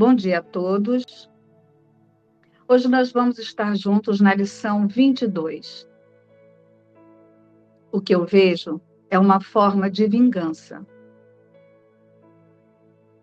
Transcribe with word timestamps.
Bom 0.00 0.14
dia 0.14 0.38
a 0.38 0.42
todos. 0.42 1.30
Hoje 2.66 2.88
nós 2.88 3.12
vamos 3.12 3.38
estar 3.38 3.76
juntos 3.76 4.18
na 4.18 4.34
lição 4.34 4.88
22. 4.88 5.86
O 7.92 8.00
que 8.00 8.14
eu 8.14 8.24
vejo 8.24 8.80
é 9.10 9.18
uma 9.18 9.42
forma 9.42 9.90
de 9.90 10.08
vingança. 10.08 10.86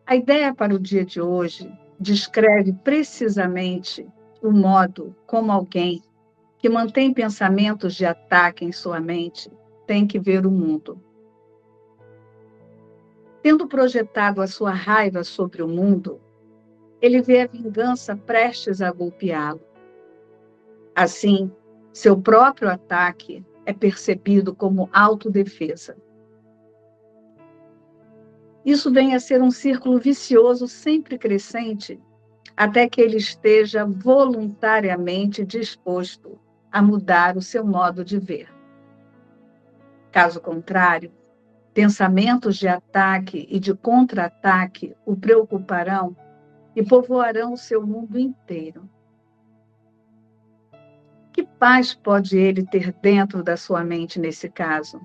A 0.05 0.15
ideia 0.15 0.53
para 0.53 0.75
o 0.75 0.77
dia 0.77 1.03
de 1.03 1.19
hoje 1.19 1.67
descreve 1.99 2.71
precisamente 2.83 4.07
o 4.43 4.51
modo 4.51 5.15
como 5.25 5.51
alguém 5.51 6.03
que 6.59 6.69
mantém 6.69 7.11
pensamentos 7.11 7.95
de 7.95 8.05
ataque 8.05 8.63
em 8.63 8.71
sua 8.71 8.99
mente 8.99 9.51
tem 9.87 10.05
que 10.05 10.19
ver 10.19 10.45
o 10.45 10.51
mundo. 10.51 11.01
Tendo 13.41 13.67
projetado 13.67 14.43
a 14.43 14.47
sua 14.47 14.73
raiva 14.73 15.23
sobre 15.23 15.63
o 15.63 15.67
mundo, 15.67 16.21
ele 17.01 17.21
vê 17.21 17.41
a 17.41 17.47
vingança 17.47 18.15
prestes 18.15 18.81
a 18.81 18.91
golpeá-lo. 18.91 19.61
Assim, 20.95 21.51
seu 21.93 22.19
próprio 22.19 22.69
ataque 22.69 23.45
é 23.65 23.73
percebido 23.73 24.55
como 24.55 24.89
autodefesa. 24.91 25.95
Isso 28.65 28.91
vem 28.91 29.15
a 29.15 29.19
ser 29.19 29.41
um 29.41 29.51
círculo 29.51 29.99
vicioso 29.99 30.67
sempre 30.67 31.17
crescente, 31.17 31.99
até 32.55 32.89
que 32.89 32.99
ele 32.99 33.17
esteja 33.17 33.85
voluntariamente 33.85 35.45
disposto 35.45 36.39
a 36.71 36.81
mudar 36.81 37.37
o 37.37 37.41
seu 37.41 37.65
modo 37.65 38.03
de 38.03 38.19
ver. 38.19 38.49
Caso 40.11 40.41
contrário, 40.41 41.11
pensamentos 41.73 42.57
de 42.57 42.67
ataque 42.67 43.47
e 43.49 43.59
de 43.59 43.73
contra-ataque 43.75 44.95
o 45.05 45.15
preocuparão 45.15 46.15
e 46.77 46.85
povoarão 46.85 47.53
o 47.53 47.57
seu 47.57 47.83
mundo 47.83 48.19
inteiro. 48.19 48.87
Que 51.33 51.43
paz 51.43 51.95
pode 51.95 52.37
ele 52.37 52.63
ter 52.63 52.93
dentro 53.01 53.41
da 53.41 53.57
sua 53.57 53.83
mente 53.83 54.19
nesse 54.19 54.47
caso? 54.47 55.01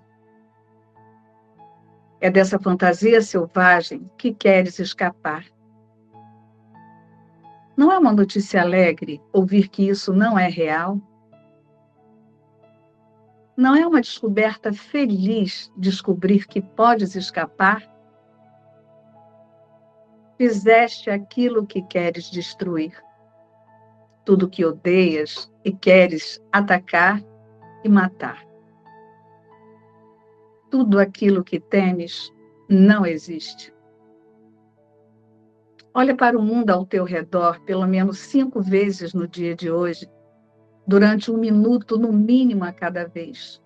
É 2.20 2.31
dessa 2.31 2.59
fantasia 2.59 3.23
selvagem 3.23 4.11
que 4.19 4.34
queres 4.34 4.78
escapar. 4.78 5.47
Não 7.75 7.91
é 7.91 7.98
uma 7.98 8.12
notícia 8.12 8.61
alegre 8.61 9.19
ouvir 9.33 9.69
que 9.69 9.89
isso 9.89 10.12
não 10.12 10.39
é 10.39 10.48
real? 10.48 11.00
Não 13.56 13.75
é 13.75 13.87
uma 13.87 14.03
descoberta 14.03 14.75
feliz 14.75 15.73
descobrir 15.75 16.47
que 16.47 16.61
podes 16.61 17.17
escapar? 17.17 17.83
Fizeste 20.43 21.09
aquilo 21.09 21.65
que 21.65 21.81
queres 21.83 22.29
destruir, 22.29 23.01
tudo 24.25 24.51
que 24.51 24.65
odeias 24.65 25.49
e 25.65 25.71
queres 25.71 26.43
atacar 26.51 27.23
e 27.84 27.89
matar. 27.89 28.45
Tudo 30.69 30.99
aquilo 30.99 31.45
que 31.45 31.61
temes 31.61 32.33
não 32.69 33.07
existe. 33.07 33.73
Olha 35.95 36.17
para 36.17 36.37
o 36.37 36.43
mundo 36.43 36.71
ao 36.71 36.84
teu 36.84 37.05
redor 37.05 37.61
pelo 37.61 37.87
menos 37.87 38.19
cinco 38.19 38.61
vezes 38.61 39.15
no 39.15 39.29
dia 39.29 39.55
de 39.55 39.71
hoje 39.71 40.11
durante 40.84 41.31
um 41.31 41.39
minuto, 41.39 41.97
no 41.97 42.12
mínimo, 42.12 42.65
a 42.65 42.73
cada 42.73 43.06
vez. 43.06 43.62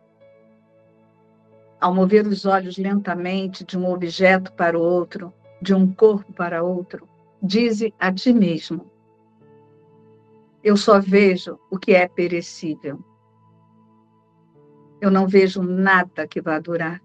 Ao 1.80 1.94
mover 1.94 2.26
os 2.26 2.44
olhos 2.44 2.76
lentamente 2.76 3.64
de 3.64 3.78
um 3.78 3.90
objeto 3.90 4.52
para 4.52 4.78
o 4.78 4.82
outro, 4.82 5.32
de 5.60 5.74
um 5.74 5.92
corpo 5.92 6.32
para 6.32 6.62
outro, 6.62 7.08
dize 7.42 7.94
a 7.98 8.12
ti 8.12 8.32
mesmo: 8.32 8.90
Eu 10.62 10.76
só 10.76 11.00
vejo 11.00 11.58
o 11.70 11.78
que 11.78 11.92
é 11.92 12.08
perecível. 12.08 12.98
Eu 15.00 15.10
não 15.10 15.26
vejo 15.26 15.62
nada 15.62 16.26
que 16.26 16.40
vá 16.40 16.58
durar. 16.58 17.02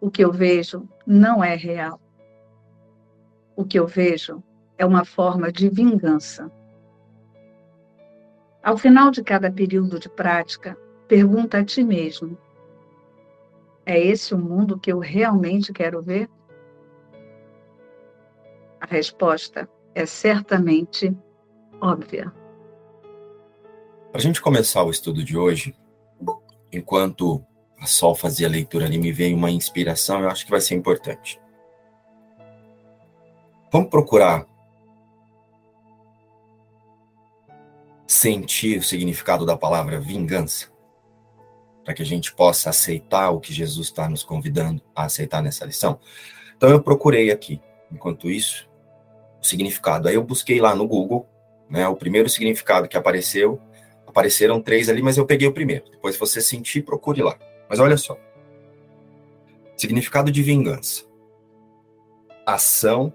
O 0.00 0.10
que 0.10 0.24
eu 0.24 0.32
vejo 0.32 0.88
não 1.06 1.42
é 1.42 1.56
real. 1.56 2.00
O 3.56 3.64
que 3.64 3.78
eu 3.78 3.86
vejo 3.86 4.42
é 4.78 4.84
uma 4.84 5.04
forma 5.04 5.50
de 5.50 5.68
vingança. 5.68 6.50
Ao 8.62 8.76
final 8.76 9.10
de 9.10 9.22
cada 9.22 9.50
período 9.50 9.98
de 9.98 10.08
prática, 10.08 10.76
pergunta 11.08 11.58
a 11.58 11.64
ti 11.64 11.82
mesmo: 11.82 12.36
é 13.84 13.98
esse 13.98 14.34
o 14.34 14.38
mundo 14.38 14.78
que 14.78 14.92
eu 14.92 14.98
realmente 14.98 15.72
quero 15.72 16.02
ver? 16.02 16.28
A 18.88 18.94
resposta 18.94 19.68
é 19.96 20.06
certamente 20.06 21.12
óbvia. 21.80 22.32
Para 24.12 24.20
a 24.20 24.22
gente 24.22 24.40
começar 24.40 24.84
o 24.84 24.90
estudo 24.90 25.24
de 25.24 25.36
hoje, 25.36 25.74
enquanto 26.72 27.44
a 27.80 27.86
Sol 27.86 28.14
fazia 28.14 28.46
a 28.46 28.50
leitura 28.50 28.86
ali, 28.86 28.96
me 28.96 29.10
veio 29.10 29.36
uma 29.36 29.50
inspiração, 29.50 30.20
eu 30.22 30.30
acho 30.30 30.44
que 30.44 30.52
vai 30.52 30.60
ser 30.60 30.76
importante. 30.76 31.40
Vamos 33.72 33.90
procurar 33.90 34.46
sentir 38.06 38.78
o 38.78 38.84
significado 38.84 39.44
da 39.44 39.56
palavra 39.56 39.98
vingança, 39.98 40.68
para 41.84 41.92
que 41.92 42.02
a 42.02 42.06
gente 42.06 42.32
possa 42.32 42.70
aceitar 42.70 43.30
o 43.30 43.40
que 43.40 43.52
Jesus 43.52 43.88
está 43.88 44.08
nos 44.08 44.22
convidando 44.22 44.80
a 44.94 45.06
aceitar 45.06 45.42
nessa 45.42 45.64
lição. 45.64 45.98
Então 46.56 46.70
eu 46.70 46.80
procurei 46.80 47.32
aqui, 47.32 47.60
enquanto 47.90 48.30
isso, 48.30 48.65
significado. 49.46 50.08
Aí 50.08 50.14
eu 50.14 50.22
busquei 50.22 50.60
lá 50.60 50.74
no 50.74 50.86
Google, 50.86 51.26
né, 51.68 51.86
o 51.88 51.96
primeiro 51.96 52.28
significado 52.28 52.88
que 52.88 52.96
apareceu, 52.96 53.60
apareceram 54.06 54.60
três 54.60 54.88
ali, 54.88 55.02
mas 55.02 55.16
eu 55.16 55.26
peguei 55.26 55.48
o 55.48 55.52
primeiro. 55.52 55.90
Depois 55.90 56.14
se 56.14 56.20
você 56.20 56.40
sentir, 56.40 56.82
procure 56.82 57.22
lá. 57.22 57.38
Mas 57.68 57.78
olha 57.78 57.96
só. 57.96 58.18
Significado 59.76 60.30
de 60.30 60.42
vingança. 60.42 61.04
Ação 62.44 63.12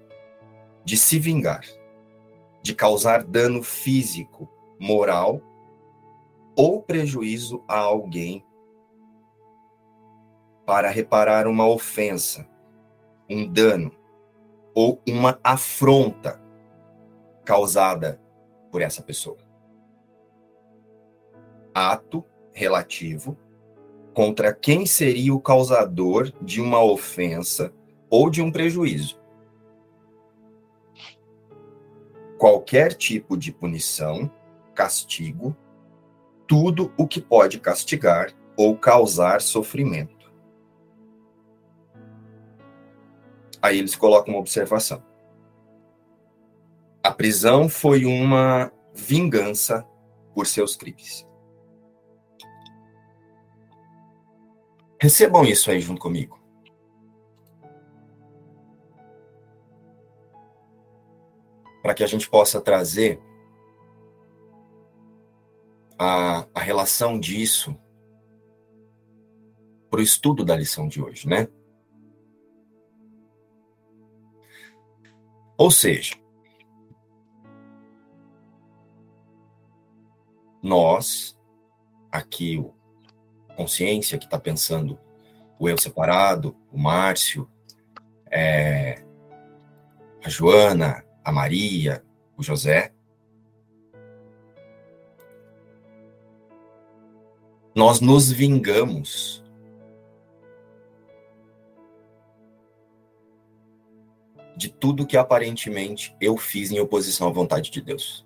de 0.84 0.98
se 0.98 1.20
vingar, 1.20 1.66
de 2.62 2.74
causar 2.74 3.24
dano 3.24 3.64
físico, 3.64 4.50
moral 4.80 5.42
ou 6.56 6.82
prejuízo 6.82 7.64
a 7.68 7.78
alguém 7.78 8.44
para 10.66 10.90
reparar 10.90 11.48
uma 11.48 11.68
ofensa, 11.68 12.48
um 13.30 13.46
dano 13.48 13.92
ou 14.74 15.02
uma 15.08 15.40
afronta 15.44 16.42
causada 17.44 18.22
por 18.72 18.82
essa 18.82 19.02
pessoa. 19.02 19.38
Ato 21.74 22.24
relativo 22.54 23.38
contra 24.14 24.54
quem 24.54 24.86
seria 24.86 25.34
o 25.34 25.42
causador 25.42 26.32
de 26.42 26.62
uma 26.62 26.84
ofensa 26.84 27.74
ou 28.10 28.30
de 28.30 28.42
um 28.42 28.52
prejuízo. 28.52 29.20
Qualquer 32.38 32.94
tipo 32.94 33.38
de 33.38 33.52
punição 33.52 34.30
castigo 34.74 35.56
tudo 36.52 36.92
o 36.98 37.08
que 37.08 37.22
pode 37.22 37.62
castigar 37.62 38.34
ou 38.58 38.76
causar 38.76 39.42
sofrimento. 39.42 40.21
Aí 43.62 43.78
eles 43.78 43.96
colocam 43.96 44.34
uma 44.34 44.40
observação. 44.40 45.04
A 47.04 47.12
prisão 47.12 47.70
foi 47.70 48.06
uma 48.06 48.72
vingança 48.94 49.86
por 50.34 50.48
seus 50.48 50.76
crimes. 50.76 51.28
Recebam 55.00 55.44
isso 55.46 55.72
aí 55.72 55.80
junto 55.80 56.00
comigo. 56.00 56.40
Para 61.82 61.96
que 61.96 62.04
a 62.04 62.08
gente 62.08 62.30
possa 62.30 62.62
trazer 62.62 63.20
a, 65.98 66.48
a 66.54 66.60
relação 66.60 67.20
disso 67.20 67.76
para 69.90 70.00
o 70.00 70.04
estudo 70.04 70.46
da 70.46 70.56
lição 70.56 70.88
de 70.88 71.02
hoje, 71.02 71.28
né? 71.28 71.48
Ou 75.62 75.70
seja, 75.70 76.16
nós, 80.60 81.40
aqui, 82.12 82.58
o 82.58 82.74
consciência 83.56 84.18
que 84.18 84.26
está 84.26 84.40
pensando 84.40 85.00
o 85.60 85.70
eu 85.70 85.78
separado, 85.78 86.58
o 86.72 86.80
Márcio, 86.80 87.48
é, 88.32 89.04
a 90.26 90.30
Joana, 90.30 91.06
a 91.24 91.32
Maria, 91.32 92.04
o 92.36 92.42
José, 92.42 92.92
nós 97.76 98.02
nos 98.02 98.32
vingamos 98.32 99.41
de 104.62 104.70
tudo 104.70 105.08
que 105.08 105.18
aparentemente 105.18 106.16
eu 106.22 106.38
fiz 106.38 106.70
em 106.70 106.80
oposição 106.80 107.28
à 107.28 107.32
vontade 107.32 107.72
de 107.72 107.82
Deus. 107.82 108.24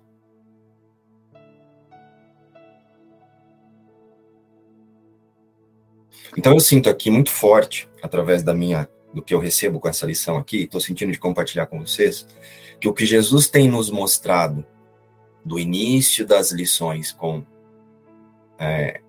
Então 6.36 6.52
eu 6.52 6.60
sinto 6.60 6.90
aqui 6.90 7.10
muito 7.10 7.30
forte, 7.30 7.88
através 8.02 8.42
da 8.42 8.52
minha 8.52 8.86
do 9.14 9.22
que 9.22 9.32
eu 9.32 9.38
recebo 9.38 9.80
com 9.80 9.88
essa 9.88 10.04
lição 10.04 10.36
aqui, 10.36 10.64
estou 10.64 10.78
sentindo 10.78 11.10
de 11.10 11.18
compartilhar 11.18 11.64
com 11.68 11.80
vocês, 11.80 12.26
que 12.78 12.86
o 12.86 12.92
que 12.92 13.06
Jesus 13.06 13.48
tem 13.48 13.66
nos 13.66 13.88
mostrado 13.88 14.62
do 15.42 15.58
início 15.58 16.26
das 16.26 16.52
lições 16.52 17.12
com 17.12 17.42
é, 18.58 19.00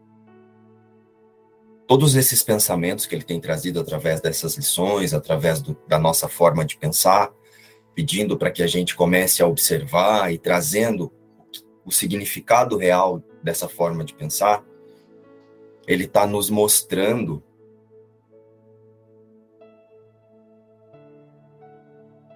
todos 1.88 2.16
esses 2.16 2.44
pensamentos 2.44 3.06
que 3.06 3.16
ele 3.16 3.24
tem 3.24 3.39
trazido 3.39 3.80
através 3.80 4.19
dessas 4.19 4.56
lições, 4.56 5.13
através 5.13 5.62
do, 5.62 5.75
da 5.88 5.98
nossa 5.98 6.28
forma 6.28 6.66
de 6.66 6.78
pensar, 6.78 7.31
pedindo 7.95 8.38
para 8.38 8.51
que 8.51 8.62
a 8.62 8.68
gente 8.68 8.95
comece 8.95 9.42
a 9.42 9.48
observar 9.48 10.31
e 10.31 10.38
trazendo 10.38 11.12
o 11.86 11.92
significado 11.92 12.78
real 12.78 13.24
dessa 13.42 13.69
forma 13.69 14.04
de 14.04 14.13
pensar, 14.13 14.63
ele 15.88 16.04
está 16.04 16.28
nos 16.28 16.50
mostrando 16.50 17.42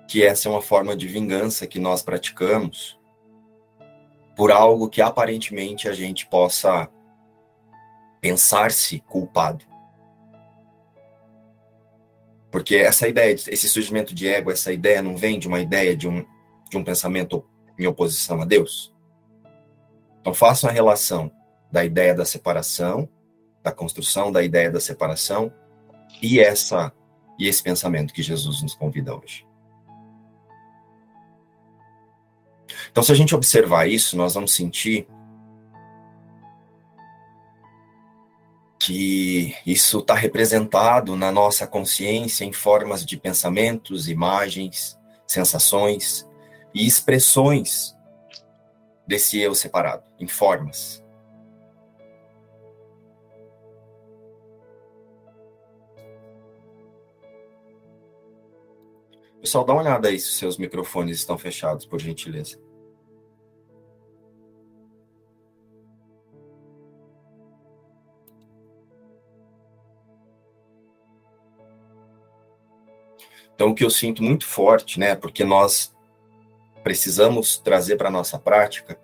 que 0.08 0.24
essa 0.24 0.48
é 0.48 0.52
uma 0.52 0.62
forma 0.62 0.96
de 0.96 1.08
vingança 1.08 1.68
que 1.68 1.80
nós 1.80 2.02
praticamos 2.02 2.98
por 4.36 4.52
algo 4.52 4.90
que 4.90 5.02
aparentemente 5.02 5.90
a 5.90 5.94
gente 5.94 6.26
possa 6.28 6.90
pensar-se 8.22 9.00
culpado. 9.00 9.66
Porque 12.52 12.76
essa 12.76 13.08
ideia, 13.08 13.34
esse 13.34 13.68
surgimento 13.68 14.14
de 14.14 14.28
ego, 14.28 14.52
essa 14.52 14.72
ideia 14.72 15.02
não 15.02 15.18
vem 15.18 15.40
de 15.40 15.48
uma 15.48 15.60
ideia 15.60 15.96
de 15.98 16.08
um, 16.08 16.26
de 16.70 16.78
um 16.78 16.84
pensamento 16.84 17.44
em 17.80 17.88
oposição 17.88 18.42
a 18.42 18.46
Deus? 18.46 18.94
Então 20.20 20.34
façam 20.34 20.70
a 20.70 20.74
relação 20.74 21.32
da 21.72 21.84
ideia 21.84 22.14
da 22.14 22.26
separação, 22.26 23.10
da 23.64 23.72
construção 23.72 24.32
da 24.32 24.44
ideia 24.44 24.70
da 24.70 24.80
separação 24.80 25.52
e 26.22 26.40
essa 26.40 26.94
e 27.40 27.48
esse 27.48 27.64
pensamento 27.64 28.14
que 28.14 28.22
Jesus 28.22 28.62
nos 28.62 28.76
convida 28.76 29.16
hoje. 29.16 29.48
Então, 32.92 33.02
se 33.02 33.12
a 33.12 33.16
gente 33.16 33.34
observar 33.34 33.88
isso, 33.88 34.16
nós 34.16 34.36
vamos 34.36 34.54
sentir 34.54 35.08
que 38.84 39.56
isso 39.64 40.00
está 40.00 40.16
representado 40.16 41.16
na 41.16 41.32
nossa 41.32 41.68
consciência 41.68 42.44
em 42.44 42.52
formas 42.52 43.06
de 43.06 43.16
pensamentos, 43.16 44.10
imagens, 44.10 44.98
sensações 45.28 46.28
e 46.74 46.88
expressões 46.88 47.96
desse 49.06 49.40
eu 49.40 49.54
separado, 49.54 50.04
em 50.20 50.28
formas. 50.28 51.04
Pessoal, 59.40 59.64
dá 59.64 59.74
uma 59.74 59.82
olhada 59.84 60.08
aí 60.08 60.20
se 60.20 60.32
seus 60.32 60.58
microfones 60.58 61.18
estão 61.18 61.38
fechados, 61.38 61.86
por 61.86 62.00
gentileza. 62.00 62.60
Então, 73.62 73.70
o 73.70 73.76
que 73.76 73.86
eu 73.86 73.92
sinto 73.92 74.24
muito 74.24 74.48
forte, 74.48 75.00
né, 75.00 75.14
porque 75.14 75.44
nós 75.44 75.94
precisamos 76.84 77.60
trazer 77.60 77.96
para 77.96 78.08
a 78.08 78.12
nossa 78.12 78.40
prática 78.40 79.00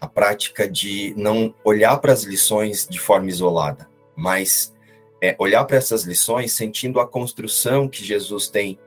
a 0.00 0.08
prática 0.08 0.66
de 0.66 1.12
não 1.14 1.54
olhar 1.62 1.98
para 1.98 2.10
as 2.10 2.22
lições 2.22 2.88
de 2.88 2.98
forma 2.98 3.28
isolada, 3.28 3.86
mas 4.16 4.74
é, 5.20 5.36
olhar 5.38 5.66
para 5.66 5.76
essas 5.76 6.04
lições 6.04 6.54
sentindo 6.54 7.00
a 7.00 7.06
construção 7.06 7.86
que 7.86 8.02
Jesus 8.02 8.48
tem 8.48 8.80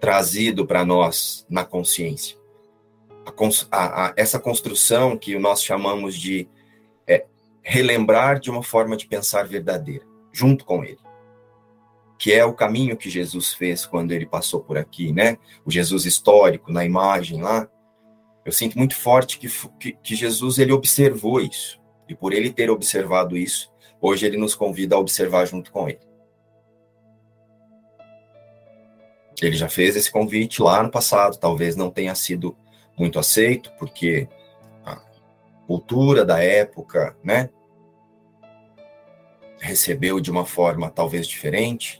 trazido 0.00 0.64
para 0.64 0.84
nós 0.84 1.44
na 1.50 1.64
consciência. 1.64 2.38
A, 3.26 3.32
a, 3.76 4.06
a, 4.06 4.12
essa 4.16 4.38
construção 4.38 5.16
que 5.16 5.36
nós 5.40 5.60
chamamos 5.60 6.16
de 6.16 6.48
é, 7.04 7.26
relembrar 7.62 8.38
de 8.38 8.48
uma 8.48 8.62
forma 8.62 8.96
de 8.96 9.08
pensar 9.08 9.42
verdadeira, 9.44 10.04
junto 10.32 10.64
com 10.64 10.84
ele 10.84 11.09
que 12.20 12.34
é 12.34 12.44
o 12.44 12.52
caminho 12.52 12.98
que 12.98 13.08
Jesus 13.08 13.54
fez 13.54 13.86
quando 13.86 14.12
ele 14.12 14.26
passou 14.26 14.60
por 14.60 14.76
aqui, 14.76 15.10
né? 15.10 15.38
O 15.64 15.70
Jesus 15.70 16.04
histórico, 16.04 16.70
na 16.70 16.84
imagem 16.84 17.40
lá. 17.40 17.66
Eu 18.44 18.52
sinto 18.52 18.76
muito 18.76 18.94
forte 18.94 19.38
que, 19.38 19.48
que, 19.78 19.92
que 19.92 20.14
Jesus 20.14 20.58
ele 20.58 20.70
observou 20.70 21.40
isso. 21.40 21.80
E 22.06 22.14
por 22.14 22.34
ele 22.34 22.52
ter 22.52 22.68
observado 22.68 23.38
isso, 23.38 23.72
hoje 24.02 24.26
ele 24.26 24.36
nos 24.36 24.54
convida 24.54 24.96
a 24.96 24.98
observar 24.98 25.46
junto 25.46 25.72
com 25.72 25.88
ele. 25.88 26.00
Ele 29.40 29.56
já 29.56 29.70
fez 29.70 29.96
esse 29.96 30.12
convite 30.12 30.60
lá 30.60 30.82
no 30.82 30.90
passado, 30.90 31.38
talvez 31.38 31.74
não 31.74 31.90
tenha 31.90 32.14
sido 32.14 32.54
muito 32.98 33.18
aceito, 33.18 33.72
porque 33.78 34.28
a 34.84 35.00
cultura 35.66 36.22
da 36.22 36.44
época, 36.44 37.16
né, 37.24 37.48
recebeu 39.58 40.20
de 40.20 40.30
uma 40.30 40.44
forma 40.44 40.90
talvez 40.90 41.26
diferente. 41.26 41.99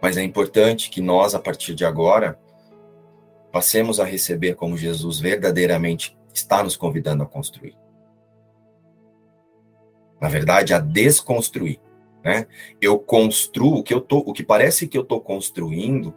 Mas 0.00 0.16
é 0.16 0.22
importante 0.22 0.90
que 0.90 1.00
nós, 1.00 1.34
a 1.34 1.38
partir 1.38 1.74
de 1.74 1.84
agora, 1.84 2.38
passemos 3.52 4.00
a 4.00 4.04
receber 4.04 4.54
como 4.54 4.76
Jesus 4.76 5.20
verdadeiramente 5.20 6.16
está 6.32 6.62
nos 6.62 6.76
convidando 6.76 7.22
a 7.22 7.26
construir. 7.26 7.76
Na 10.20 10.28
verdade, 10.28 10.72
a 10.72 10.78
desconstruir. 10.78 11.80
Né? 12.22 12.46
Eu 12.80 12.98
construo 12.98 13.78
o 13.78 13.82
que 13.82 13.92
eu 13.92 14.00
tô, 14.00 14.18
o 14.18 14.32
que 14.32 14.42
parece 14.42 14.86
que 14.86 14.96
eu 14.96 15.02
estou 15.02 15.20
construindo 15.20 16.14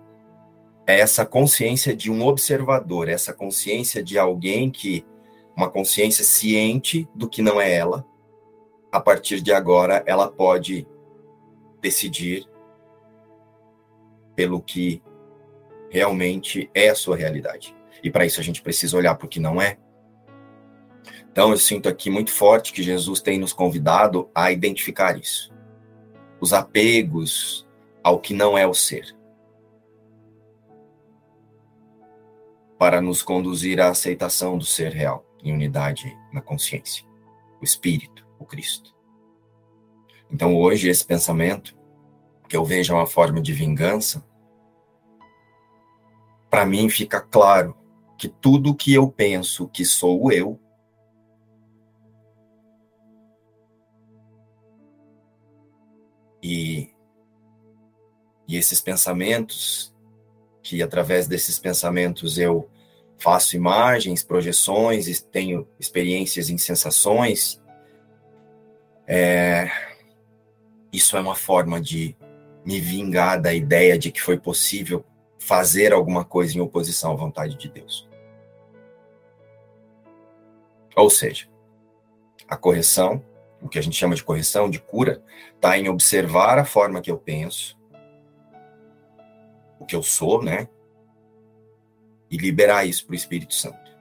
é 0.86 1.00
essa 1.00 1.25
consciência 1.25 1.95
de 1.95 2.12
um 2.12 2.25
observador, 2.25 3.07
essa 3.07 3.33
consciência 3.33 4.03
de 4.03 4.19
alguém 4.19 4.69
que 4.69 5.06
uma 5.56 5.69
consciência 5.69 6.24
ciente 6.24 7.07
do 7.15 7.29
que 7.29 7.41
não 7.41 7.62
é 7.62 7.71
ela. 7.74 8.06
A 8.91 9.00
partir 9.00 9.39
de 9.39 9.53
agora, 9.53 10.03
ela 10.06 10.29
pode 10.29 10.86
decidir 11.81 12.46
pelo 14.35 14.61
que 14.61 15.01
realmente 15.89 16.69
é 16.73 16.89
a 16.89 16.95
sua 16.95 17.15
realidade. 17.15 17.75
E 18.03 18.09
para 18.09 18.25
isso 18.25 18.39
a 18.39 18.43
gente 18.43 18.61
precisa 18.61 18.97
olhar 18.97 19.15
para 19.15 19.25
o 19.25 19.29
que 19.29 19.39
não 19.39 19.61
é. 19.61 19.77
Então 21.31 21.51
eu 21.51 21.57
sinto 21.57 21.87
aqui 21.89 22.09
muito 22.09 22.31
forte 22.31 22.73
que 22.73 22.83
Jesus 22.83 23.21
tem 23.21 23.39
nos 23.39 23.53
convidado 23.53 24.29
a 24.33 24.51
identificar 24.51 25.17
isso. 25.17 25.53
Os 26.39 26.53
apegos 26.53 27.67
ao 28.03 28.19
que 28.19 28.33
não 28.33 28.57
é 28.57 28.67
o 28.67 28.73
ser. 28.73 29.15
Para 32.77 33.01
nos 33.01 33.23
conduzir 33.23 33.79
à 33.79 33.89
aceitação 33.89 34.57
do 34.57 34.65
ser 34.65 34.91
real, 34.91 35.25
em 35.43 35.53
unidade 35.53 36.15
na 36.31 36.41
consciência. 36.41 37.05
O 37.61 37.63
Espírito, 37.63 38.27
o 38.37 38.45
Cristo. 38.45 38.93
Então 40.29 40.55
hoje 40.55 40.89
esse 40.89 41.05
pensamento 41.05 41.77
que 42.47 42.55
eu 42.55 42.63
veja 42.63 42.93
uma 42.93 43.07
forma 43.07 43.41
de 43.41 43.53
vingança, 43.53 44.23
para 46.50 46.65
mim 46.65 46.89
fica 46.89 47.19
claro 47.19 47.75
que 48.17 48.27
tudo 48.27 48.75
que 48.75 48.93
eu 48.93 49.09
penso 49.09 49.67
que 49.67 49.83
sou 49.83 50.31
eu, 50.31 50.59
e, 56.41 56.89
e 58.47 58.57
esses 58.57 58.79
pensamentos, 58.79 59.93
que 60.62 60.83
através 60.83 61.27
desses 61.27 61.57
pensamentos 61.57 62.38
eu 62.38 62.69
faço 63.17 63.55
imagens, 63.55 64.21
projeções, 64.21 65.21
tenho 65.21 65.67
experiências 65.79 66.50
em 66.50 66.57
sensações, 66.57 67.62
é, 69.07 69.71
isso 70.91 71.17
é 71.17 71.19
uma 71.19 71.35
forma 71.35 71.81
de 71.81 72.15
me 72.65 72.79
vingar 72.79 73.41
da 73.41 73.53
ideia 73.53 73.98
de 73.98 74.12
que 74.12 74.22
foi 74.22 74.38
possível 74.38 75.05
fazer 75.38 75.91
alguma 75.91 76.24
coisa 76.24 76.58
em 76.58 76.62
oposição 76.62 77.12
à 77.12 77.15
vontade 77.15 77.55
de 77.58 77.70
Deus. 77.70 78.10
Ou 80.96 81.10
seja, 81.10 81.48
a 82.48 82.55
correção, 82.55 83.24
o 83.62 83.67
que 83.67 83.79
a 83.79 83.82
gente 83.82 83.98
chama 83.98 84.15
de 84.15 84.24
correção, 84.24 84.70
de 84.70 84.79
cura, 84.79 85.24
está 85.55 85.77
em 85.77 85.89
observar 85.89 86.58
a 86.60 86.65
forma 86.65 87.01
que 87.01 87.12
eu 87.12 87.17
penso, 87.17 87.77
o 89.79 89.86
que 89.86 89.96
eu 89.96 90.03
sou, 90.03 90.41
né? 90.41 90.67
E 92.29 92.38
liberar 92.38 92.86
isso 92.86 93.05
para 93.05 93.13
o 93.13 93.15
Espírito 93.15 93.53
Santo, 93.53 93.91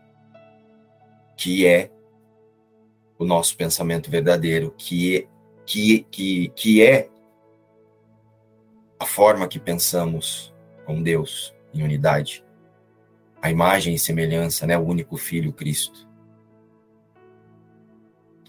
que 1.36 1.66
é 1.66 1.90
o 3.18 3.24
nosso 3.24 3.56
pensamento 3.56 4.10
verdadeiro, 4.10 4.74
que 4.76 5.16
é, 5.16 5.26
que, 5.64 6.06
que, 6.10 6.48
que 6.50 6.82
é 6.82 7.08
a 9.02 9.06
forma 9.06 9.48
que 9.48 9.58
pensamos 9.58 10.54
com 10.86 11.02
Deus 11.02 11.52
em 11.74 11.82
unidade. 11.82 12.44
A 13.40 13.50
imagem 13.50 13.94
e 13.94 13.98
semelhança, 13.98 14.64
né, 14.64 14.78
o 14.78 14.82
único 14.82 15.16
filho 15.16 15.52
Cristo. 15.52 16.08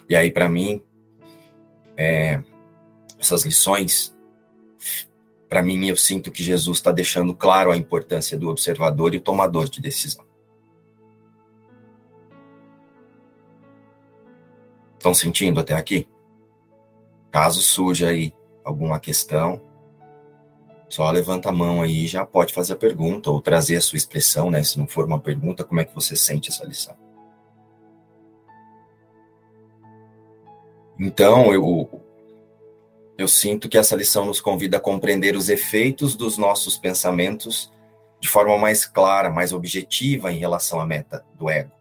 E 0.08 0.16
aí 0.16 0.30
para 0.30 0.48
mim 0.48 0.84
é, 1.98 2.44
essas 3.18 3.44
lições 3.44 4.16
para 5.50 5.64
mim 5.64 5.88
eu 5.88 5.98
sinto 5.98 6.32
que 6.32 6.44
Jesus 6.44 6.78
está 6.78 6.92
deixando 6.92 7.34
claro 7.34 7.72
a 7.72 7.78
importância 7.78 8.38
do 8.38 8.50
observador 8.50 9.16
e 9.16 9.20
tomador 9.20 9.68
de 9.68 9.82
decisão. 9.82 10.24
Estão 14.94 15.16
sentindo 15.16 15.60
até 15.60 15.74
aqui? 15.74 16.08
Caso 17.32 17.62
surja 17.62 18.10
aí 18.10 18.32
alguma 18.64 19.00
questão, 19.00 19.73
só 20.94 21.10
levanta 21.10 21.50
a 21.50 21.52
mão 21.52 21.82
aí 21.82 22.04
e 22.04 22.08
já 22.08 22.24
pode 22.24 22.54
fazer 22.54 22.74
a 22.74 22.76
pergunta 22.76 23.32
ou 23.32 23.42
trazer 23.42 23.78
a 23.78 23.82
sua 23.82 23.98
expressão, 23.98 24.52
né? 24.52 24.64
Se 24.64 24.78
não 24.78 24.86
for 24.86 25.06
uma 25.06 25.20
pergunta, 25.20 25.64
como 25.64 25.82
é 25.82 25.86
que 25.86 25.96
você 25.96 26.16
sente 26.16 26.52
essa 26.52 26.64
lição? 26.64 26.96
Então, 31.00 31.52
eu, 31.52 32.00
eu 33.18 33.28
sinto 33.28 33.68
que 33.68 33.76
essa 33.76 33.96
lição 33.96 34.28
nos 34.28 34.40
convida 34.40 34.78
a 34.78 34.80
compreender 34.80 35.36
os 35.36 35.50
efeitos 35.50 36.16
dos 36.16 36.38
nossos 36.38 36.78
pensamentos 36.78 37.74
de 38.20 38.30
forma 38.30 38.56
mais 38.60 38.86
clara, 38.86 39.32
mais 39.32 39.52
objetiva 39.52 40.32
em 40.32 40.38
relação 40.38 40.80
à 40.80 40.86
meta 40.86 41.26
do 41.34 41.50
ego, 41.50 41.72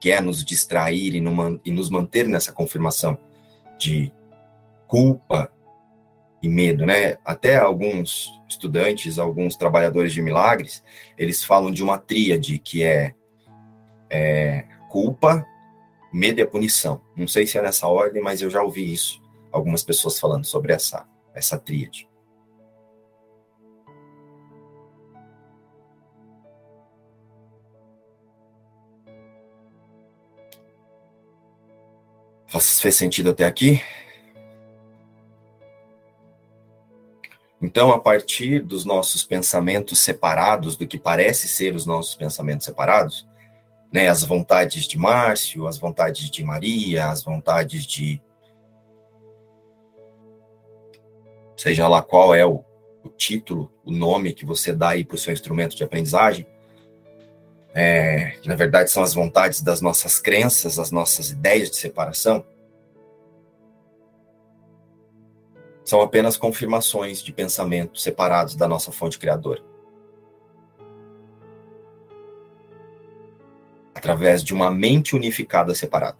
que 0.00 0.10
é 0.10 0.18
nos 0.18 0.42
distrair 0.42 1.14
e, 1.14 1.22
e 1.62 1.70
nos 1.70 1.90
manter 1.90 2.26
nessa 2.26 2.52
confirmação 2.52 3.18
de 3.78 4.10
culpa 4.86 5.52
e 6.46 6.48
medo, 6.48 6.86
né? 6.86 7.18
Até 7.24 7.56
alguns 7.56 8.30
estudantes, 8.48 9.18
alguns 9.18 9.56
trabalhadores 9.56 10.12
de 10.12 10.22
milagres, 10.22 10.82
eles 11.18 11.44
falam 11.44 11.70
de 11.70 11.82
uma 11.82 11.98
tríade 11.98 12.58
que 12.58 12.82
é, 12.82 13.14
é 14.08 14.64
culpa, 14.88 15.44
medo 16.12 16.40
e 16.40 16.46
punição. 16.46 17.00
Não 17.16 17.26
sei 17.26 17.46
se 17.46 17.58
é 17.58 17.62
nessa 17.62 17.88
ordem, 17.88 18.22
mas 18.22 18.40
eu 18.40 18.48
já 18.48 18.62
ouvi 18.62 18.92
isso, 18.92 19.20
algumas 19.50 19.82
pessoas 19.82 20.18
falando 20.18 20.44
sobre 20.44 20.72
essa, 20.72 21.06
essa 21.34 21.58
tríade. 21.58 22.08
Fez 32.80 32.94
sentido 32.94 33.30
até 33.30 33.44
aqui? 33.44 33.82
Então, 37.60 37.90
a 37.90 37.98
partir 37.98 38.60
dos 38.60 38.84
nossos 38.84 39.24
pensamentos 39.24 39.98
separados, 39.98 40.76
do 40.76 40.86
que 40.86 40.98
parece 40.98 41.48
ser 41.48 41.74
os 41.74 41.86
nossos 41.86 42.14
pensamentos 42.14 42.66
separados, 42.66 43.26
né, 43.92 44.08
as 44.08 44.22
vontades 44.22 44.86
de 44.86 44.98
Márcio, 44.98 45.66
as 45.66 45.78
vontades 45.78 46.30
de 46.30 46.44
Maria, 46.44 47.08
as 47.08 47.22
vontades 47.22 47.86
de. 47.86 48.20
Seja 51.56 51.88
lá 51.88 52.02
qual 52.02 52.34
é 52.34 52.44
o, 52.44 52.62
o 53.02 53.08
título, 53.08 53.72
o 53.84 53.90
nome 53.90 54.34
que 54.34 54.44
você 54.44 54.74
dá 54.74 54.90
aí 54.90 55.04
para 55.04 55.14
o 55.14 55.18
seu 55.18 55.32
instrumento 55.32 55.74
de 55.74 55.82
aprendizagem, 55.82 56.46
é, 57.74 58.38
na 58.44 58.54
verdade 58.54 58.90
são 58.90 59.02
as 59.02 59.14
vontades 59.14 59.62
das 59.62 59.80
nossas 59.80 60.18
crenças, 60.18 60.78
as 60.78 60.90
nossas 60.90 61.30
ideias 61.30 61.70
de 61.70 61.76
separação 61.76 62.44
são 65.86 66.00
apenas 66.00 66.36
confirmações 66.36 67.22
de 67.22 67.32
pensamento 67.32 68.00
separados 68.00 68.56
da 68.56 68.66
nossa 68.66 68.90
fonte 68.90 69.20
criadora. 69.20 69.62
Através 73.94 74.42
de 74.42 74.52
uma 74.52 74.68
mente 74.68 75.14
unificada 75.14 75.72
separada. 75.76 76.18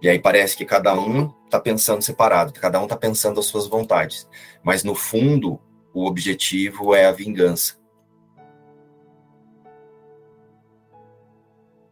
E 0.00 0.08
aí 0.08 0.18
parece 0.18 0.56
que 0.56 0.64
cada 0.64 0.98
um 0.98 1.30
está 1.44 1.60
pensando 1.60 2.00
separado, 2.00 2.54
cada 2.54 2.80
um 2.80 2.84
está 2.84 2.96
pensando 2.96 3.38
as 3.38 3.46
suas 3.46 3.66
vontades. 3.66 4.26
Mas 4.62 4.82
no 4.82 4.94
fundo, 4.94 5.60
o 5.92 6.06
objetivo 6.06 6.94
é 6.94 7.04
a 7.04 7.12
vingança. 7.12 7.76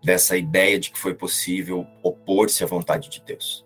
Dessa 0.03 0.39
ideia 0.39 0.79
de 0.79 0.91
que 0.91 0.99
foi 0.99 1.13
possível 1.13 1.87
opor-se 2.03 2.65
à 2.65 2.67
vontade 2.67 3.11
de 3.11 3.21
Deus. 3.21 3.66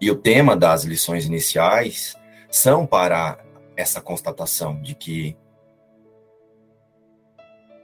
E 0.00 0.10
o 0.10 0.16
tema 0.16 0.56
das 0.56 0.84
lições 0.84 1.26
iniciais 1.26 2.14
são 2.50 2.86
para 2.86 3.38
essa 3.76 4.00
constatação 4.00 4.80
de 4.80 4.94
que 4.94 5.36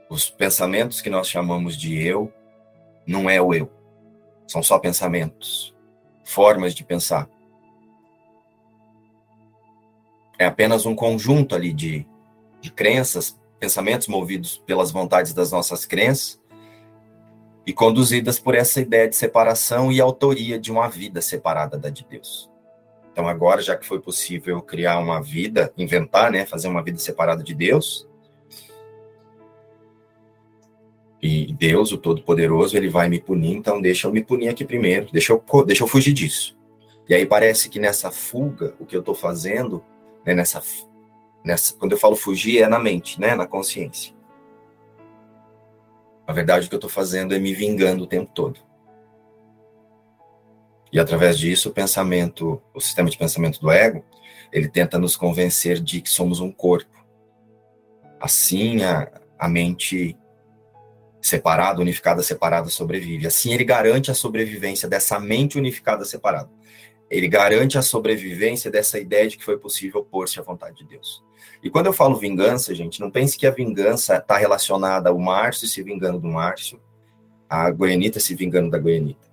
os 0.09 0.29
pensamentos 0.29 1.01
que 1.01 1.09
nós 1.09 1.27
chamamos 1.27 1.75
de 1.75 2.01
eu 2.01 2.31
não 3.05 3.29
é 3.29 3.41
o 3.41 3.53
eu. 3.53 3.69
São 4.47 4.63
só 4.63 4.79
pensamentos, 4.79 5.75
formas 6.23 6.73
de 6.73 6.83
pensar. 6.83 7.27
É 10.37 10.45
apenas 10.45 10.85
um 10.85 10.95
conjunto 10.95 11.55
ali 11.55 11.73
de, 11.73 12.07
de 12.61 12.71
crenças, 12.71 13.37
pensamentos 13.59 14.07
movidos 14.07 14.57
pelas 14.65 14.91
vontades 14.91 15.33
das 15.33 15.51
nossas 15.51 15.85
crenças 15.85 16.39
e 17.65 17.73
conduzidas 17.73 18.39
por 18.39 18.55
essa 18.55 18.79
ideia 18.79 19.07
de 19.09 19.15
separação 19.15 19.91
e 19.91 19.99
autoria 19.99 20.59
de 20.59 20.71
uma 20.71 20.87
vida 20.87 21.21
separada 21.21 21.77
da 21.77 21.89
de 21.89 22.05
Deus. 22.05 22.49
Então 23.11 23.27
agora, 23.27 23.61
já 23.61 23.75
que 23.75 23.85
foi 23.85 23.99
possível 23.99 24.61
criar 24.61 24.99
uma 24.99 25.21
vida, 25.21 25.73
inventar, 25.77 26.31
né, 26.31 26.45
fazer 26.45 26.67
uma 26.67 26.83
vida 26.83 26.99
separada 26.99 27.43
de 27.43 27.55
Deus, 27.55 28.07
e 31.21 31.51
Deus, 31.53 31.91
o 31.91 31.97
Todo-Poderoso, 31.97 32.77
ele 32.77 32.89
vai 32.89 33.09
me 33.09 33.19
punir, 33.19 33.55
então 33.55 33.81
deixa 33.81 34.07
eu 34.07 34.11
me 34.11 34.23
punir 34.23 34.49
aqui 34.49 34.63
primeiro, 34.63 35.07
deixa 35.11 35.33
eu, 35.33 35.43
deixa 35.65 35.83
eu 35.83 35.87
fugir 35.87 36.13
disso. 36.13 36.55
E 37.09 37.15
aí 37.15 37.25
parece 37.25 37.69
que 37.69 37.79
nessa 37.79 38.11
fuga, 38.11 38.75
o 38.79 38.85
que 38.85 38.95
eu 38.95 38.99
estou 38.99 39.15
fazendo, 39.15 39.83
né, 40.25 40.35
nessa, 40.35 40.61
nessa, 41.43 41.75
quando 41.75 41.93
eu 41.93 41.97
falo 41.97 42.15
fugir, 42.15 42.61
é 42.61 42.67
na 42.67 42.79
mente, 42.79 43.19
né, 43.19 43.35
na 43.35 43.47
consciência. 43.47 44.14
Na 46.27 46.33
verdade, 46.33 46.65
o 46.65 46.69
que 46.69 46.75
eu 46.75 46.77
estou 46.77 46.89
fazendo 46.89 47.35
é 47.35 47.39
me 47.39 47.53
vingando 47.53 48.03
o 48.03 48.07
tempo 48.07 48.31
todo. 48.33 48.59
E 50.91 50.99
através 50.99 51.37
disso, 51.37 51.69
o 51.69 51.73
pensamento, 51.73 52.61
o 52.73 52.79
sistema 52.79 53.09
de 53.09 53.17
pensamento 53.17 53.59
do 53.59 53.69
ego, 53.69 54.03
ele 54.51 54.69
tenta 54.69 54.97
nos 54.97 55.15
convencer 55.15 55.79
de 55.79 56.01
que 56.01 56.09
somos 56.09 56.39
um 56.39 56.51
corpo. 56.51 57.05
Assim, 58.19 58.83
a, 58.83 59.11
a 59.37 59.49
mente 59.49 60.17
separada, 61.21 61.81
unificada, 61.81 62.21
separada 62.21 62.69
sobrevive. 62.69 63.27
Assim, 63.27 63.51
ele 63.51 63.65
garante 63.65 64.11
a 64.11 64.13
sobrevivência 64.13 64.87
dessa 64.87 65.19
mente 65.19 65.57
unificada, 65.57 66.05
separada. 66.05 66.49
Ele 67.09 67.27
garante 67.27 67.77
a 67.77 67.81
sobrevivência 67.81 68.71
dessa 68.71 68.99
ideia 68.99 69.27
de 69.27 69.37
que 69.37 69.45
foi 69.45 69.57
possível 69.57 70.03
pôr-se 70.03 70.39
à 70.39 70.43
vontade 70.43 70.77
de 70.77 70.85
Deus. 70.85 71.23
E 71.63 71.69
quando 71.69 71.87
eu 71.87 71.93
falo 71.93 72.15
vingança, 72.17 72.73
gente, 72.73 72.99
não 72.99 73.09
pense 73.09 73.37
que 73.37 73.47
a 73.47 73.51
vingança 73.51 74.17
está 74.17 74.37
relacionada 74.37 75.09
ao 75.09 75.17
Márcio 75.17 75.67
se 75.67 75.81
vingando 75.81 76.19
do 76.19 76.27
Márcio, 76.27 76.79
a 77.49 77.69
Goianita 77.71 78.19
se 78.19 78.35
vingando 78.35 78.69
da 78.69 78.77
Goianita. 78.77 79.25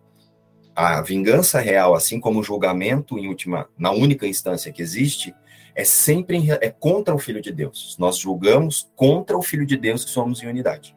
A 0.75 1.03
vingança 1.03 1.61
real, 1.61 1.95
assim 1.95 2.19
como 2.19 2.41
o 2.41 2.43
julgamento 2.43 3.19
em 3.19 3.29
última, 3.29 3.69
na 3.77 3.91
única 3.91 4.27
instância 4.27 4.73
que 4.73 4.81
existe, 4.81 5.35
é 5.75 5.85
sempre 5.85 6.37
em, 6.37 6.51
é 6.51 6.71
contra 6.71 7.15
o 7.15 7.19
Filho 7.19 7.41
de 7.41 7.53
Deus. 7.53 7.97
Nós 7.99 8.17
julgamos 8.19 8.91
contra 8.95 9.37
o 9.37 9.43
Filho 9.43 9.67
de 9.67 9.77
Deus 9.77 10.05
que 10.05 10.11
somos 10.11 10.43
em 10.43 10.47
unidade. 10.47 10.97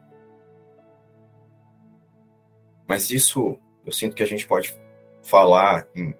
Mas 2.86 3.10
isso 3.10 3.58
eu 3.84 3.92
sinto 3.92 4.14
que 4.14 4.22
a 4.22 4.26
gente 4.26 4.46
pode 4.46 4.74
falar 5.22 5.86
em 5.94 6.14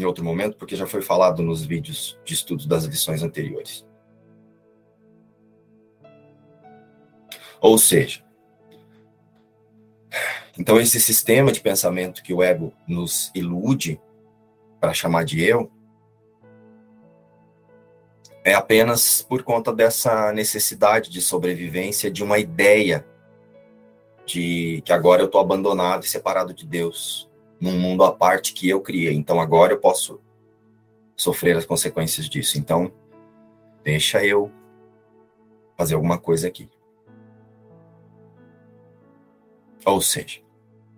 em 0.00 0.04
outro 0.04 0.24
momento, 0.24 0.56
porque 0.56 0.76
já 0.76 0.86
foi 0.86 1.02
falado 1.02 1.42
nos 1.42 1.64
vídeos 1.64 2.18
de 2.24 2.34
estudo 2.34 2.66
das 2.66 2.84
lições 2.84 3.22
anteriores. 3.22 3.86
Ou 7.60 7.76
seja, 7.76 8.24
então 10.58 10.80
esse 10.80 11.00
sistema 11.00 11.52
de 11.52 11.60
pensamento 11.60 12.22
que 12.22 12.34
o 12.34 12.42
ego 12.42 12.72
nos 12.88 13.30
ilude 13.34 14.00
para 14.80 14.94
chamar 14.94 15.24
de 15.24 15.42
eu 15.42 15.70
é 18.42 18.54
apenas 18.54 19.22
por 19.22 19.42
conta 19.42 19.72
dessa 19.72 20.32
necessidade 20.32 21.10
de 21.10 21.20
sobrevivência 21.20 22.10
de 22.10 22.24
uma 22.24 22.38
ideia 22.38 23.06
de 24.26 24.82
que 24.84 24.92
agora 24.92 25.22
eu 25.22 25.26
estou 25.26 25.40
abandonado 25.40 26.04
e 26.04 26.08
separado 26.08 26.54
de 26.54 26.66
Deus, 26.66 27.29
num 27.60 27.78
mundo 27.78 28.02
à 28.02 28.12
parte 28.12 28.54
que 28.54 28.68
eu 28.68 28.80
criei. 28.80 29.14
Então 29.14 29.40
agora 29.40 29.72
eu 29.72 29.78
posso 29.78 30.20
sofrer 31.14 31.56
as 31.56 31.66
consequências 31.66 32.28
disso. 32.28 32.58
Então, 32.58 32.90
deixa 33.84 34.24
eu 34.24 34.50
fazer 35.76 35.94
alguma 35.94 36.18
coisa 36.18 36.48
aqui. 36.48 36.68
Ou 39.84 40.00
seja, 40.00 40.40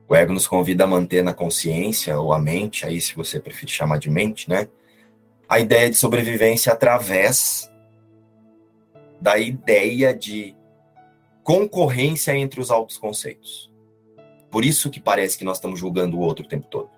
o 0.09 0.14
ego 0.14 0.33
nos 0.33 0.47
convida 0.47 0.85
a 0.85 0.87
manter 0.87 1.25
na 1.25 1.33
consciência 1.33 2.19
ou 2.21 2.33
a 2.33 2.38
mente, 2.38 2.87
aí 2.87 3.00
se 3.00 3.14
você 3.14 3.40
preferir 3.40 3.71
chamar 3.71 3.99
de 3.99 4.11
mente, 4.11 4.49
né? 4.49 4.69
A 5.49 5.59
ideia 5.59 5.88
de 5.88 5.97
sobrevivência 5.97 6.73
através 6.73 7.71
da 9.21 9.38
ideia 9.38 10.14
de 10.14 10.57
concorrência 11.42 12.37
entre 12.37 12.61
os 12.61 12.71
altos 12.71 12.99
conceitos. 12.99 13.72
Por 14.52 14.66
isso 14.66 14.90
que 14.90 15.00
parece 15.00 15.38
que 15.38 15.44
nós 15.44 15.56
estamos 15.56 15.80
julgando 15.80 16.18
o 16.18 16.21
outro 16.21 16.44
o 16.44 16.49
tempo 16.49 16.66
todo. 16.68 16.90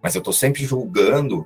Mas 0.00 0.14
eu 0.14 0.20
estou 0.20 0.32
sempre 0.32 0.64
julgando, 0.64 1.44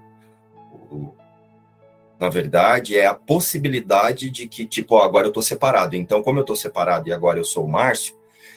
na 2.18 2.28
verdade, 2.28 2.98
é 2.98 3.06
a 3.06 3.14
possibilidade 3.14 4.28
de 4.28 4.46
que, 4.46 4.66
tipo, 4.66 4.96
ó, 4.96 5.02
agora 5.02 5.24
eu 5.26 5.30
estou 5.30 5.42
separado. 5.42 5.96
Então, 5.96 6.22
como 6.22 6.38
eu 6.38 6.42
estou 6.42 6.54
separado 6.54 7.08
e 7.08 7.12
agora 7.14 7.38
eu 7.38 7.44
sou 7.44 7.64
o 7.64 7.68
Márcio, 7.68 8.14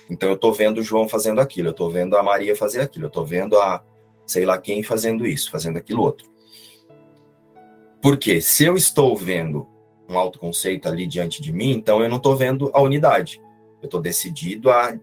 então 0.10 0.28
eu 0.28 0.36
estou 0.36 0.54
vendo 0.54 0.80
o 0.80 0.84
João 0.84 1.08
fazendo 1.08 1.40
aquilo, 1.40 1.70
eu 1.70 1.72
estou 1.72 1.90
vendo 1.90 2.18
a 2.18 2.22
Maria 2.22 2.58
fazer 2.58 2.82
aquilo, 2.82 3.06
eu 3.06 3.08
estou 3.08 3.26
vendo 3.26 3.58
a 3.58 3.82
sei 4.26 4.46
lá 4.46 4.58
quem 4.58 4.84
fazendo 4.84 5.26
isso, 5.26 5.50
fazendo 5.50 5.78
aquilo 5.78 6.02
outro. 6.02 6.30
Porque 8.02 8.42
se 8.42 8.66
eu 8.66 8.76
estou 8.76 9.16
vendo 9.16 9.66
um 10.10 10.18
autoconceito 10.18 10.90
ali 10.90 11.08
diante 11.08 11.42
de 11.42 11.54
mim, 11.54 11.72
então 11.72 12.04
eu 12.04 12.10
não 12.10 12.18
estou 12.18 12.36
vendo 12.36 12.70
a 12.74 12.82
unidade. 12.82 13.42
Eu 13.82 13.86
estou 13.86 14.02
decidido 14.02 14.70
a 14.70 14.94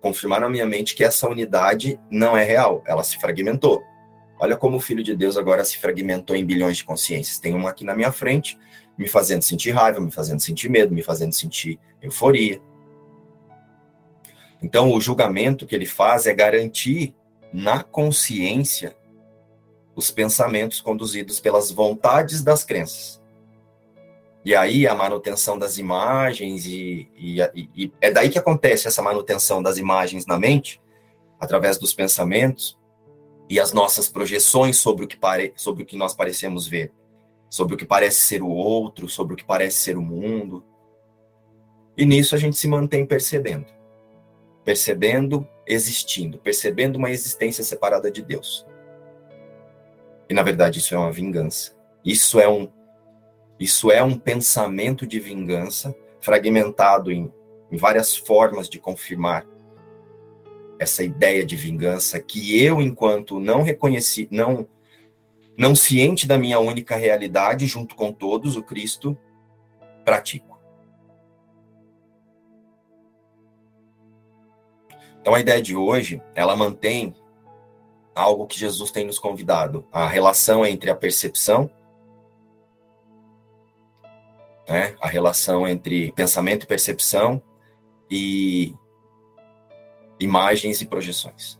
confirmar 0.00 0.40
na 0.40 0.48
minha 0.48 0.66
mente 0.66 0.94
que 0.94 1.04
essa 1.04 1.28
unidade 1.28 1.98
não 2.10 2.36
é 2.36 2.44
real, 2.44 2.82
ela 2.86 3.02
se 3.02 3.18
fragmentou. 3.18 3.82
Olha 4.40 4.56
como 4.56 4.76
o 4.76 4.80
Filho 4.80 5.02
de 5.02 5.16
Deus 5.16 5.36
agora 5.36 5.64
se 5.64 5.76
fragmentou 5.78 6.36
em 6.36 6.44
bilhões 6.44 6.76
de 6.76 6.84
consciências. 6.84 7.38
Tem 7.38 7.54
uma 7.54 7.70
aqui 7.70 7.84
na 7.84 7.94
minha 7.94 8.12
frente, 8.12 8.58
me 8.96 9.08
fazendo 9.08 9.42
sentir 9.42 9.72
raiva, 9.72 10.00
me 10.00 10.10
fazendo 10.10 10.40
sentir 10.40 10.68
medo, 10.68 10.94
me 10.94 11.02
fazendo 11.02 11.32
sentir 11.32 11.78
euforia. 12.00 12.60
Então, 14.62 14.92
o 14.92 15.00
julgamento 15.00 15.66
que 15.66 15.74
ele 15.74 15.86
faz 15.86 16.26
é 16.26 16.34
garantir 16.34 17.14
na 17.52 17.82
consciência 17.82 18.96
os 19.94 20.10
pensamentos 20.10 20.80
conduzidos 20.80 21.40
pelas 21.40 21.70
vontades 21.72 22.42
das 22.42 22.64
crenças. 22.64 23.20
E 24.44 24.54
aí 24.54 24.86
a 24.86 24.94
manutenção 24.94 25.58
das 25.58 25.78
imagens, 25.78 26.64
e, 26.64 27.08
e, 27.16 27.40
e, 27.76 27.92
é 28.00 28.10
daí 28.10 28.30
que 28.30 28.38
acontece 28.38 28.86
essa 28.86 29.02
manutenção 29.02 29.62
das 29.62 29.78
imagens 29.78 30.26
na 30.26 30.38
mente, 30.38 30.80
através 31.38 31.78
dos 31.78 31.92
pensamentos 31.92 32.78
e 33.48 33.58
as 33.58 33.72
nossas 33.72 34.08
projeções 34.08 34.76
sobre 34.76 35.04
o 35.04 35.08
que, 35.08 35.16
pare, 35.16 35.52
sobre 35.56 35.82
o 35.82 35.86
que 35.86 35.96
nós 35.96 36.14
parecemos 36.14 36.66
ver, 36.66 36.92
sobre 37.48 37.74
o 37.74 37.78
que 37.78 37.86
parece 37.86 38.20
ser 38.20 38.42
o 38.42 38.48
outro, 38.48 39.08
sobre 39.08 39.34
o 39.34 39.36
que 39.36 39.44
parece 39.44 39.78
ser 39.78 39.96
o 39.96 40.02
mundo. 40.02 40.64
E 41.96 42.04
nisso 42.04 42.34
a 42.34 42.38
gente 42.38 42.56
se 42.56 42.68
mantém 42.68 43.06
percebendo, 43.06 43.66
percebendo, 44.64 45.48
existindo, 45.66 46.38
percebendo 46.38 46.96
uma 46.96 47.10
existência 47.10 47.64
separada 47.64 48.10
de 48.10 48.22
Deus. 48.22 48.66
E 50.28 50.34
na 50.34 50.42
verdade 50.42 50.78
isso 50.78 50.94
é 50.94 50.98
uma 50.98 51.10
vingança. 51.10 51.76
Isso 52.04 52.38
é 52.38 52.48
um 52.48 52.70
isso 53.58 53.90
é 53.90 54.02
um 54.02 54.16
pensamento 54.16 55.06
de 55.06 55.18
vingança 55.18 55.94
fragmentado 56.20 57.10
em, 57.10 57.32
em 57.70 57.76
várias 57.76 58.16
formas 58.16 58.68
de 58.68 58.78
confirmar 58.78 59.46
essa 60.78 61.02
ideia 61.02 61.44
de 61.44 61.56
vingança 61.56 62.20
que 62.20 62.62
eu, 62.62 62.80
enquanto 62.80 63.40
não 63.40 63.62
reconheci, 63.62 64.28
não 64.30 64.68
não 65.56 65.74
ciente 65.74 66.24
da 66.24 66.38
minha 66.38 66.60
única 66.60 66.94
realidade, 66.94 67.66
junto 67.66 67.96
com 67.96 68.12
todos, 68.12 68.56
o 68.56 68.62
Cristo, 68.62 69.18
pratico. 70.04 70.56
Então 75.20 75.34
a 75.34 75.40
ideia 75.40 75.60
de 75.60 75.74
hoje, 75.74 76.22
ela 76.32 76.54
mantém 76.54 77.12
algo 78.14 78.46
que 78.46 78.56
Jesus 78.56 78.92
tem 78.92 79.04
nos 79.04 79.18
convidado, 79.18 79.84
a 79.92 80.06
relação 80.06 80.64
entre 80.64 80.90
a 80.90 80.94
percepção 80.94 81.68
né? 84.68 84.94
a 85.00 85.08
relação 85.08 85.66
entre 85.66 86.12
pensamento 86.12 86.64
e 86.64 86.66
percepção 86.66 87.42
e 88.10 88.74
imagens 90.20 90.80
e 90.80 90.86
projeções. 90.86 91.58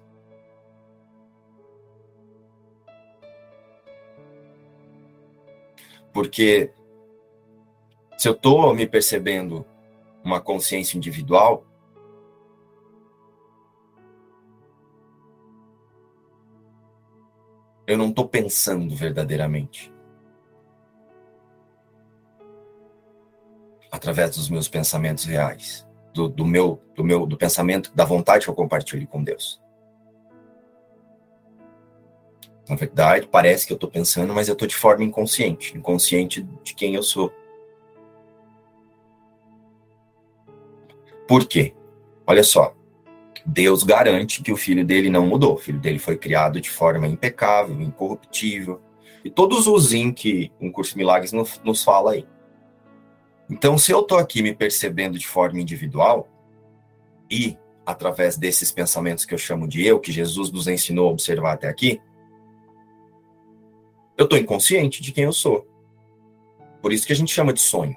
Porque 6.12 6.72
se 8.16 8.28
eu 8.28 8.32
estou 8.32 8.74
me 8.74 8.86
percebendo 8.86 9.64
uma 10.24 10.40
consciência 10.40 10.96
individual, 10.96 11.64
eu 17.86 17.96
não 17.96 18.08
estou 18.08 18.28
pensando 18.28 18.94
verdadeiramente. 18.94 19.92
Através 23.90 24.36
dos 24.36 24.48
meus 24.48 24.68
pensamentos 24.68 25.24
reais, 25.24 25.86
do, 26.12 26.28
do, 26.28 26.44
meu, 26.44 26.82
do 26.94 27.04
meu, 27.04 27.26
do 27.26 27.36
pensamento, 27.36 27.92
da 27.94 28.04
vontade 28.04 28.44
que 28.44 28.50
eu 28.50 28.54
compartilho 28.54 29.06
com 29.06 29.22
Deus. 29.22 29.60
Na 32.68 32.76
verdade, 32.76 33.26
parece 33.26 33.66
que 33.66 33.72
eu 33.72 33.76
estou 33.76 33.90
pensando, 33.90 34.34
mas 34.34 34.48
eu 34.48 34.52
estou 34.52 34.68
de 34.68 34.76
forma 34.76 35.02
inconsciente, 35.02 35.76
inconsciente 35.76 36.46
de 36.62 36.74
quem 36.74 36.94
eu 36.94 37.02
sou. 37.02 37.32
Por 41.26 41.46
quê? 41.46 41.74
Olha 42.26 42.42
só, 42.42 42.74
Deus 43.44 43.82
garante 43.82 44.42
que 44.42 44.52
o 44.52 44.56
filho 44.56 44.84
dele 44.84 45.08
não 45.08 45.26
mudou. 45.26 45.54
O 45.54 45.58
filho 45.58 45.78
dele 45.78 45.98
foi 45.98 46.18
criado 46.18 46.60
de 46.60 46.68
forma 46.68 47.06
impecável, 47.06 47.80
incorruptível. 47.80 48.82
E 49.24 49.30
todos 49.30 49.66
os 49.66 49.94
in 49.94 50.12
que 50.12 50.52
um 50.60 50.70
curso 50.70 50.92
de 50.92 50.98
milagres 50.98 51.32
nos, 51.32 51.82
fala 51.82 52.12
aí. 52.12 52.26
Então, 53.50 53.78
se 53.78 53.90
eu 53.90 54.00
estou 54.00 54.18
aqui 54.18 54.42
me 54.42 54.54
percebendo 54.54 55.18
de 55.18 55.26
forma 55.26 55.60
individual 55.60 56.28
e 57.30 57.56
através 57.84 58.36
desses 58.36 58.70
pensamentos 58.70 59.24
que 59.24 59.32
eu 59.32 59.38
chamo 59.38 59.66
de 59.66 59.86
eu, 59.86 59.98
que 59.98 60.12
Jesus 60.12 60.50
nos 60.50 60.68
ensinou 60.68 61.08
a 61.08 61.12
observar 61.12 61.52
até 61.54 61.68
aqui, 61.68 62.00
eu 64.16 64.24
estou 64.24 64.38
inconsciente 64.38 65.02
de 65.02 65.12
quem 65.12 65.24
eu 65.24 65.32
sou. 65.32 65.66
Por 66.82 66.92
isso 66.92 67.06
que 67.06 67.12
a 67.12 67.16
gente 67.16 67.32
chama 67.32 67.52
de 67.52 67.60
sonho. 67.60 67.96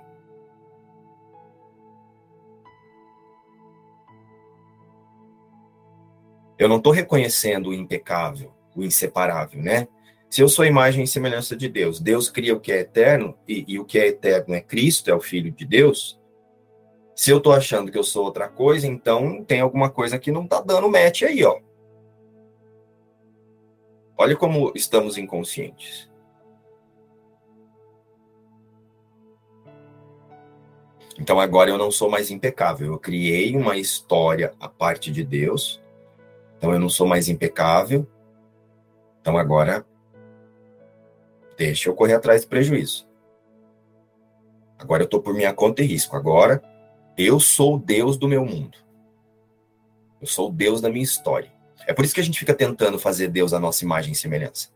Eu 6.58 6.70
não 6.70 6.78
estou 6.78 6.94
reconhecendo 6.94 7.72
o 7.72 7.74
impecável, 7.74 8.54
o 8.76 8.84
inseparável, 8.84 9.62
né? 9.62 9.88
Se 10.32 10.42
eu 10.42 10.48
sou 10.48 10.64
imagem 10.64 11.04
e 11.04 11.08
semelhança 11.08 11.58
de 11.58 11.68
Deus, 11.68 12.00
Deus 12.00 12.30
cria 12.30 12.56
o 12.56 12.60
que 12.62 12.72
é 12.72 12.80
eterno, 12.80 13.38
e, 13.46 13.66
e 13.68 13.78
o 13.78 13.84
que 13.84 14.00
é 14.00 14.08
eterno 14.08 14.56
é 14.56 14.62
Cristo, 14.62 15.12
é 15.12 15.14
o 15.14 15.20
Filho 15.20 15.52
de 15.52 15.66
Deus. 15.66 16.18
Se 17.14 17.32
eu 17.32 17.40
estou 17.40 17.52
achando 17.52 17.92
que 17.92 17.98
eu 17.98 18.04
sou 18.04 18.24
outra 18.24 18.48
coisa, 18.48 18.88
então 18.88 19.44
tem 19.44 19.60
alguma 19.60 19.90
coisa 19.90 20.18
que 20.18 20.32
não 20.32 20.46
está 20.46 20.62
dando 20.62 20.90
match 20.90 21.24
aí, 21.24 21.44
ó. 21.44 21.60
Olha 24.18 24.34
como 24.38 24.72
estamos 24.74 25.18
inconscientes. 25.18 26.10
Então 31.20 31.42
agora 31.42 31.72
eu 31.72 31.78
não 31.78 31.92
sou 31.92 32.10
mais 32.10 32.32
impecável. 32.32 32.94
Eu 32.94 32.98
criei 32.98 33.54
uma 33.54 33.76
história 33.76 34.54
a 34.62 34.70
parte 34.70 35.12
de 35.12 35.26
Deus. 35.26 35.84
Então 36.58 36.72
eu 36.72 36.80
não 36.80 36.88
sou 36.88 37.06
mais 37.06 37.28
impecável. 37.28 38.08
Então 39.20 39.38
agora 39.38 39.86
Deixa 41.62 41.90
eu 41.90 41.94
correr 41.94 42.16
atrás 42.16 42.42
do 42.42 42.48
prejuízo. 42.48 43.08
Agora 44.80 45.04
eu 45.04 45.06
estou 45.06 45.22
por 45.22 45.32
minha 45.36 45.54
conta 45.54 45.84
e 45.84 45.86
risco. 45.86 46.16
Agora 46.16 46.60
eu 47.16 47.40
sou 47.40 47.76
o 47.76 47.78
Deus 47.78 48.18
do 48.18 48.28
meu 48.28 48.44
mundo. 48.44 48.80
Eu 50.20 50.26
sou 50.26 50.50
o 50.50 50.52
Deus 50.52 50.82
da 50.82 50.90
minha 50.90 51.04
história. 51.04 51.52
É 51.86 51.94
por 51.94 52.04
isso 52.04 52.16
que 52.16 52.20
a 52.20 52.24
gente 52.24 52.40
fica 52.40 52.56
tentando 52.56 52.98
fazer 52.98 53.28
Deus 53.28 53.54
a 53.54 53.60
nossa 53.60 53.86
imagem 53.86 54.14
e 54.14 54.16
semelhança. 54.16 54.70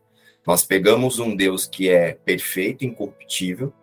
Nós 0.46 0.64
pegamos 0.64 1.18
um 1.18 1.36
Deus 1.36 1.66
que 1.66 1.90
é 1.90 2.20
perfeito, 2.24 2.86
incorruptível, 2.86 3.74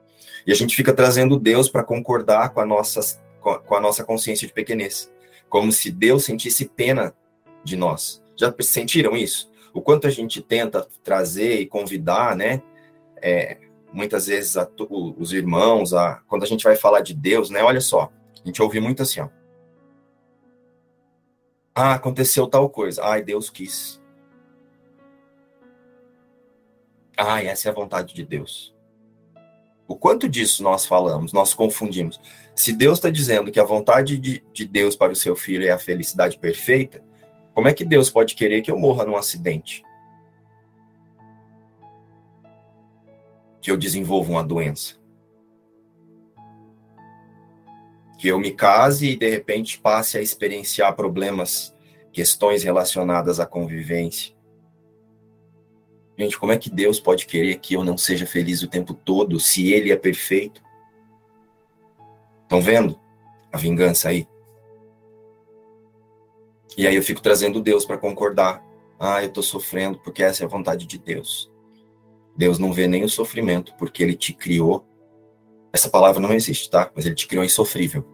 e 0.46 0.52
a 0.52 0.54
gente 0.54 0.76
fica 0.76 0.94
trazendo 0.94 1.40
Deus 1.40 1.68
para 1.68 1.82
concordar 1.82 2.50
com 2.50 2.60
a, 2.60 2.64
nossa, 2.64 3.20
com 3.40 3.74
a 3.74 3.80
nossa 3.80 4.04
consciência 4.04 4.46
de 4.46 4.54
pequenez. 4.54 5.12
Como 5.48 5.72
se 5.72 5.90
Deus 5.90 6.24
sentisse 6.24 6.66
pena 6.66 7.12
de 7.64 7.74
nós. 7.74 8.22
Já 8.36 8.54
sentiram 8.60 9.16
isso? 9.16 9.50
O 9.74 9.82
quanto 9.82 10.06
a 10.06 10.10
gente 10.10 10.40
tenta 10.40 10.86
trazer 11.02 11.58
e 11.58 11.66
convidar, 11.66 12.36
né? 12.36 12.62
É, 13.22 13.58
muitas 13.92 14.26
vezes 14.26 14.56
a, 14.56 14.68
os 15.16 15.32
irmãos, 15.32 15.94
a, 15.94 16.16
quando 16.26 16.42
a 16.42 16.46
gente 16.46 16.64
vai 16.64 16.76
falar 16.76 17.00
de 17.00 17.14
Deus, 17.14 17.50
né? 17.50 17.62
Olha 17.62 17.80
só, 17.80 18.10
a 18.42 18.46
gente 18.46 18.60
ouve 18.60 18.80
muito 18.80 19.02
assim, 19.02 19.20
ó. 19.20 19.28
Ah, 21.74 21.94
aconteceu 21.94 22.46
tal 22.46 22.68
coisa. 22.68 23.02
Ai, 23.02 23.22
Deus 23.22 23.48
quis. 23.48 24.00
Ai, 27.16 27.46
essa 27.46 27.68
é 27.68 27.70
a 27.70 27.74
vontade 27.74 28.14
de 28.14 28.24
Deus. 28.24 28.74
O 29.88 29.96
quanto 29.96 30.28
disso 30.28 30.62
nós 30.62 30.84
falamos, 30.86 31.32
nós 31.32 31.54
confundimos. 31.54 32.20
Se 32.54 32.72
Deus 32.72 32.98
está 32.98 33.10
dizendo 33.10 33.50
que 33.50 33.60
a 33.60 33.64
vontade 33.64 34.18
de, 34.18 34.44
de 34.52 34.66
Deus 34.66 34.96
para 34.96 35.12
o 35.12 35.16
seu 35.16 35.34
filho 35.34 35.66
é 35.66 35.70
a 35.70 35.78
felicidade 35.78 36.38
perfeita, 36.38 37.02
como 37.54 37.68
é 37.68 37.74
que 37.74 37.84
Deus 37.84 38.10
pode 38.10 38.34
querer 38.34 38.62
que 38.62 38.70
eu 38.70 38.78
morra 38.78 39.04
num 39.04 39.16
acidente? 39.16 39.82
Que 43.62 43.70
eu 43.70 43.76
desenvolva 43.78 44.30
uma 44.30 44.44
doença? 44.44 44.96
Que 48.18 48.28
eu 48.28 48.38
me 48.38 48.50
case 48.50 49.10
e 49.10 49.16
de 49.16 49.30
repente 49.30 49.78
passe 49.78 50.18
a 50.18 50.20
experienciar 50.20 50.94
problemas, 50.94 51.74
questões 52.12 52.62
relacionadas 52.62 53.40
à 53.40 53.46
convivência? 53.46 54.34
Gente, 56.18 56.38
como 56.38 56.52
é 56.52 56.58
que 56.58 56.68
Deus 56.68 57.00
pode 57.00 57.24
querer 57.24 57.58
que 57.58 57.74
eu 57.74 57.84
não 57.84 57.96
seja 57.96 58.26
feliz 58.26 58.62
o 58.62 58.68
tempo 58.68 58.92
todo 58.92 59.40
se 59.40 59.72
Ele 59.72 59.90
é 59.90 59.96
perfeito? 59.96 60.62
Estão 62.42 62.60
vendo 62.60 63.00
a 63.52 63.56
vingança 63.56 64.08
aí? 64.08 64.28
E 66.76 66.86
aí 66.86 66.96
eu 66.96 67.02
fico 67.02 67.20
trazendo 67.20 67.60
Deus 67.60 67.84
para 67.84 67.98
concordar. 67.98 68.62
Ah, 68.98 69.22
eu 69.22 69.28
estou 69.28 69.42
sofrendo 69.42 69.98
porque 69.98 70.22
essa 70.22 70.42
é 70.42 70.46
a 70.46 70.48
vontade 70.48 70.86
de 70.86 70.98
Deus. 70.98 71.51
Deus 72.36 72.58
não 72.58 72.72
vê 72.72 72.86
nem 72.86 73.04
o 73.04 73.08
sofrimento 73.08 73.74
porque 73.76 74.02
Ele 74.02 74.14
te 74.14 74.32
criou. 74.32 74.86
Essa 75.72 75.88
palavra 75.88 76.20
não 76.20 76.32
existe, 76.32 76.70
tá? 76.70 76.90
Mas 76.94 77.06
Ele 77.06 77.14
te 77.14 77.26
criou 77.26 77.44
insofrível. 77.44 78.04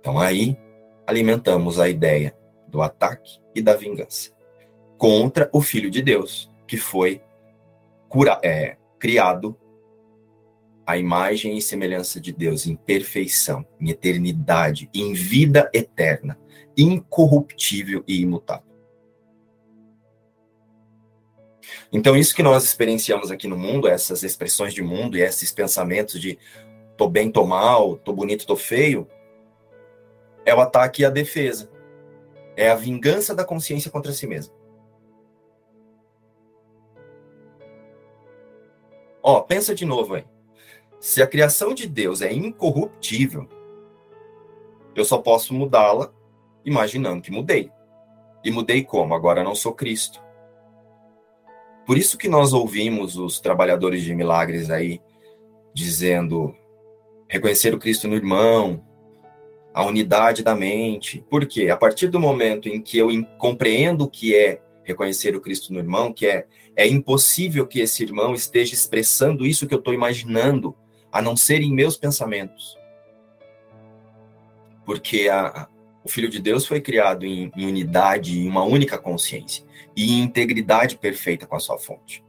Então 0.00 0.18
aí 0.18 0.56
alimentamos 1.06 1.78
a 1.78 1.88
ideia 1.88 2.36
do 2.68 2.80
ataque 2.80 3.40
e 3.54 3.60
da 3.60 3.74
vingança 3.74 4.30
contra 5.00 5.48
o 5.50 5.62
Filho 5.62 5.90
de 5.90 6.02
Deus, 6.02 6.50
que 6.66 6.76
foi 6.76 7.22
cura, 8.06 8.38
é, 8.44 8.76
criado 8.98 9.56
à 10.86 10.98
imagem 10.98 11.56
e 11.56 11.62
semelhança 11.62 12.20
de 12.20 12.32
Deus, 12.32 12.66
em 12.66 12.76
perfeição, 12.76 13.64
em 13.80 13.88
eternidade, 13.88 14.90
em 14.92 15.14
vida 15.14 15.70
eterna, 15.72 16.38
incorruptível 16.76 18.04
e 18.06 18.20
imutável. 18.20 18.69
Então, 21.92 22.16
isso 22.16 22.34
que 22.34 22.42
nós 22.42 22.64
experienciamos 22.64 23.30
aqui 23.30 23.46
no 23.48 23.56
mundo, 23.56 23.88
essas 23.88 24.22
expressões 24.22 24.72
de 24.74 24.82
mundo 24.82 25.16
e 25.16 25.22
esses 25.22 25.50
pensamentos 25.50 26.20
de 26.20 26.38
tô 26.96 27.08
bem, 27.08 27.30
tô 27.30 27.44
mal, 27.44 27.96
tô 27.96 28.12
bonito, 28.12 28.46
tô 28.46 28.56
feio, 28.56 29.08
é 30.44 30.54
o 30.54 30.60
ataque 30.60 31.02
e 31.02 31.04
a 31.04 31.10
defesa. 31.10 31.70
É 32.56 32.70
a 32.70 32.74
vingança 32.74 33.34
da 33.34 33.44
consciência 33.44 33.90
contra 33.90 34.12
si 34.12 34.26
mesma. 34.26 34.52
Ó, 39.22 39.40
pensa 39.40 39.74
de 39.74 39.84
novo 39.84 40.14
aí. 40.14 40.24
Se 40.98 41.22
a 41.22 41.26
criação 41.26 41.72
de 41.72 41.86
Deus 41.86 42.20
é 42.20 42.32
incorruptível, 42.32 43.48
eu 44.94 45.04
só 45.04 45.18
posso 45.18 45.54
mudá-la 45.54 46.12
imaginando 46.64 47.22
que 47.22 47.30
mudei. 47.30 47.70
E 48.44 48.50
mudei 48.50 48.84
como? 48.84 49.14
Agora 49.14 49.44
não 49.44 49.54
sou 49.54 49.72
Cristo. 49.72 50.22
Por 51.86 51.98
isso 51.98 52.16
que 52.16 52.28
nós 52.28 52.52
ouvimos 52.52 53.16
os 53.16 53.40
trabalhadores 53.40 54.02
de 54.02 54.14
milagres 54.14 54.70
aí 54.70 55.00
dizendo 55.74 56.54
reconhecer 57.28 57.74
o 57.74 57.78
Cristo 57.78 58.08
no 58.08 58.16
irmão, 58.16 58.84
a 59.72 59.84
unidade 59.84 60.42
da 60.42 60.54
mente. 60.54 61.24
Por 61.30 61.46
quê? 61.46 61.70
A 61.70 61.76
partir 61.76 62.08
do 62.08 62.20
momento 62.20 62.68
em 62.68 62.80
que 62.80 62.98
eu 62.98 63.08
compreendo 63.38 64.04
o 64.04 64.10
que 64.10 64.34
é 64.34 64.60
reconhecer 64.84 65.34
o 65.36 65.40
Cristo 65.40 65.72
no 65.72 65.78
irmão, 65.78 66.12
que 66.12 66.26
é, 66.26 66.46
é 66.74 66.86
impossível 66.86 67.66
que 67.66 67.80
esse 67.80 68.02
irmão 68.02 68.34
esteja 68.34 68.74
expressando 68.74 69.46
isso 69.46 69.66
que 69.66 69.74
eu 69.74 69.78
estou 69.78 69.94
imaginando, 69.94 70.74
a 71.12 71.22
não 71.22 71.36
ser 71.36 71.60
em 71.62 71.72
meus 71.72 71.96
pensamentos. 71.96 72.76
Porque 74.84 75.28
a, 75.28 75.68
o 76.02 76.08
Filho 76.08 76.28
de 76.28 76.40
Deus 76.40 76.66
foi 76.66 76.80
criado 76.80 77.24
em, 77.24 77.50
em 77.56 77.66
unidade, 77.66 78.38
em 78.38 78.48
uma 78.48 78.64
única 78.64 78.98
consciência, 78.98 79.64
e 79.96 80.18
integridade 80.20 80.96
perfeita 80.96 81.46
com 81.46 81.56
a 81.56 81.60
sua 81.60 81.78
fonte. 81.78 82.24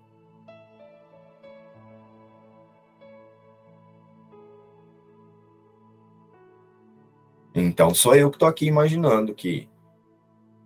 Então 7.54 7.93
sou 7.93 8.15
eu 8.15 8.30
que 8.30 8.38
estou 8.38 8.47
aqui 8.47 8.65
imaginando 8.65 9.36
que 9.36 9.69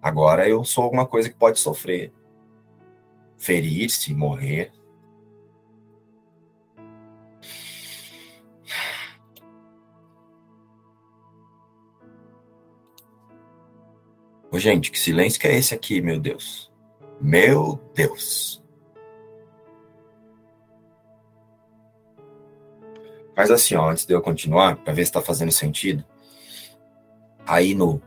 agora 0.02 0.48
eu 0.48 0.64
sou 0.64 0.84
alguma 0.84 1.06
coisa 1.06 1.30
que 1.30 1.36
pode 1.36 1.60
sofrer, 1.60 2.14
ferir-se, 3.38 4.14
morrer. 4.14 4.72
Gente, 14.54 14.90
que 14.90 14.98
silêncio 14.98 15.40
que 15.40 15.48
é 15.48 15.58
esse 15.58 15.74
aqui, 15.74 16.02
meu 16.02 16.20
Deus? 16.20 16.72
Meu 17.26 17.82
Deus. 17.96 18.64
Mas 23.36 23.50
assim, 23.50 23.74
ó, 23.74 23.90
antes 23.90 24.06
de 24.06 24.14
eu 24.14 24.22
continuar, 24.22 24.76
para 24.76 24.94
ver 24.94 25.04
se 25.04 25.10
está 25.10 25.24
fazendo 25.24 25.52
sentido, 25.52 26.06
aí 27.48 27.74
no, 27.74 28.00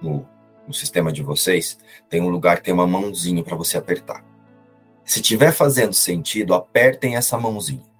no, 0.00 0.24
no, 0.64 0.72
sistema 0.72 1.12
de 1.12 1.24
vocês, 1.24 1.76
tem 2.08 2.22
um 2.22 2.28
lugar 2.28 2.58
que 2.58 2.62
tem 2.62 2.72
uma 2.72 2.86
mãozinha 2.86 3.42
para 3.42 3.56
você 3.56 3.76
apertar. 3.76 4.24
Se 5.04 5.20
tiver 5.20 5.50
fazendo 5.50 5.92
sentido, 5.92 6.54
apertem 6.54 7.16
essa 7.16 7.36
mãozinha. 7.36 7.91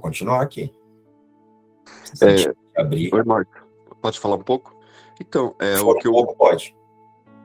Vou 0.00 0.10
continuar 0.10 0.40
aqui. 0.40 0.72
É, 2.22 2.80
abrir. 2.80 3.14
Oi, 3.14 3.22
Marco. 3.22 3.68
Pode 4.00 4.18
falar 4.18 4.36
um 4.36 4.42
pouco? 4.42 4.74
Então, 5.20 5.54
é 5.60 5.78
o 5.78 5.94
que 5.96 6.08
um 6.08 6.12
eu. 6.12 6.24
Pouco, 6.24 6.36
pode. 6.36 6.74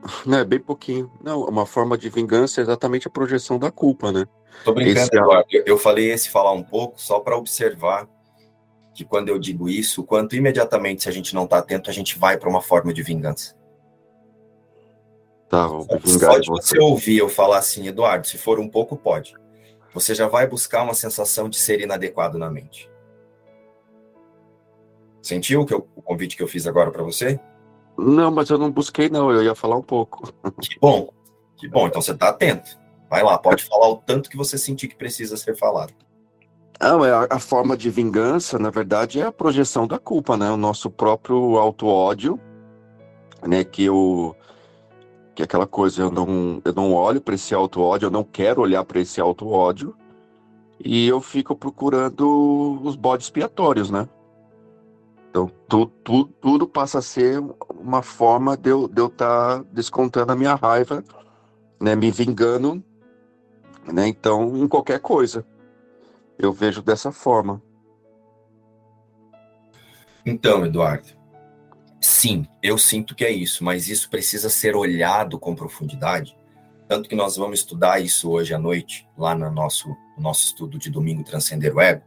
Não, 0.24 0.38
é 0.38 0.44
bem 0.44 0.58
pouquinho. 0.58 1.12
Não, 1.22 1.44
uma 1.44 1.66
forma 1.66 1.98
de 1.98 2.08
vingança 2.08 2.60
é 2.60 2.62
exatamente 2.62 3.06
a 3.06 3.10
projeção 3.10 3.58
da 3.58 3.70
culpa, 3.70 4.10
né? 4.10 4.24
Tô 4.64 4.72
brincando, 4.72 5.00
esse... 5.00 5.14
É 5.14 5.18
Eduardo. 5.18 5.46
Eu 5.50 5.78
falei 5.78 6.10
esse 6.10 6.30
falar 6.30 6.52
um 6.52 6.62
pouco 6.62 7.00
só 7.00 7.20
para 7.20 7.36
observar 7.36 8.08
que 8.94 9.04
quando 9.04 9.28
eu 9.28 9.38
digo 9.38 9.68
isso, 9.68 10.02
quanto 10.02 10.34
imediatamente, 10.34 11.02
se 11.02 11.08
a 11.08 11.12
gente 11.12 11.34
não 11.34 11.44
está 11.44 11.58
atento, 11.58 11.90
a 11.90 11.92
gente 11.92 12.18
vai 12.18 12.38
para 12.38 12.48
uma 12.48 12.62
forma 12.62 12.94
de 12.94 13.02
vingança. 13.02 13.54
Tá, 15.48 15.66
vou 15.66 15.86
vingar 16.02 16.30
Pode 16.30 16.48
você 16.48 16.78
ouvir 16.78 17.18
eu 17.18 17.28
falar 17.28 17.58
assim, 17.58 17.86
Eduardo, 17.86 18.26
se 18.26 18.38
for 18.38 18.58
um 18.58 18.68
pouco, 18.68 18.96
pode 18.96 19.36
você 19.96 20.14
já 20.14 20.28
vai 20.28 20.46
buscar 20.46 20.82
uma 20.82 20.92
sensação 20.92 21.48
de 21.48 21.56
ser 21.56 21.80
inadequado 21.80 22.36
na 22.36 22.50
mente. 22.50 22.90
Sentiu 25.22 25.64
que 25.64 25.72
eu, 25.72 25.88
o 25.96 26.02
convite 26.02 26.36
que 26.36 26.42
eu 26.42 26.46
fiz 26.46 26.66
agora 26.66 26.90
para 26.90 27.02
você? 27.02 27.40
Não, 27.96 28.30
mas 28.30 28.50
eu 28.50 28.58
não 28.58 28.70
busquei, 28.70 29.08
não. 29.08 29.32
Eu 29.32 29.42
ia 29.42 29.54
falar 29.54 29.76
um 29.76 29.82
pouco. 29.82 30.30
Que 30.60 30.78
bom. 30.78 31.08
Que 31.56 31.66
bom. 31.66 31.86
Então 31.86 32.02
você 32.02 32.12
está 32.12 32.28
atento. 32.28 32.78
Vai 33.08 33.22
lá, 33.22 33.38
pode 33.38 33.64
falar 33.64 33.88
o 33.88 33.96
tanto 33.96 34.28
que 34.28 34.36
você 34.36 34.58
sentir 34.58 34.88
que 34.88 34.96
precisa 34.96 35.34
ser 35.34 35.56
falado. 35.56 35.94
Não, 36.78 37.02
é 37.02 37.10
a, 37.10 37.26
a 37.30 37.38
forma 37.38 37.74
de 37.74 37.88
vingança, 37.88 38.58
na 38.58 38.68
verdade, 38.68 39.18
é 39.18 39.24
a 39.24 39.32
projeção 39.32 39.86
da 39.86 39.98
culpa, 39.98 40.36
né? 40.36 40.50
O 40.50 40.58
nosso 40.58 40.90
próprio 40.90 41.56
auto-ódio, 41.56 42.38
né? 43.48 43.64
Que 43.64 43.86
eu 43.86 44.36
que 45.36 45.42
é 45.42 45.44
aquela 45.44 45.66
coisa, 45.66 46.00
eu 46.00 46.10
não, 46.10 46.62
eu 46.64 46.72
não 46.72 46.94
olho 46.94 47.20
para 47.20 47.34
esse 47.34 47.54
auto-ódio, 47.54 48.06
eu 48.06 48.10
não 48.10 48.24
quero 48.24 48.62
olhar 48.62 48.82
para 48.84 48.98
esse 48.98 49.20
auto-ódio, 49.20 49.94
e 50.82 51.06
eu 51.06 51.20
fico 51.20 51.54
procurando 51.54 52.80
os 52.82 52.96
bodes 52.96 53.26
expiatórios, 53.26 53.90
né? 53.90 54.08
Então, 55.28 55.50
tu, 55.68 55.86
tu, 56.02 56.24
tudo 56.40 56.66
passa 56.66 57.00
a 57.00 57.02
ser 57.02 57.42
uma 57.78 58.00
forma 58.00 58.56
de 58.56 58.70
eu 58.70 58.86
estar 58.86 58.94
de 58.94 59.00
eu 59.02 59.08
tá 59.10 59.62
descontando 59.70 60.32
a 60.32 60.36
minha 60.36 60.54
raiva, 60.54 61.04
né? 61.78 61.94
Me 61.94 62.10
vingando, 62.10 62.82
né? 63.92 64.08
Então, 64.08 64.56
em 64.56 64.66
qualquer 64.66 65.00
coisa. 65.00 65.44
Eu 66.38 66.52
vejo 66.52 66.82
dessa 66.82 67.12
forma. 67.12 67.62
Então, 70.24 70.64
Eduardo, 70.64 71.08
Sim, 72.08 72.46
eu 72.62 72.78
sinto 72.78 73.16
que 73.16 73.24
é 73.24 73.32
isso, 73.32 73.64
mas 73.64 73.88
isso 73.88 74.08
precisa 74.08 74.48
ser 74.48 74.76
olhado 74.76 75.40
com 75.40 75.56
profundidade. 75.56 76.38
Tanto 76.86 77.08
que 77.08 77.16
nós 77.16 77.36
vamos 77.36 77.58
estudar 77.58 77.98
isso 77.98 78.30
hoje 78.30 78.54
à 78.54 78.58
noite, 78.60 79.08
lá 79.18 79.34
no 79.34 79.50
nosso, 79.50 79.88
no 80.16 80.22
nosso 80.22 80.46
estudo 80.46 80.78
de 80.78 80.88
domingo 80.88 81.24
Transcender 81.24 81.74
o 81.74 81.80
Ego. 81.80 82.04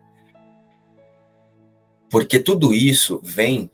Porque 2.09 2.39
tudo 2.39 2.73
isso 2.73 3.19
vem 3.21 3.69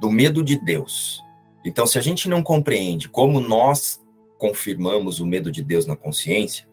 do 0.00 0.10
medo 0.10 0.42
de 0.42 0.58
Deus. 0.58 1.22
Então, 1.62 1.86
se 1.86 1.98
a 1.98 2.00
gente 2.00 2.26
não 2.26 2.42
compreende 2.42 3.06
como 3.06 3.38
nós 3.38 4.00
confirmamos 4.38 5.20
o 5.20 5.26
medo 5.26 5.52
de 5.52 5.62
Deus 5.62 5.84
na 5.84 5.94
consciência, 5.94 6.66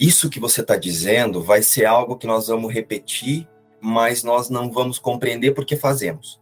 isso 0.00 0.30
que 0.30 0.40
você 0.40 0.62
está 0.62 0.78
dizendo 0.78 1.42
vai 1.42 1.62
ser 1.62 1.84
algo 1.84 2.16
que 2.16 2.26
nós 2.26 2.46
vamos 2.46 2.72
repetir, 2.72 3.46
mas 3.82 4.24
nós 4.24 4.48
não 4.48 4.72
vamos 4.72 4.98
compreender 4.98 5.52
porque 5.52 5.76
fazemos. 5.76 6.41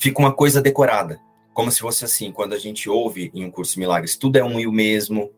Fica 0.00 0.18
uma 0.18 0.32
coisa 0.32 0.62
decorada, 0.62 1.20
como 1.52 1.70
se 1.70 1.80
fosse 1.80 2.06
assim, 2.06 2.32
quando 2.32 2.54
a 2.54 2.58
gente 2.58 2.88
ouve 2.88 3.30
em 3.34 3.44
um 3.44 3.50
curso 3.50 3.74
de 3.74 3.80
milagres, 3.80 4.16
tudo 4.16 4.36
é 4.36 4.42
um 4.42 4.58
e 4.58 4.66
o 4.66 4.72
mesmo. 4.72 5.30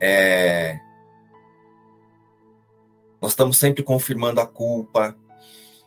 É... 0.00 0.80
Nós 3.20 3.32
estamos 3.32 3.58
sempre 3.58 3.82
confirmando 3.82 4.40
a 4.40 4.46
culpa, 4.46 5.14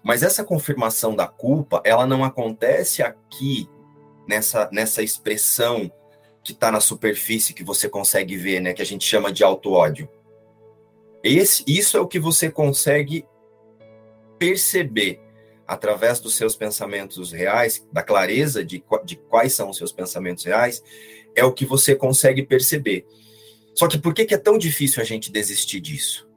mas 0.04 0.22
essa 0.22 0.44
confirmação 0.44 1.16
da 1.16 1.28
culpa, 1.28 1.82
ela 1.84 2.06
não 2.06 2.24
acontece 2.24 3.02
aqui 3.02 3.68
nessa, 4.28 4.70
nessa 4.72 5.02
expressão 5.02 5.92
que 6.44 6.52
está 6.52 6.72
na 6.72 6.80
superfície 6.80 7.56
que 7.56 7.64
você 7.64 7.90
consegue 7.90 8.38
ver, 8.38 8.60
né, 8.60 8.72
que 8.72 8.84
a 8.84 8.86
gente 8.86 9.04
chama 9.04 9.32
de 9.32 9.44
auto-ódio. 9.44 10.08
Esse, 11.24 11.64
isso 11.66 11.98
é 11.98 12.00
o 12.00 12.08
que 12.08 12.20
você 12.20 12.52
consegue 12.52 13.26
perceber 14.38 15.31
através 15.72 16.20
dos 16.20 16.36
seus 16.36 16.54
pensamentos 16.54 17.32
reais, 17.32 17.88
da 17.94 18.04
clareza 18.04 18.62
de, 18.62 18.84
de 19.06 19.16
quais 19.16 19.54
são 19.54 19.70
os 19.70 19.78
seus 19.78 19.94
pensamentos 19.94 20.44
reais, 20.44 20.84
é 21.34 21.46
o 21.46 21.54
que 21.54 21.66
você 21.66 21.96
consegue 21.96 22.44
perceber. 22.44 23.06
Só 23.74 23.88
que 23.88 23.98
por 23.98 24.14
que, 24.14 24.26
que 24.26 24.34
é 24.34 24.38
tão 24.38 24.58
difícil 24.58 25.02
a 25.02 25.06
gente 25.06 25.32
desistir 25.32 25.80
disso? 25.80 26.30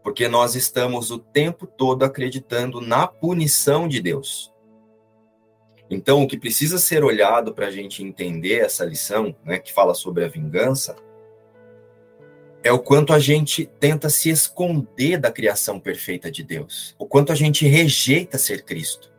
Porque 0.00 0.28
nós 0.28 0.54
estamos 0.54 1.10
o 1.10 1.18
tempo 1.18 1.66
todo 1.66 2.04
acreditando 2.04 2.80
na 2.80 3.04
punição 3.04 3.88
de 3.88 4.00
Deus. 4.00 4.52
Então, 5.90 6.22
o 6.22 6.28
que 6.28 6.38
precisa 6.38 6.78
ser 6.78 7.02
olhado 7.02 7.52
para 7.52 7.66
a 7.66 7.70
gente 7.72 8.00
entender 8.00 8.60
essa 8.60 8.84
lição, 8.84 9.34
né, 9.44 9.58
que 9.58 9.72
fala 9.72 9.92
sobre 9.92 10.24
a 10.24 10.28
vingança, 10.28 10.94
é 12.64 12.72
o 12.72 12.78
quanto 12.78 13.12
a 13.12 13.18
gente 13.18 13.66
tenta 13.78 14.08
se 14.08 14.30
esconder 14.30 15.18
da 15.18 15.30
criação 15.30 15.78
perfeita 15.78 16.30
de 16.30 16.42
Deus, 16.42 16.96
o 16.98 17.06
quanto 17.06 17.30
a 17.30 17.34
gente 17.34 17.66
rejeita 17.66 18.38
ser 18.38 18.64
Cristo. 18.64 19.12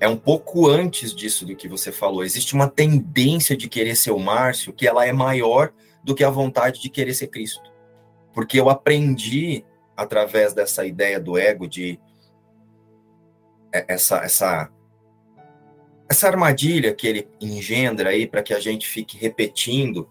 É 0.00 0.06
um 0.06 0.16
pouco 0.16 0.68
antes 0.68 1.12
disso 1.12 1.44
do 1.44 1.56
que 1.56 1.66
você 1.66 1.90
falou. 1.90 2.22
Existe 2.22 2.54
uma 2.54 2.68
tendência 2.68 3.56
de 3.56 3.68
querer 3.68 3.96
ser 3.96 4.12
o 4.12 4.18
Márcio 4.20 4.72
que 4.72 4.86
ela 4.86 5.04
é 5.04 5.12
maior 5.12 5.72
do 6.04 6.14
que 6.14 6.22
a 6.22 6.30
vontade 6.30 6.80
de 6.80 6.88
querer 6.88 7.14
ser 7.14 7.26
Cristo. 7.26 7.68
Porque 8.32 8.60
eu 8.60 8.70
aprendi 8.70 9.64
através 9.96 10.54
dessa 10.54 10.86
ideia 10.86 11.18
do 11.18 11.36
ego 11.36 11.66
de 11.66 11.98
é, 13.74 13.92
essa 13.92 14.18
essa 14.18 14.70
essa 16.08 16.26
armadilha 16.26 16.94
que 16.94 17.06
ele 17.06 17.28
engendra 17.40 18.10
aí 18.10 18.26
para 18.26 18.42
que 18.42 18.54
a 18.54 18.60
gente 18.60 18.88
fique 18.88 19.18
repetindo 19.18 20.08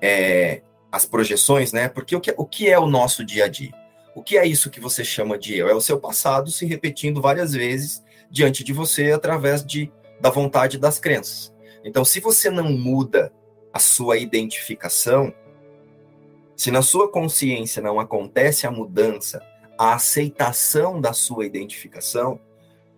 é, 0.00 0.62
as 0.90 1.04
projeções, 1.04 1.72
né? 1.72 1.88
Porque 1.88 2.16
o 2.16 2.20
que, 2.20 2.34
o 2.36 2.44
que 2.44 2.68
é 2.68 2.78
o 2.78 2.86
nosso 2.86 3.24
dia 3.24 3.44
a 3.44 3.48
dia? 3.48 3.72
O 4.14 4.22
que 4.22 4.36
é 4.36 4.44
isso 4.44 4.70
que 4.70 4.80
você 4.80 5.04
chama 5.04 5.38
de 5.38 5.56
eu? 5.56 5.68
É 5.68 5.74
o 5.74 5.80
seu 5.80 6.00
passado 6.00 6.50
se 6.50 6.66
repetindo 6.66 7.22
várias 7.22 7.52
vezes 7.52 8.02
diante 8.28 8.64
de 8.64 8.72
você 8.72 9.12
através 9.12 9.64
de, 9.64 9.90
da 10.20 10.30
vontade 10.30 10.78
das 10.78 10.98
crenças. 10.98 11.54
Então, 11.84 12.04
se 12.04 12.20
você 12.20 12.50
não 12.50 12.72
muda 12.72 13.32
a 13.72 13.78
sua 13.78 14.18
identificação, 14.18 15.32
se 16.56 16.70
na 16.70 16.82
sua 16.82 17.10
consciência 17.10 17.80
não 17.80 18.00
acontece 18.00 18.66
a 18.66 18.70
mudança, 18.70 19.40
a 19.78 19.94
aceitação 19.94 21.00
da 21.00 21.12
sua 21.12 21.46
identificação, 21.46 22.38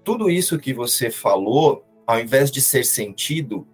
tudo 0.03 0.31
isso 0.31 0.59
que 0.59 0.73
você 0.73 1.11
falou, 1.11 1.85
ao 2.07 2.21
invés 2.21 2.51
de 2.51 2.61
ser 2.61 2.85
sentido, 2.85 3.67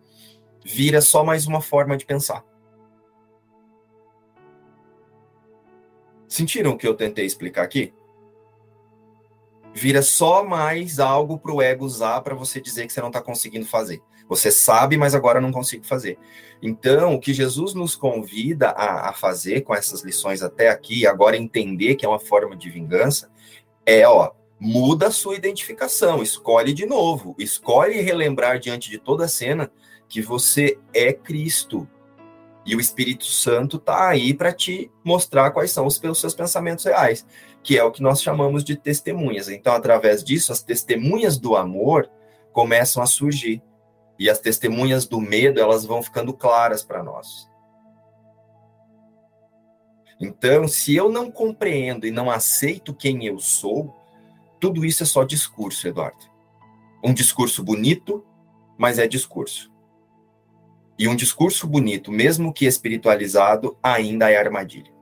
vira 0.64 1.00
só 1.00 1.24
mais 1.24 1.46
uma 1.46 1.60
forma 1.60 1.96
de 1.96 2.04
pensar. 2.04 2.44
Sentiram 6.28 6.72
o 6.72 6.76
que 6.76 6.86
eu 6.86 6.94
tentei 6.94 7.24
explicar 7.24 7.62
aqui? 7.62 7.92
Vira 9.72 10.02
só 10.02 10.44
mais 10.44 10.98
algo 10.98 11.38
para 11.38 11.52
o 11.52 11.62
ego 11.62 11.84
usar 11.84 12.20
para 12.20 12.34
você 12.34 12.60
dizer 12.60 12.86
que 12.86 12.92
você 12.92 13.00
não 13.00 13.08
está 13.08 13.20
conseguindo 13.20 13.64
fazer. 13.64 14.02
Você 14.28 14.50
sabe, 14.50 14.98
mas 14.98 15.14
agora 15.14 15.40
não 15.40 15.50
consigo 15.50 15.86
fazer. 15.86 16.18
Então, 16.60 17.14
o 17.14 17.20
que 17.20 17.32
Jesus 17.32 17.72
nos 17.72 17.96
convida 17.96 18.70
a, 18.70 19.08
a 19.08 19.12
fazer 19.14 19.62
com 19.62 19.74
essas 19.74 20.02
lições 20.02 20.42
até 20.42 20.68
aqui, 20.68 21.06
agora 21.06 21.36
entender 21.36 21.94
que 21.94 22.04
é 22.04 22.08
uma 22.08 22.18
forma 22.18 22.54
de 22.54 22.68
vingança, 22.68 23.30
é, 23.86 24.06
ó, 24.06 24.32
muda 24.60 25.08
a 25.08 25.10
sua 25.10 25.36
identificação, 25.36 26.22
escolhe 26.22 26.72
de 26.72 26.84
novo, 26.84 27.34
escolhe 27.38 28.00
relembrar 28.00 28.58
diante 28.58 28.90
de 28.90 28.98
toda 28.98 29.24
a 29.24 29.28
cena 29.28 29.70
que 30.08 30.20
você 30.20 30.78
é 30.92 31.12
Cristo. 31.12 31.88
E 32.66 32.74
o 32.74 32.80
Espírito 32.80 33.24
Santo 33.24 33.76
está 33.76 34.08
aí 34.08 34.34
para 34.34 34.52
te 34.52 34.90
mostrar 35.02 35.52
quais 35.52 35.70
são 35.70 35.86
os 35.86 35.96
seus 35.96 36.34
pensamentos 36.34 36.84
reais, 36.84 37.24
que 37.62 37.78
é 37.78 37.84
o 37.84 37.90
que 37.90 38.02
nós 38.02 38.20
chamamos 38.20 38.62
de 38.62 38.76
testemunhas. 38.76 39.48
Então, 39.48 39.74
através 39.74 40.22
disso, 40.22 40.52
as 40.52 40.62
testemunhas 40.62 41.38
do 41.38 41.56
amor 41.56 42.10
começam 42.52 43.02
a 43.02 43.06
surgir. 43.06 43.62
E 44.18 44.28
as 44.28 44.40
testemunhas 44.40 45.06
do 45.06 45.20
medo, 45.20 45.60
elas 45.60 45.86
vão 45.86 46.02
ficando 46.02 46.34
claras 46.34 46.82
para 46.82 47.02
nós. 47.02 47.48
Então, 50.20 50.66
se 50.66 50.96
eu 50.96 51.08
não 51.08 51.30
compreendo 51.30 52.06
e 52.06 52.10
não 52.10 52.28
aceito 52.28 52.92
quem 52.92 53.24
eu 53.24 53.38
sou, 53.38 53.94
tudo 54.60 54.84
isso 54.84 55.02
é 55.02 55.06
só 55.06 55.24
discurso, 55.24 55.86
Eduardo. 55.86 56.26
Um 57.02 57.12
discurso 57.14 57.62
bonito, 57.62 58.24
mas 58.76 58.98
é 58.98 59.06
discurso. 59.06 59.70
E 60.98 61.06
um 61.06 61.14
discurso 61.14 61.66
bonito, 61.66 62.10
mesmo 62.10 62.52
que 62.52 62.66
espiritualizado, 62.66 63.76
ainda 63.82 64.30
é 64.30 64.36
armadilha. 64.36 64.92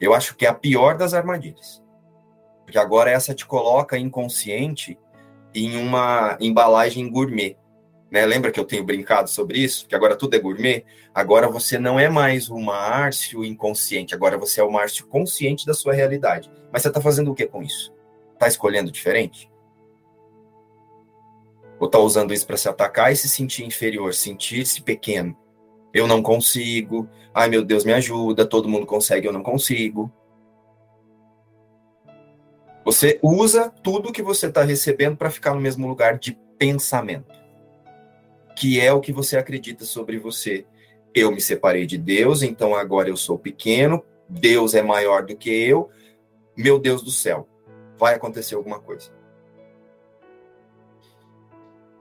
Eu 0.00 0.12
acho 0.12 0.34
que 0.34 0.44
é 0.44 0.48
a 0.48 0.54
pior 0.54 0.96
das 0.96 1.14
armadilhas. 1.14 1.82
Porque 2.64 2.78
agora 2.78 3.10
essa 3.10 3.32
te 3.32 3.46
coloca 3.46 3.96
inconsciente 3.96 4.98
em 5.54 5.76
uma 5.76 6.36
embalagem 6.40 7.08
gourmet. 7.08 7.56
Né? 8.10 8.26
Lembra 8.26 8.50
que 8.50 8.58
eu 8.58 8.64
tenho 8.64 8.82
brincado 8.84 9.30
sobre 9.30 9.58
isso? 9.58 9.86
Que 9.86 9.94
agora 9.94 10.16
tudo 10.16 10.34
é 10.34 10.38
gourmet? 10.38 10.84
Agora 11.14 11.48
você 11.48 11.78
não 11.78 11.98
é 11.98 12.08
mais 12.08 12.50
o 12.50 12.58
Márcio 12.58 13.44
inconsciente, 13.44 14.14
agora 14.14 14.36
você 14.36 14.60
é 14.60 14.64
o 14.64 14.72
Márcio 14.72 15.06
consciente 15.06 15.64
da 15.64 15.74
sua 15.74 15.92
realidade. 15.92 16.50
Mas 16.72 16.82
você 16.82 16.88
está 16.88 17.00
fazendo 17.00 17.30
o 17.30 17.34
que 17.34 17.46
com 17.46 17.62
isso? 17.62 17.93
Está 18.44 18.48
escolhendo 18.48 18.90
diferente? 18.90 19.50
Ou 21.80 21.86
está 21.86 21.98
usando 21.98 22.34
isso 22.34 22.46
para 22.46 22.58
se 22.58 22.68
atacar 22.68 23.10
e 23.10 23.16
se 23.16 23.26
sentir 23.26 23.64
inferior, 23.64 24.12
sentir-se 24.12 24.82
pequeno? 24.82 25.34
Eu 25.94 26.06
não 26.06 26.22
consigo. 26.22 27.08
Ai, 27.32 27.48
meu 27.48 27.64
Deus, 27.64 27.86
me 27.86 27.92
ajuda. 27.94 28.44
Todo 28.44 28.68
mundo 28.68 28.84
consegue, 28.84 29.26
eu 29.26 29.32
não 29.32 29.42
consigo. 29.42 30.12
Você 32.84 33.18
usa 33.22 33.70
tudo 33.82 34.12
que 34.12 34.22
você 34.22 34.48
está 34.48 34.62
recebendo 34.62 35.16
para 35.16 35.30
ficar 35.30 35.54
no 35.54 35.60
mesmo 35.60 35.88
lugar 35.88 36.18
de 36.18 36.38
pensamento 36.58 37.44
que 38.54 38.80
é 38.80 38.92
o 38.92 39.00
que 39.00 39.12
você 39.12 39.36
acredita 39.36 39.84
sobre 39.84 40.18
você. 40.18 40.64
Eu 41.12 41.32
me 41.32 41.40
separei 41.40 41.86
de 41.86 41.98
Deus, 41.98 42.42
então 42.42 42.74
agora 42.74 43.08
eu 43.08 43.16
sou 43.16 43.38
pequeno, 43.38 44.04
Deus 44.28 44.74
é 44.74 44.82
maior 44.82 45.24
do 45.24 45.36
que 45.36 45.50
eu, 45.50 45.90
meu 46.56 46.78
Deus 46.78 47.02
do 47.02 47.10
céu, 47.10 47.48
vai 47.98 48.14
acontecer 48.14 48.54
alguma 48.54 48.80
coisa. 48.80 49.10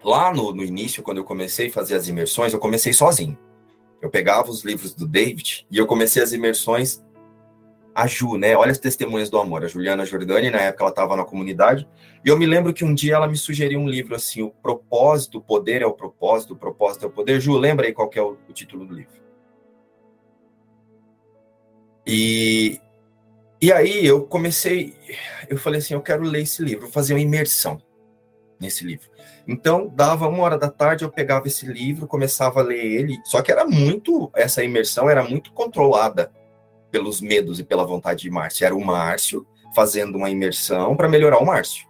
Lá 0.04 0.34
no, 0.34 0.54
no 0.54 0.64
início, 0.64 1.02
quando 1.02 1.20
eu 1.20 1.24
comecei 1.24 1.68
a 1.68 1.72
fazer 1.72 1.96
as 1.96 2.08
imersões, 2.08 2.52
eu 2.52 2.60
comecei 2.60 2.92
sozinho. 2.92 3.38
Eu 4.02 4.10
pegava 4.10 4.52
os 4.52 4.64
livros 4.64 4.94
do 4.94 5.08
David 5.08 5.66
e 5.72 5.78
eu 5.78 5.88
comecei 5.88 6.22
as 6.22 6.34
imersões 6.34 7.02
a 7.96 8.08
Ju, 8.08 8.38
né? 8.38 8.56
Olha 8.56 8.72
as 8.72 8.80
testemunhas 8.80 9.30
do 9.30 9.38
amor. 9.38 9.64
A 9.64 9.68
Juliana 9.68 10.06
Jordani, 10.06 10.50
na 10.50 10.60
época 10.60 10.84
ela 10.84 10.90
estava 10.90 11.16
na 11.16 11.24
comunidade, 11.24 11.88
e 12.26 12.30
eu 12.30 12.38
me 12.38 12.46
lembro 12.46 12.74
que 12.74 12.84
um 12.84 12.94
dia 12.94 13.16
ela 13.16 13.28
me 13.28 13.38
sugeriu 13.38 13.80
um 13.80 13.88
livro 13.88 14.16
assim, 14.16 14.42
O 14.42 14.50
Propósito, 14.50 15.38
o 15.38 15.42
Poder 15.42 15.82
é 15.82 15.86
o 15.86 15.94
Propósito, 15.94 16.54
o 16.54 16.58
Propósito 16.58 17.06
é 17.06 17.08
o 17.08 17.12
Poder. 17.12 17.40
Ju, 17.40 17.58
lembra 17.58 17.86
aí 17.86 17.94
qual 17.94 18.10
é 18.14 18.22
o, 18.22 18.38
o 18.50 18.54
título 18.54 18.86
do 18.86 18.94
livro? 18.94 19.22
E, 22.06 22.82
e 23.64 23.72
aí 23.72 24.06
eu 24.06 24.26
comecei, 24.26 24.94
eu 25.48 25.58
falei 25.58 25.80
assim, 25.80 25.94
eu 25.94 26.02
quero 26.02 26.22
ler 26.24 26.42
esse 26.42 26.62
livro, 26.62 26.90
fazer 26.90 27.14
uma 27.14 27.22
imersão 27.22 27.82
nesse 28.60 28.84
livro. 28.84 29.10
Então, 29.48 29.88
dava 29.88 30.28
uma 30.28 30.44
hora 30.44 30.58
da 30.58 30.70
tarde, 30.70 31.06
eu 31.06 31.10
pegava 31.10 31.48
esse 31.48 31.66
livro, 31.66 32.06
começava 32.06 32.60
a 32.60 32.64
ler 32.64 32.84
ele, 32.84 33.18
só 33.24 33.42
que 33.42 33.54
era 33.54 33.66
muito, 33.66 34.30
essa 34.36 34.62
imersão 34.66 35.10
era 35.10 35.24
muito 35.24 35.54
controlada 35.54 36.30
pelos 36.92 37.22
medos 37.22 37.58
e 37.58 37.64
pela 37.64 37.86
vontade 37.86 38.24
de 38.24 38.30
Márcio. 38.30 38.66
Era 38.66 38.76
o 38.76 38.84
Márcio 38.84 39.48
fazendo 39.74 40.18
uma 40.18 40.30
imersão 40.30 40.98
para 40.98 41.08
melhorar 41.08 41.38
o 41.38 41.46
Márcio. 41.46 41.88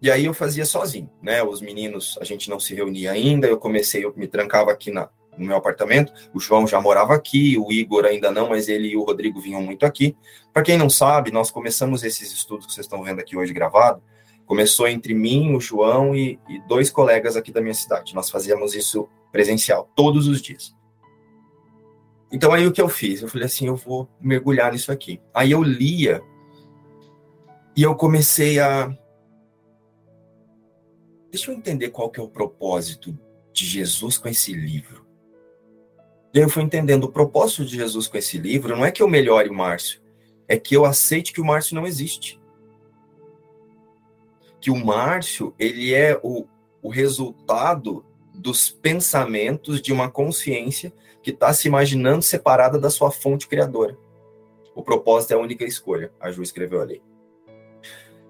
E 0.00 0.10
aí 0.10 0.24
eu 0.24 0.32
fazia 0.32 0.64
sozinho, 0.64 1.10
né? 1.20 1.42
Os 1.42 1.60
meninos, 1.60 2.16
a 2.18 2.24
gente 2.24 2.48
não 2.48 2.58
se 2.58 2.74
reunia 2.74 3.12
ainda, 3.12 3.46
eu 3.46 3.58
comecei, 3.58 4.06
eu 4.06 4.14
me 4.16 4.26
trancava 4.26 4.72
aqui 4.72 4.90
na, 4.90 5.10
no 5.36 5.46
meu 5.46 5.56
apartamento. 5.56 6.12
O 6.32 6.40
João 6.40 6.66
já 6.66 6.80
morava 6.80 7.14
aqui, 7.14 7.58
o 7.58 7.72
Igor 7.72 8.04
ainda 8.04 8.30
não, 8.30 8.48
mas 8.48 8.68
ele 8.68 8.88
e 8.88 8.96
o 8.96 9.04
Rodrigo 9.04 9.40
vinham 9.40 9.62
muito 9.62 9.84
aqui. 9.84 10.16
Para 10.52 10.62
quem 10.62 10.78
não 10.78 10.88
sabe, 10.88 11.30
nós 11.30 11.50
começamos 11.50 12.02
esses 12.02 12.32
estudos 12.32 12.66
que 12.66 12.72
vocês 12.72 12.86
estão 12.86 13.02
vendo 13.02 13.20
aqui 13.20 13.36
hoje 13.36 13.52
gravado. 13.52 14.02
Começou 14.46 14.86
entre 14.86 15.12
mim, 15.12 15.54
o 15.54 15.60
João 15.60 16.14
e, 16.14 16.38
e 16.48 16.60
dois 16.68 16.90
colegas 16.90 17.36
aqui 17.36 17.52
da 17.52 17.60
minha 17.60 17.74
cidade. 17.74 18.14
Nós 18.14 18.30
fazíamos 18.30 18.74
isso 18.74 19.08
presencial, 19.32 19.90
todos 19.94 20.28
os 20.28 20.40
dias. 20.40 20.74
Então 22.30 22.52
aí 22.52 22.66
o 22.66 22.72
que 22.72 22.80
eu 22.80 22.88
fiz? 22.88 23.22
Eu 23.22 23.28
falei 23.28 23.46
assim, 23.46 23.66
eu 23.66 23.76
vou 23.76 24.08
mergulhar 24.20 24.72
nisso 24.72 24.90
aqui. 24.90 25.20
Aí 25.32 25.52
eu 25.52 25.62
lia 25.62 26.22
e 27.76 27.82
eu 27.82 27.94
comecei 27.94 28.58
a 28.58 28.96
deixa 31.30 31.50
eu 31.50 31.56
entender 31.56 31.90
qual 31.90 32.10
que 32.10 32.18
é 32.18 32.22
o 32.22 32.28
propósito 32.28 33.16
de 33.52 33.66
Jesus 33.66 34.16
com 34.16 34.28
esse 34.28 34.52
livro. 34.52 35.05
E 36.36 36.38
eu 36.38 36.50
fui 36.50 36.62
entendendo 36.62 37.04
o 37.04 37.10
propósito 37.10 37.64
de 37.64 37.76
Jesus 37.76 38.08
com 38.08 38.18
esse 38.18 38.36
livro 38.36 38.76
não 38.76 38.84
é 38.84 38.92
que 38.92 39.02
eu 39.02 39.08
melhore 39.08 39.48
o 39.48 39.54
Márcio, 39.54 40.02
é 40.46 40.58
que 40.58 40.76
eu 40.76 40.84
aceite 40.84 41.32
que 41.32 41.40
o 41.40 41.44
Márcio 41.46 41.74
não 41.74 41.86
existe. 41.86 42.38
Que 44.60 44.70
o 44.70 44.76
Márcio, 44.76 45.54
ele 45.58 45.94
é 45.94 46.20
o, 46.22 46.44
o 46.82 46.90
resultado 46.90 48.04
dos 48.34 48.68
pensamentos 48.68 49.80
de 49.80 49.94
uma 49.94 50.10
consciência 50.10 50.92
que 51.22 51.30
está 51.30 51.54
se 51.54 51.68
imaginando 51.68 52.20
separada 52.20 52.78
da 52.78 52.90
sua 52.90 53.10
fonte 53.10 53.48
criadora. 53.48 53.96
O 54.74 54.82
propósito 54.82 55.30
é 55.30 55.36
a 55.36 55.40
única 55.40 55.64
escolha, 55.64 56.12
a 56.20 56.30
Ju 56.30 56.42
escreveu 56.42 56.82
ali. 56.82 57.00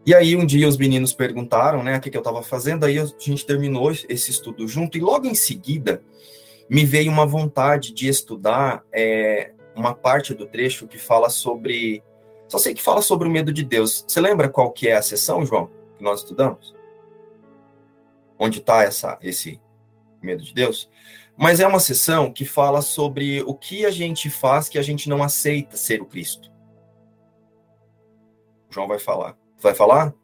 E 0.07 0.15
aí 0.15 0.37
um 0.37 0.47
dia 0.47 0.69
os 0.69 0.77
meninos 0.77 1.13
perguntaram, 1.13 1.83
né, 1.83 1.97
o 1.97 2.01
que, 2.01 2.09
que 2.09 2.17
eu 2.17 2.21
estava 2.21 2.41
fazendo, 2.41 2.85
aí 2.85 3.01
a 3.01 3.07
gente 3.19 3.45
terminou 3.45 3.91
esse 3.91 4.31
estudo 4.31 4.69
junto, 4.69 4.97
e 4.97 5.01
logo 5.01 5.27
em 5.27 5.35
seguida 5.35 6.05
me 6.69 6.85
veio 6.85 7.11
uma 7.11 7.27
vontade 7.27 7.93
de 7.93 8.09
estudar 8.09 8.85
é, 8.93 9.53
uma 9.75 9.95
parte 9.95 10.35
do 10.35 10.47
trecho 10.47 10.87
que 10.87 10.99
fala 10.99 11.29
sobre. 11.29 12.03
Só 12.49 12.59
sei 12.59 12.75
que 12.75 12.83
fala 12.83 13.03
sobre 13.03 13.29
o 13.29 13.31
medo 13.31 13.53
de 13.53 13.65
Deus. 13.65 14.05
Você 14.07 14.21
lembra 14.21 14.49
qual 14.49 14.73
que 14.73 14.89
é 14.89 14.97
a 14.97 15.03
sessão, 15.03 15.45
João, 15.45 15.71
que 15.97 16.03
nós 16.03 16.21
estudamos? 16.21 16.75
Onde 18.39 18.59
está 18.59 18.85
esse 19.23 19.61
medo 20.23 20.43
de 20.43 20.55
Deus? 20.55 20.91
Mas 21.37 21.61
é 21.61 21.67
uma 21.67 21.81
sessão 21.81 22.33
que 22.33 22.45
fala 22.45 22.81
sobre 22.81 23.43
o 23.43 23.55
que 23.55 23.85
a 23.85 23.91
gente 23.91 24.31
faz 24.31 24.69
que 24.69 24.79
a 24.79 24.83
gente 24.83 25.09
não 25.09 25.23
aceita 25.23 25.77
ser 25.77 26.01
o 26.01 26.07
Cristo. 26.07 26.51
O 28.71 28.73
João 28.73 28.89
vai 28.89 28.99
falar. 28.99 29.37
Vai 29.61 29.75
falar? 29.75 30.15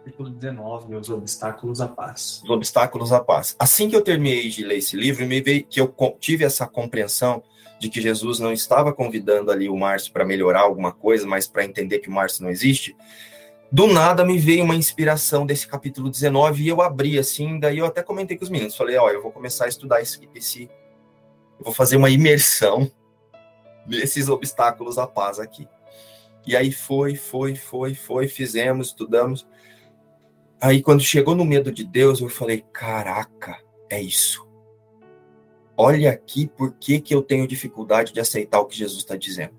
Capítulo 0.00 0.30
19, 0.30 0.94
Os 0.96 1.10
Obstáculos 1.10 1.80
à 1.80 1.86
Paz. 1.86 2.40
Os 2.42 2.50
Obstáculos 2.50 3.12
à 3.12 3.20
Paz. 3.20 3.54
Assim 3.58 3.88
que 3.88 3.94
eu 3.94 4.02
terminei 4.02 4.48
de 4.48 4.64
ler 4.64 4.78
esse 4.78 4.96
livro, 4.96 5.26
me 5.26 5.42
veio 5.42 5.64
que 5.64 5.78
eu 5.78 5.94
tive 6.18 6.42
essa 6.42 6.66
compreensão 6.66 7.42
de 7.78 7.90
que 7.90 8.00
Jesus 8.00 8.38
não 8.38 8.52
estava 8.52 8.94
convidando 8.94 9.50
ali 9.50 9.68
o 9.68 9.76
Márcio 9.76 10.12
para 10.12 10.24
melhorar 10.24 10.62
alguma 10.62 10.90
coisa, 10.90 11.26
mas 11.26 11.46
para 11.46 11.64
entender 11.64 11.98
que 11.98 12.08
o 12.08 12.12
Márcio 12.12 12.42
não 12.42 12.50
existe. 12.50 12.96
Do 13.70 13.86
nada 13.86 14.24
me 14.24 14.38
veio 14.38 14.64
uma 14.64 14.74
inspiração 14.74 15.44
desse 15.44 15.66
capítulo 15.66 16.10
19 16.10 16.62
e 16.62 16.68
eu 16.68 16.80
abri 16.80 17.18
assim, 17.18 17.60
daí 17.60 17.78
eu 17.78 17.86
até 17.86 18.02
comentei 18.02 18.36
com 18.36 18.44
os 18.44 18.50
meninos, 18.50 18.76
falei, 18.76 18.96
ó, 18.96 19.10
eu 19.10 19.22
vou 19.22 19.30
começar 19.30 19.66
a 19.66 19.68
estudar 19.68 20.00
esse, 20.00 20.18
esse 20.34 20.62
eu 21.58 21.64
vou 21.64 21.74
fazer 21.74 21.96
uma 21.96 22.10
imersão 22.10 22.90
nesses 23.86 24.28
obstáculos 24.28 24.98
à 24.98 25.06
paz 25.06 25.38
aqui. 25.38 25.68
E 26.46 26.56
aí 26.56 26.72
foi, 26.72 27.16
foi, 27.16 27.54
foi, 27.54 27.94
foi, 27.94 28.28
fizemos, 28.28 28.88
estudamos. 28.88 29.46
Aí 30.60 30.82
quando 30.82 31.00
chegou 31.02 31.34
no 31.34 31.44
medo 31.44 31.72
de 31.72 31.84
Deus, 31.84 32.20
eu 32.20 32.28
falei: 32.28 32.64
caraca, 32.72 33.58
é 33.88 34.00
isso. 34.00 34.46
Olha 35.76 36.10
aqui 36.10 36.46
por 36.46 36.74
que, 36.74 37.00
que 37.00 37.14
eu 37.14 37.22
tenho 37.22 37.48
dificuldade 37.48 38.12
de 38.12 38.20
aceitar 38.20 38.60
o 38.60 38.66
que 38.66 38.76
Jesus 38.76 38.98
está 38.98 39.16
dizendo. 39.16 39.58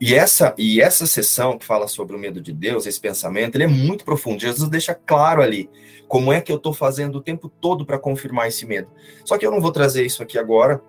E 0.00 0.14
essa, 0.14 0.54
e 0.58 0.80
essa 0.80 1.06
sessão 1.06 1.58
que 1.58 1.64
fala 1.64 1.88
sobre 1.88 2.14
o 2.14 2.18
medo 2.18 2.40
de 2.40 2.52
Deus, 2.52 2.86
esse 2.86 3.00
pensamento, 3.00 3.56
ele 3.56 3.64
é 3.64 3.68
muito 3.68 4.04
profundo. 4.04 4.40
Jesus 4.40 4.68
deixa 4.68 4.94
claro 4.94 5.40
ali 5.42 5.70
como 6.08 6.32
é 6.32 6.40
que 6.40 6.52
eu 6.52 6.56
estou 6.56 6.72
fazendo 6.72 7.16
o 7.16 7.20
tempo 7.20 7.48
todo 7.48 7.86
para 7.86 7.98
confirmar 7.98 8.48
esse 8.48 8.66
medo. 8.66 8.90
Só 9.24 9.38
que 9.38 9.46
eu 9.46 9.50
não 9.50 9.60
vou 9.60 9.72
trazer 9.72 10.04
isso 10.04 10.22
aqui 10.22 10.38
agora, 10.38 10.82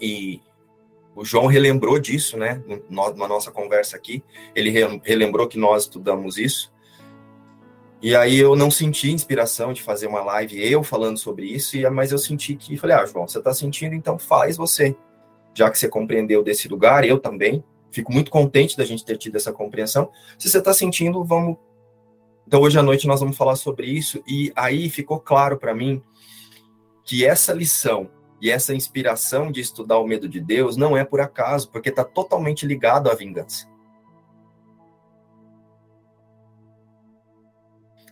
e 0.00 0.40
o 1.18 1.24
João 1.24 1.46
relembrou 1.46 1.98
disso, 1.98 2.36
né, 2.36 2.62
na 2.88 3.26
nossa 3.26 3.50
conversa 3.50 3.96
aqui. 3.96 4.22
Ele 4.54 4.72
relembrou 5.02 5.48
que 5.48 5.58
nós 5.58 5.82
estudamos 5.82 6.38
isso. 6.38 6.72
E 8.00 8.14
aí 8.14 8.38
eu 8.38 8.54
não 8.54 8.70
senti 8.70 9.10
inspiração 9.10 9.72
de 9.72 9.82
fazer 9.82 10.06
uma 10.06 10.22
live 10.22 10.62
eu 10.62 10.84
falando 10.84 11.18
sobre 11.18 11.46
isso, 11.46 11.76
mas 11.90 12.12
eu 12.12 12.18
senti 12.18 12.54
que 12.54 12.76
falei, 12.76 12.94
ah, 12.94 13.04
João, 13.04 13.26
você 13.26 13.38
está 13.38 13.52
sentindo, 13.52 13.96
então 13.96 14.16
faz 14.16 14.56
você. 14.56 14.96
Já 15.52 15.68
que 15.68 15.76
você 15.76 15.88
compreendeu 15.88 16.40
desse 16.40 16.68
lugar, 16.68 17.04
eu 17.04 17.18
também. 17.18 17.64
Fico 17.90 18.12
muito 18.12 18.30
contente 18.30 18.76
da 18.76 18.84
gente 18.84 19.04
ter 19.04 19.18
tido 19.18 19.34
essa 19.34 19.52
compreensão. 19.52 20.12
Se 20.38 20.48
você 20.48 20.58
está 20.58 20.72
sentindo, 20.72 21.24
vamos. 21.24 21.56
Então 22.46 22.60
hoje 22.60 22.78
à 22.78 22.82
noite 22.82 23.08
nós 23.08 23.18
vamos 23.18 23.36
falar 23.36 23.56
sobre 23.56 23.88
isso 23.88 24.22
e 24.24 24.52
aí 24.54 24.88
ficou 24.88 25.18
claro 25.18 25.58
para 25.58 25.74
mim 25.74 26.00
que 27.02 27.26
essa 27.26 27.52
lição 27.52 28.08
e 28.40 28.50
essa 28.50 28.74
inspiração 28.74 29.50
de 29.50 29.60
estudar 29.60 29.98
o 29.98 30.06
medo 30.06 30.28
de 30.28 30.40
Deus 30.40 30.76
não 30.76 30.96
é 30.96 31.04
por 31.04 31.20
acaso, 31.20 31.70
porque 31.70 31.88
está 31.88 32.04
totalmente 32.04 32.64
ligado 32.64 33.10
à 33.10 33.14
vingança. 33.14 33.68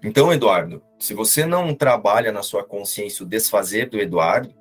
Então, 0.02 0.32
Eduardo, 0.32 0.82
se 0.98 1.14
você 1.14 1.46
não 1.46 1.74
trabalha 1.74 2.32
na 2.32 2.42
sua 2.42 2.64
consciência 2.64 3.24
o 3.24 3.28
desfazer 3.28 3.88
do 3.88 3.98
Eduardo 3.98 4.54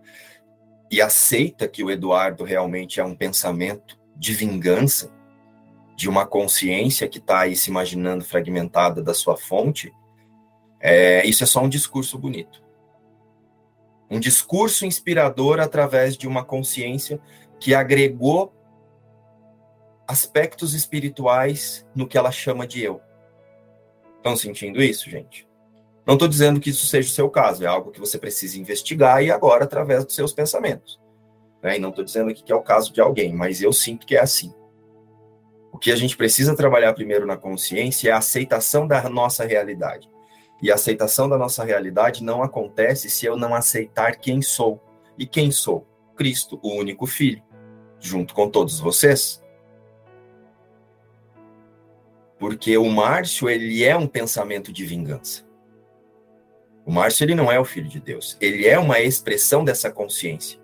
e 0.90 1.02
aceita 1.02 1.68
que 1.68 1.84
o 1.84 1.92
Eduardo 1.92 2.44
realmente 2.44 3.00
é 3.00 3.04
um 3.04 3.16
pensamento 3.16 4.00
de 4.16 4.34
vingança, 4.34 5.12
de 5.96 6.10
uma 6.10 6.26
consciência 6.26 7.08
que 7.08 7.20
está 7.20 7.42
aí 7.42 7.56
se 7.56 7.70
imaginando 7.70 8.24
fragmentada 8.24 9.02
da 9.02 9.14
sua 9.14 9.38
fonte, 9.38 9.94
é, 10.80 11.26
isso 11.26 11.44
é 11.44 11.48
só 11.48 11.62
um 11.62 11.70
discurso 11.70 12.18
bonito 12.18 12.65
um 14.10 14.20
discurso 14.20 14.86
inspirador 14.86 15.60
através 15.60 16.18
de 16.18 16.28
uma 16.28 16.44
consciência 16.44 17.20
que 17.60 17.74
agregou 17.74 18.54
aspectos 20.08 20.74
espirituais 20.74 21.86
no 21.96 22.08
que 22.08 22.18
ela 22.18 22.32
chama 22.32 22.68
de 22.68 22.84
eu. 22.84 23.02
Estão 24.18 24.36
sentindo 24.36 24.82
isso, 24.82 25.10
gente? 25.10 25.48
Não 26.06 26.14
estou 26.14 26.28
dizendo 26.28 26.60
que 26.60 26.70
isso 26.70 26.86
seja 26.86 27.10
o 27.10 27.14
seu 27.14 27.30
caso, 27.30 27.64
é 27.64 27.68
algo 27.68 27.92
que 27.92 28.00
você 28.00 28.18
precisa 28.18 28.60
investigar 28.60 29.24
e 29.24 29.32
agora 29.32 29.64
através 29.64 30.06
dos 30.06 30.14
seus 30.14 30.32
pensamentos. 30.32 31.00
Né? 31.64 31.78
E 31.78 31.80
não 31.80 31.90
estou 31.90 32.06
dizendo 32.06 32.30
aqui 32.30 32.44
que 32.44 32.52
é 32.52 32.56
o 32.56 32.62
caso 32.62 32.94
de 32.94 33.02
alguém, 33.02 33.34
mas 33.34 33.62
eu 33.62 33.74
sinto 33.74 34.06
que 34.06 34.16
é 34.16 34.22
assim. 34.22 34.54
O 35.72 35.78
que 35.80 35.92
a 35.92 35.96
gente 35.96 36.16
precisa 36.16 36.56
trabalhar 36.56 36.94
primeiro 36.94 37.26
na 37.26 37.36
consciência 37.36 38.10
é 38.10 38.12
a 38.12 38.18
aceitação 38.18 38.88
da 38.88 39.10
nossa 39.10 39.46
realidade. 39.46 40.08
E 40.66 40.72
a 40.72 40.74
aceitação 40.74 41.30
da 41.30 41.38
nossa 41.38 41.64
realidade 41.64 42.24
não 42.24 42.42
acontece 42.42 43.08
se 43.08 43.24
eu 43.24 43.38
não 43.38 43.54
aceitar 43.54 44.16
quem 44.16 44.42
sou. 44.42 44.82
E 45.16 45.24
quem 45.28 45.52
sou? 45.52 45.86
Cristo, 46.16 46.60
o 46.64 46.74
único 46.74 47.06
Filho, 47.06 47.44
junto 48.00 48.34
com 48.34 48.50
todos 48.50 48.80
vocês. 48.80 49.44
Porque 52.40 52.76
o 52.80 52.90
Márcio, 52.90 53.48
ele 53.48 53.84
é 53.84 53.96
um 53.96 54.08
pensamento 54.08 54.74
de 54.74 54.84
vingança. 54.84 55.46
O 56.84 56.92
Márcio, 56.92 57.26
ele 57.26 57.36
não 57.36 57.52
é 57.52 57.60
o 57.60 57.64
Filho 57.64 57.88
de 57.88 58.00
Deus. 58.00 58.36
Ele 58.42 58.66
é 58.66 58.80
uma 58.80 59.00
expressão 59.00 59.64
dessa 59.64 59.92
consciência, 59.92 60.60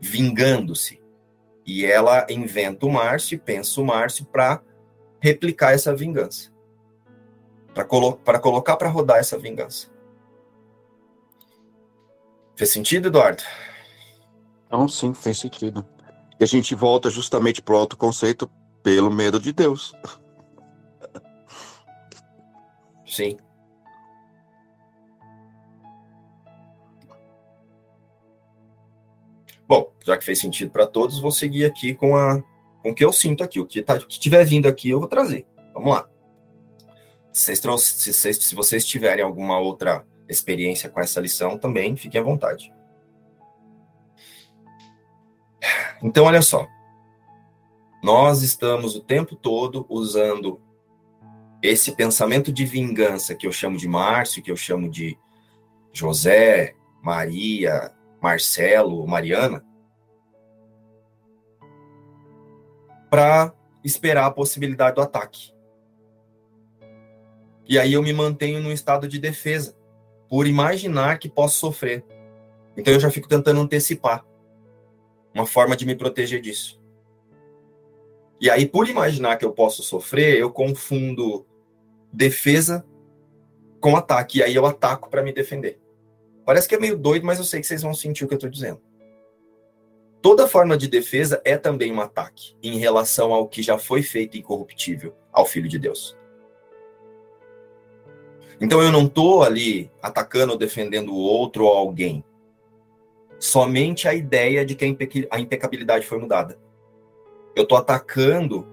vingando-se. 0.00 1.00
E 1.64 1.86
ela 1.86 2.26
inventa 2.28 2.86
o 2.86 2.90
Márcio 2.90 3.38
pensa 3.38 3.80
o 3.80 3.84
Márcio 3.84 4.24
para 4.24 4.60
replicar 5.20 5.74
essa 5.74 5.94
vingança 5.94 6.52
para 7.74 7.84
colo 7.84 8.20
colocar 8.40 8.76
para 8.76 8.88
rodar 8.88 9.18
essa 9.18 9.36
vingança. 9.36 9.88
Fez 12.56 12.70
sentido, 12.70 13.08
Eduardo? 13.08 13.42
Não, 14.70 14.88
sim, 14.88 15.12
fez 15.12 15.38
sentido. 15.38 15.84
E 16.38 16.44
a 16.44 16.46
gente 16.46 16.74
volta 16.74 17.10
justamente 17.10 17.60
para 17.60 17.74
o 17.74 17.78
autoconceito 17.78 18.48
pelo 18.82 19.10
medo 19.10 19.40
de 19.40 19.52
Deus. 19.52 19.92
Sim. 23.06 23.36
Bom, 29.66 29.92
já 30.04 30.16
que 30.16 30.24
fez 30.24 30.38
sentido 30.38 30.70
para 30.70 30.86
todos, 30.86 31.20
vou 31.20 31.30
seguir 31.30 31.64
aqui 31.64 31.94
com 31.94 32.16
a 32.16 32.42
com 32.84 32.90
o 32.90 32.94
que 32.94 33.02
eu 33.02 33.12
sinto 33.12 33.42
aqui. 33.42 33.58
O 33.58 33.66
que, 33.66 33.82
tá, 33.82 33.94
o 33.94 34.06
que 34.06 34.20
tiver 34.20 34.44
vindo 34.44 34.68
aqui, 34.68 34.90
eu 34.90 35.00
vou 35.00 35.08
trazer. 35.08 35.46
Vamos 35.72 35.90
lá. 35.90 36.06
Se 37.34 37.56
vocês, 37.56 37.82
se, 37.82 38.12
vocês, 38.12 38.36
se 38.36 38.54
vocês 38.54 38.86
tiverem 38.86 39.24
alguma 39.24 39.58
outra 39.58 40.06
experiência 40.28 40.88
com 40.88 41.00
essa 41.00 41.20
lição, 41.20 41.58
também 41.58 41.96
fiquem 41.96 42.20
à 42.20 42.24
vontade. 42.24 42.72
Então, 46.00 46.26
olha 46.26 46.40
só. 46.40 46.68
Nós 48.04 48.42
estamos 48.42 48.94
o 48.94 49.00
tempo 49.00 49.34
todo 49.34 49.84
usando 49.88 50.60
esse 51.60 51.96
pensamento 51.96 52.52
de 52.52 52.64
vingança 52.64 53.34
que 53.34 53.48
eu 53.48 53.52
chamo 53.52 53.78
de 53.78 53.88
Márcio, 53.88 54.42
que 54.42 54.52
eu 54.52 54.56
chamo 54.56 54.88
de 54.88 55.18
José, 55.92 56.76
Maria, 57.02 57.92
Marcelo, 58.22 59.04
Mariana, 59.08 59.64
para 63.10 63.52
esperar 63.82 64.26
a 64.26 64.30
possibilidade 64.30 64.94
do 64.94 65.02
ataque. 65.02 65.53
E 67.66 67.78
aí 67.78 67.92
eu 67.92 68.02
me 68.02 68.12
mantenho 68.12 68.60
num 68.60 68.72
estado 68.72 69.08
de 69.08 69.18
defesa, 69.18 69.76
por 70.28 70.46
imaginar 70.46 71.18
que 71.18 71.28
posso 71.28 71.58
sofrer. 71.58 72.04
Então 72.76 72.92
eu 72.92 73.00
já 73.00 73.10
fico 73.10 73.28
tentando 73.28 73.60
antecipar 73.60 74.24
uma 75.34 75.46
forma 75.46 75.76
de 75.76 75.86
me 75.86 75.94
proteger 75.94 76.40
disso. 76.40 76.80
E 78.40 78.50
aí, 78.50 78.66
por 78.66 78.88
imaginar 78.88 79.36
que 79.36 79.44
eu 79.44 79.52
posso 79.52 79.82
sofrer, 79.82 80.38
eu 80.38 80.50
confundo 80.50 81.46
defesa 82.12 82.84
com 83.80 83.96
ataque. 83.96 84.38
E 84.38 84.42
aí 84.42 84.54
eu 84.54 84.66
ataco 84.66 85.08
para 85.08 85.22
me 85.22 85.32
defender. 85.32 85.80
Parece 86.44 86.68
que 86.68 86.74
é 86.74 86.78
meio 86.78 86.96
doido, 86.96 87.24
mas 87.24 87.38
eu 87.38 87.44
sei 87.44 87.60
que 87.60 87.66
vocês 87.66 87.82
vão 87.82 87.94
sentir 87.94 88.24
o 88.24 88.28
que 88.28 88.34
eu 88.34 88.36
estou 88.36 88.50
dizendo. 88.50 88.80
Toda 90.20 90.48
forma 90.48 90.76
de 90.76 90.88
defesa 90.88 91.40
é 91.44 91.56
também 91.56 91.92
um 91.92 92.00
ataque 92.00 92.54
em 92.62 92.78
relação 92.78 93.32
ao 93.32 93.48
que 93.48 93.62
já 93.62 93.78
foi 93.78 94.02
feito 94.02 94.36
incorruptível 94.36 95.14
ao 95.32 95.46
Filho 95.46 95.68
de 95.68 95.78
Deus. 95.78 96.16
Então 98.60 98.80
eu 98.80 98.92
não 98.92 99.06
estou 99.06 99.42
ali 99.42 99.90
atacando 100.00 100.52
ou 100.52 100.58
defendendo 100.58 101.12
o 101.12 101.18
outro 101.18 101.64
ou 101.64 101.76
alguém. 101.76 102.24
Somente 103.38 104.08
a 104.08 104.14
ideia 104.14 104.64
de 104.64 104.74
que 104.74 104.96
a 105.30 105.40
impecabilidade 105.40 106.06
foi 106.06 106.18
mudada. 106.18 106.58
Eu 107.54 107.64
estou 107.64 107.76
atacando 107.76 108.66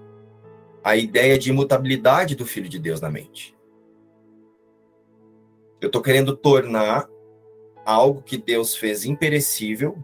a 0.82 0.96
ideia 0.96 1.38
de 1.38 1.50
imutabilidade 1.50 2.34
do 2.34 2.46
Filho 2.46 2.68
de 2.68 2.78
Deus 2.78 3.00
na 3.00 3.10
mente. 3.10 3.56
Eu 5.80 5.88
estou 5.88 6.00
querendo 6.00 6.36
tornar 6.36 7.08
algo 7.84 8.22
que 8.22 8.38
Deus 8.38 8.74
fez 8.76 9.04
imperecível, 9.04 9.98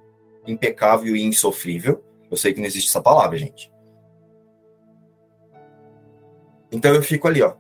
impecável 0.47 1.15
e 1.15 1.23
insofrível. 1.23 2.03
Eu 2.31 2.37
sei 2.37 2.53
que 2.53 2.61
não 2.61 2.67
existe 2.67 2.89
essa 2.89 3.01
palavra, 3.01 3.39
gente. 3.39 3.73
Então 6.71 6.93
eu 6.95 7.03
fico 7.03 7.27
ali, 7.27 7.43
ó 7.43 7.55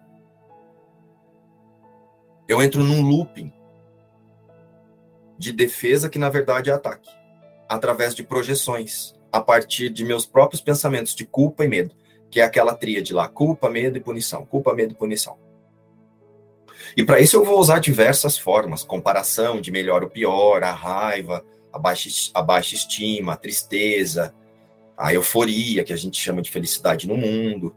eu 2.48 2.62
entro 2.62 2.82
num 2.82 3.02
looping 3.02 3.52
de 5.38 5.52
defesa 5.52 6.08
que 6.08 6.18
na 6.18 6.30
verdade 6.30 6.70
é 6.70 6.72
ataque, 6.72 7.10
através 7.68 8.14
de 8.14 8.22
projeções, 8.22 9.14
a 9.30 9.40
partir 9.40 9.90
de 9.90 10.04
meus 10.04 10.26
próprios 10.26 10.62
pensamentos 10.62 11.14
de 11.14 11.26
culpa 11.26 11.64
e 11.64 11.68
medo, 11.68 11.94
que 12.30 12.40
é 12.40 12.44
aquela 12.44 12.74
tríade 12.74 13.12
lá, 13.12 13.28
culpa, 13.28 13.68
medo 13.68 13.98
e 13.98 14.00
punição, 14.00 14.44
culpa, 14.46 14.74
medo 14.74 14.92
e 14.92 14.96
punição. 14.96 15.36
E 16.96 17.04
para 17.04 17.20
isso 17.20 17.36
eu 17.36 17.44
vou 17.44 17.60
usar 17.60 17.80
diversas 17.80 18.38
formas, 18.38 18.82
comparação 18.82 19.60
de 19.60 19.70
melhor 19.70 20.02
ou 20.02 20.08
pior, 20.08 20.62
a 20.62 20.72
raiva, 20.72 21.44
a 21.72 21.78
baixa, 21.78 22.08
a 22.32 22.40
baixa 22.40 22.74
estima, 22.74 23.34
a 23.34 23.36
tristeza, 23.36 24.34
a 24.96 25.12
euforia, 25.12 25.84
que 25.84 25.92
a 25.92 25.96
gente 25.96 26.20
chama 26.20 26.40
de 26.40 26.50
felicidade 26.50 27.06
no 27.06 27.16
mundo. 27.16 27.74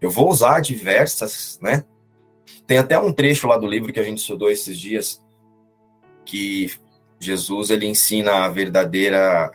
Eu 0.00 0.10
vou 0.10 0.30
usar 0.30 0.60
diversas, 0.60 1.58
né, 1.60 1.84
tem 2.66 2.78
até 2.78 2.98
um 2.98 3.12
trecho 3.12 3.46
lá 3.46 3.56
do 3.56 3.66
livro 3.66 3.92
que 3.92 4.00
a 4.00 4.04
gente 4.04 4.18
estudou 4.18 4.50
esses 4.50 4.78
dias, 4.78 5.22
que 6.24 6.70
Jesus 7.18 7.70
ele 7.70 7.86
ensina 7.86 8.44
a 8.44 8.48
verdadeira 8.48 9.50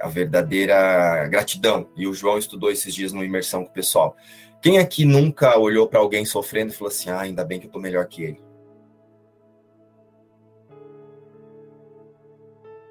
a 0.00 0.08
verdadeira 0.08 1.28
gratidão. 1.28 1.88
E 1.94 2.06
o 2.06 2.14
João 2.14 2.38
estudou 2.38 2.70
esses 2.70 2.94
dias 2.94 3.12
no 3.12 3.22
imersão 3.22 3.64
com 3.64 3.70
o 3.70 3.74
pessoal. 3.74 4.16
Quem 4.62 4.78
aqui 4.78 5.04
nunca 5.04 5.58
olhou 5.58 5.86
para 5.86 6.00
alguém 6.00 6.24
sofrendo 6.24 6.72
e 6.72 6.74
falou 6.74 6.88
assim: 6.88 7.10
"Ah, 7.10 7.20
ainda 7.20 7.44
bem 7.44 7.60
que 7.60 7.66
eu 7.66 7.70
tô 7.70 7.78
melhor 7.78 8.06
que 8.06 8.22
ele"? 8.22 8.42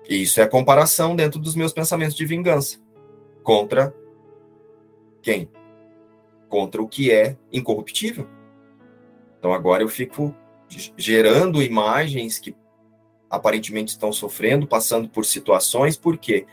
Isso 0.08 0.40
é 0.40 0.48
comparação 0.48 1.16
dentro 1.16 1.40
dos 1.40 1.56
meus 1.56 1.74
pensamentos 1.74 2.16
de 2.16 2.26
vingança 2.26 2.78
contra 3.42 3.94
quem? 5.22 5.50
Contra 6.50 6.82
o 6.82 6.88
que 6.88 7.12
é 7.12 7.38
incorruptível. 7.52 8.28
Então 9.44 9.52
agora 9.52 9.84
eu 9.84 9.90
fico 9.90 10.34
gerando 10.96 11.62
imagens 11.62 12.40
que 12.40 12.56
aparentemente 13.30 13.92
estão 13.92 14.14
sofrendo, 14.14 14.66
passando 14.66 15.10
por 15.10 15.26
situações, 15.26 15.98
por 15.98 16.18
quê? 16.18 16.46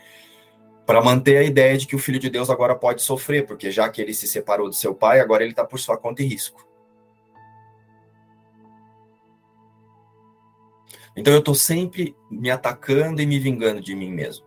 Para 0.85 1.01
manter 1.01 1.37
a 1.37 1.43
ideia 1.43 1.77
de 1.77 1.87
que 1.87 1.95
o 1.95 1.99
filho 1.99 2.19
de 2.19 2.29
Deus 2.29 2.49
agora 2.49 2.75
pode 2.75 3.01
sofrer, 3.01 3.47
porque 3.47 3.71
já 3.71 3.87
que 3.87 4.01
ele 4.01 4.13
se 4.13 4.27
separou 4.27 4.67
do 4.67 4.75
seu 4.75 4.93
pai, 4.93 5.21
agora 5.21 5.41
ele 5.41 5.53
está 5.53 5.63
por 5.63 5.79
sua 5.79 5.97
conta 5.97 6.21
e 6.21 6.25
risco. 6.25 6.67
Então 11.15 11.31
eu 11.31 11.39
estou 11.39 11.55
sempre 11.55 12.13
me 12.29 12.51
atacando 12.51 13.21
e 13.21 13.25
me 13.25 13.39
vingando 13.39 13.79
de 13.79 13.95
mim 13.95 14.11
mesmo. 14.11 14.45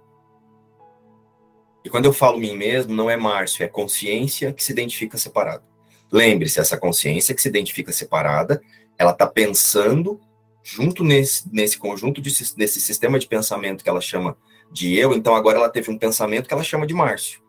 E 1.82 1.88
quando 1.88 2.04
eu 2.04 2.12
falo 2.12 2.38
mim 2.38 2.54
mesmo, 2.54 2.92
não 2.92 3.08
é 3.08 3.16
Márcio, 3.16 3.64
é 3.64 3.68
consciência 3.68 4.52
que 4.52 4.62
se 4.62 4.70
identifica 4.70 5.16
separado. 5.16 5.73
Lembre-se, 6.12 6.60
essa 6.60 6.76
consciência 6.76 7.34
que 7.34 7.42
se 7.42 7.48
identifica 7.48 7.92
separada, 7.92 8.60
ela 8.98 9.10
está 9.10 9.26
pensando 9.26 10.20
junto 10.62 11.04
nesse, 11.04 11.48
nesse 11.52 11.78
conjunto, 11.78 12.20
de, 12.20 12.30
nesse 12.56 12.80
sistema 12.80 13.18
de 13.18 13.26
pensamento 13.26 13.84
que 13.84 13.90
ela 13.90 14.00
chama 14.00 14.36
de 14.72 14.96
eu, 14.96 15.12
então 15.12 15.34
agora 15.34 15.58
ela 15.58 15.68
teve 15.68 15.90
um 15.90 15.98
pensamento 15.98 16.48
que 16.48 16.54
ela 16.54 16.62
chama 16.62 16.86
de 16.86 16.94
Márcio. 16.94 17.42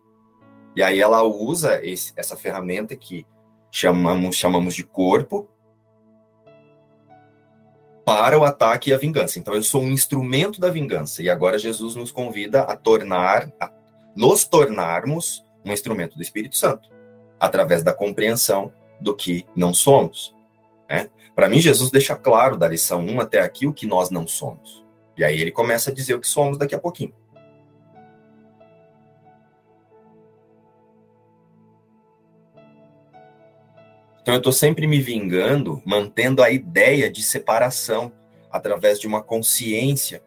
E 0.75 0.83
aí 0.83 0.99
ela 0.99 1.23
usa 1.23 1.79
esse, 1.83 2.11
essa 2.17 2.35
ferramenta 2.35 2.95
que 2.95 3.25
chamamos, 3.71 4.35
chamamos 4.35 4.75
de 4.75 4.83
corpo 4.83 5.47
para 8.05 8.37
o 8.37 8.43
ataque 8.43 8.89
e 8.89 8.93
a 8.93 8.97
vingança. 8.97 9.39
Então 9.39 9.53
eu 9.55 9.63
sou 9.63 9.81
um 9.81 9.91
instrumento 9.91 10.59
da 10.59 10.69
vingança. 10.69 11.23
E 11.23 11.29
agora 11.29 11.57
Jesus 11.57 11.95
nos 11.95 12.11
convida 12.11 12.61
a 12.61 12.75
tornar, 12.75 13.49
a 13.59 13.71
nos 14.15 14.43
tornarmos 14.45 15.43
um 15.63 15.71
instrumento 15.71 16.15
do 16.15 16.21
Espírito 16.21 16.55
Santo 16.55 16.94
através 17.45 17.83
da 17.83 17.93
compreensão 17.93 18.73
do 18.99 19.15
que 19.15 19.45
não 19.55 19.73
somos. 19.73 20.35
Né? 20.89 21.09
Para 21.35 21.49
mim, 21.49 21.59
Jesus 21.59 21.91
deixa 21.91 22.15
claro 22.15 22.57
da 22.57 22.67
lição 22.67 23.01
1 23.01 23.21
até 23.21 23.41
aqui 23.41 23.67
o 23.67 23.73
que 23.73 23.85
nós 23.85 24.09
não 24.09 24.27
somos. 24.27 24.83
E 25.17 25.23
aí 25.23 25.39
ele 25.39 25.51
começa 25.51 25.91
a 25.91 25.93
dizer 25.93 26.15
o 26.15 26.19
que 26.19 26.27
somos 26.27 26.57
daqui 26.57 26.75
a 26.75 26.79
pouquinho. 26.79 27.13
Então 34.21 34.33
eu 34.33 34.39
estou 34.39 34.51
sempre 34.51 34.87
me 34.87 34.99
vingando, 34.99 35.83
mantendo 35.85 36.41
a 36.41 36.49
ideia 36.49 37.11
de 37.11 37.21
separação 37.21 38.11
através 38.51 38.99
de 38.99 39.05
uma 39.05 39.21
consciência 39.21 40.23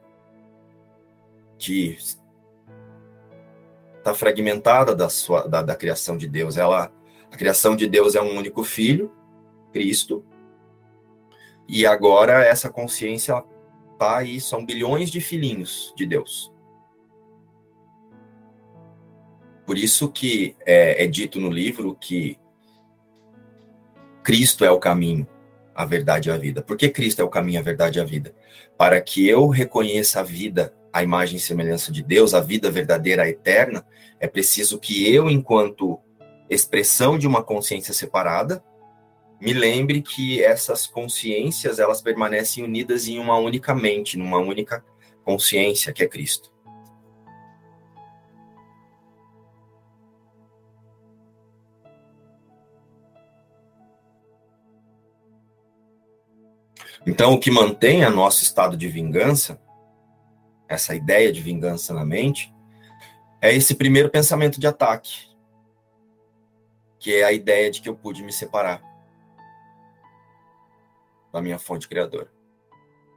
que 1.59 1.99
está 3.97 4.15
fragmentada 4.15 4.95
da, 4.95 5.09
sua, 5.09 5.49
da, 5.49 5.63
da 5.63 5.75
criação 5.75 6.17
de 6.17 6.29
Deus. 6.29 6.57
Ela 6.57 6.93
a 7.31 7.37
criação 7.37 7.77
de 7.77 7.87
Deus 7.87 8.15
é 8.15 8.23
um 8.23 8.37
único 8.37 8.65
filho, 8.65 9.13
Cristo. 9.73 10.25
E 11.69 11.87
agora 11.87 12.45
essa 12.45 12.71
consciência 12.71 13.43
tá 13.99 14.19
aí, 14.19 14.41
são 14.41 14.65
bilhões 14.65 15.11
de 15.11 15.21
filhinhos 15.21 15.93
de 15.97 16.07
Deus. 16.07 16.53
Por 19.67 19.77
isso 19.77 20.11
que 20.11 20.57
é, 20.65 21.05
é 21.05 21.07
dito 21.07 21.39
no 21.39 21.51
livro 21.51 21.95
que 21.95 22.39
Cristo 24.23 24.65
é 24.65 24.71
o 24.71 24.79
caminho, 24.79 25.29
a 25.75 25.85
verdade 25.85 26.29
e 26.31 26.33
a 26.33 26.39
vida. 26.39 26.63
Por 26.63 26.77
que 26.77 26.89
Cristo 26.89 27.21
é 27.21 27.25
o 27.25 27.29
caminho, 27.29 27.61
a 27.61 27.63
verdade 27.63 27.99
e 27.99 28.03
a 28.03 28.05
vida? 28.05 28.35
Para 28.79 29.01
que 29.01 29.29
eu 29.29 29.47
reconheça 29.49 30.21
a 30.21 30.23
vida, 30.23 30.75
a 30.93 31.03
imagem 31.03 31.37
e 31.37 31.41
semelhança 31.41 31.93
de 31.93 32.03
Deus, 32.03 32.33
a 32.33 32.41
vida 32.41 32.71
verdadeira, 32.71 33.29
eterna, 33.29 33.85
é 34.19 34.27
preciso 34.27 34.79
que 34.79 35.07
eu, 35.15 35.29
enquanto 35.29 36.01
expressão 36.49 37.19
de 37.19 37.27
uma 37.27 37.43
consciência 37.43 37.93
separada, 37.93 38.65
me 39.41 39.53
lembre 39.53 40.03
que 40.03 40.43
essas 40.43 40.87
consciências 40.87 41.79
elas 41.79 42.03
permanecem 42.03 42.65
unidas 42.65 43.07
em 43.07 43.19
uma 43.19 43.37
única 43.37 43.75
mente, 43.75 44.19
numa 44.19 44.39
única 44.39 44.85
consciência 45.25 45.93
que 45.93 46.03
é 46.03 46.09
Cristo. 46.09 46.53
Então, 57.07 57.33
o 57.33 57.39
que 57.39 57.51
mantém 57.51 58.05
a 58.05 58.11
nosso 58.11 58.43
estado 58.43 58.77
de 58.77 58.89
vingança, 58.89 59.59
essa 60.69 60.95
ideia 60.95 61.33
de 61.33 61.41
vingança 61.41 61.95
na 61.95 62.05
mente, 62.05 62.53
é 63.41 63.55
esse 63.55 63.75
primeiro 63.75 64.11
pensamento 64.11 64.61
de 64.61 64.67
ataque, 64.67 65.28
que 66.99 67.15
é 67.15 67.25
a 67.25 67.33
ideia 67.33 67.71
de 67.71 67.81
que 67.81 67.89
eu 67.89 67.95
pude 67.95 68.23
me 68.23 68.33
separar 68.33 68.83
da 71.33 71.41
minha 71.41 71.59
fonte 71.59 71.89
criadora. 71.89 72.31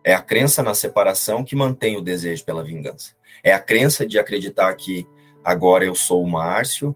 É 0.03 0.13
a 0.13 0.21
crença 0.21 0.63
na 0.63 0.73
separação 0.73 1.43
que 1.43 1.55
mantém 1.55 1.95
o 1.95 2.01
desejo 2.01 2.43
pela 2.43 2.63
vingança. 2.63 3.15
É 3.43 3.53
a 3.53 3.59
crença 3.59 4.05
de 4.05 4.17
acreditar 4.17 4.73
que 4.75 5.07
agora 5.43 5.86
eu 5.86 5.95
sou 5.95 6.23
o 6.23 6.29
Márcio 6.29 6.95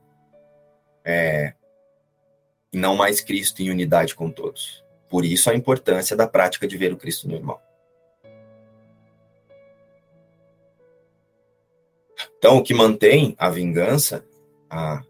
é, 1.04 1.54
e 2.74 2.78
não 2.78 2.96
mais 2.96 3.22
Cristo 3.22 3.62
em 3.62 3.70
unidade 3.70 4.16
com 4.16 4.30
todos. 4.30 4.84
Por 5.08 5.24
isso 5.24 5.50
a 5.50 5.56
importância 5.56 6.16
da 6.16 6.28
prática 6.28 6.68
de 6.68 6.78
ver 6.78 6.92
o 6.92 6.98
Cristo 6.98 7.28
no 7.28 7.36
irmão. 7.36 7.60
Então, 12.38 12.58
o 12.58 12.64
que 12.64 12.74
mantém 12.74 13.36
a 13.38 13.50
vingança, 13.50 14.26
a, 14.70 15.02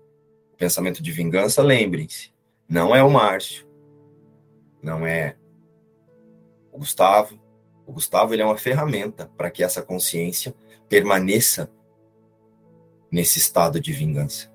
pensamento 0.55 1.01
de 1.01 1.11
vingança, 1.11 1.61
lembrem-se, 1.61 2.33
não 2.67 2.95
é 2.95 3.03
o 3.03 3.09
Márcio, 3.09 3.67
não 4.81 5.05
é 5.05 5.35
o 6.71 6.79
Gustavo. 6.79 7.39
O 7.85 7.93
Gustavo 7.93 8.33
ele 8.33 8.41
é 8.41 8.45
uma 8.45 8.57
ferramenta 8.57 9.31
para 9.37 9.51
que 9.51 9.63
essa 9.63 9.81
consciência 9.81 10.55
permaneça 10.89 11.71
nesse 13.11 13.39
estado 13.39 13.79
de 13.79 13.93
vingança. 13.93 14.51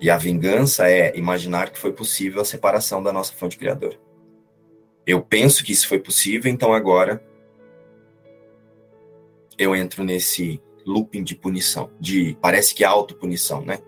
E 0.00 0.08
a 0.08 0.16
vingança 0.16 0.88
é 0.88 1.16
imaginar 1.16 1.70
que 1.70 1.78
foi 1.78 1.92
possível 1.92 2.40
a 2.40 2.44
separação 2.44 3.02
da 3.02 3.12
nossa 3.12 3.34
fonte 3.34 3.58
criadora. 3.58 3.98
Eu 5.06 5.20
penso 5.20 5.62
que 5.64 5.72
isso 5.72 5.88
foi 5.88 5.98
possível, 5.98 6.50
então 6.50 6.72
agora 6.72 7.22
eu 9.58 9.76
entro 9.76 10.02
nesse 10.02 10.62
looping 10.90 11.22
de 11.22 11.34
punição, 11.34 11.90
de 11.98 12.36
parece 12.40 12.74
que 12.74 12.82
é 12.82 12.86
autopunição, 12.86 13.64
né? 13.64 13.78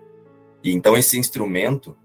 E 0.62 0.72
então 0.72 0.96
esse 0.96 1.18
instrumento 1.18 1.96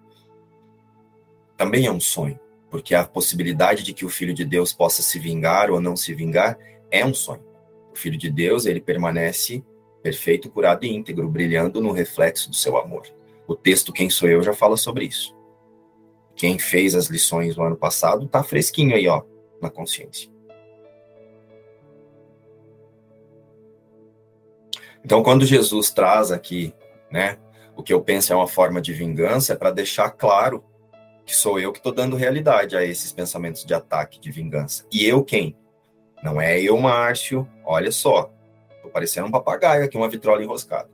também 1.56 1.86
é 1.86 1.92
um 1.92 2.00
sonho, 2.00 2.40
porque 2.70 2.96
a 2.96 3.06
possibilidade 3.06 3.84
de 3.84 3.94
que 3.94 4.06
o 4.06 4.10
filho 4.10 4.34
de 4.34 4.44
Deus 4.44 4.74
possa 4.74 5.02
se 5.02 5.20
vingar 5.20 5.70
ou 5.70 5.80
não 5.80 5.96
se 5.96 6.14
vingar 6.14 6.58
é 6.90 7.06
um 7.06 7.14
sonho. 7.14 7.46
O 7.92 7.96
filho 7.96 8.18
de 8.18 8.30
Deus, 8.30 8.66
ele 8.66 8.82
permanece 8.82 9.64
perfeito, 10.02 10.50
curado 10.50 10.86
e 10.86 10.94
íntegro, 10.94 11.28
brilhando 11.28 11.82
no 11.82 11.92
reflexo 11.92 12.50
do 12.50 12.56
seu 12.56 12.78
amor. 12.78 13.04
O 13.48 13.56
texto 13.56 13.94
Quem 13.94 14.10
Sou 14.10 14.30
Eu 14.30 14.42
já 14.42 14.54
fala 14.54 14.78
sobre 14.78 15.06
isso. 15.06 15.36
Quem 16.36 16.60
fez 16.60 16.96
as 16.96 17.08
lições 17.08 17.58
no 17.58 17.64
ano 17.64 17.76
passado 17.76 18.28
tá 18.28 18.44
fresquinho 18.44 18.96
aí, 18.96 19.08
ó, 19.08 19.24
na 19.62 19.70
consciência. 19.70 20.30
Então, 25.08 25.24
quando 25.24 25.46
Jesus 25.46 25.90
traz 25.90 26.34
aqui, 26.34 26.74
né, 27.10 27.38
o 27.78 27.82
que 27.82 27.94
eu 27.94 28.02
penso 28.02 28.34
é 28.34 28.36
uma 28.36 28.46
forma 28.46 28.82
de 28.82 28.92
vingança, 28.92 29.54
é 29.54 29.56
para 29.56 29.72
deixar 29.72 30.10
claro 30.10 30.62
que 31.26 31.34
sou 31.34 31.58
eu 31.58 31.72
que 31.72 31.78
estou 31.78 31.94
dando 31.94 32.18
realidade 32.18 32.76
a 32.76 32.84
esses 32.84 33.14
pensamentos 33.14 33.64
de 33.64 33.74
ataque, 33.74 34.20
de 34.20 34.30
vingança. 34.30 34.86
E 34.92 35.06
eu 35.06 35.24
quem? 35.24 35.56
Não 36.22 36.42
é 36.42 36.60
eu, 36.60 36.78
Márcio. 36.78 37.48
Olha 37.64 37.90
só, 37.90 38.34
tô 38.84 38.90
parecendo 38.90 39.28
um 39.28 39.32
papagaio 39.32 39.86
aqui, 39.86 39.96
uma 39.96 40.10
vitrola 40.10 40.44
enroscada. 40.44 40.90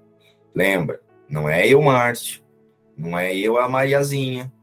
Lembra? 0.53 1.01
Não 1.28 1.49
é 1.49 1.68
eu, 1.68 1.82
Márcio. 1.82 2.43
Não 2.95 3.18
é 3.18 3.36
eu, 3.36 3.57
a 3.57 3.68
Mariazinha. 3.68 4.53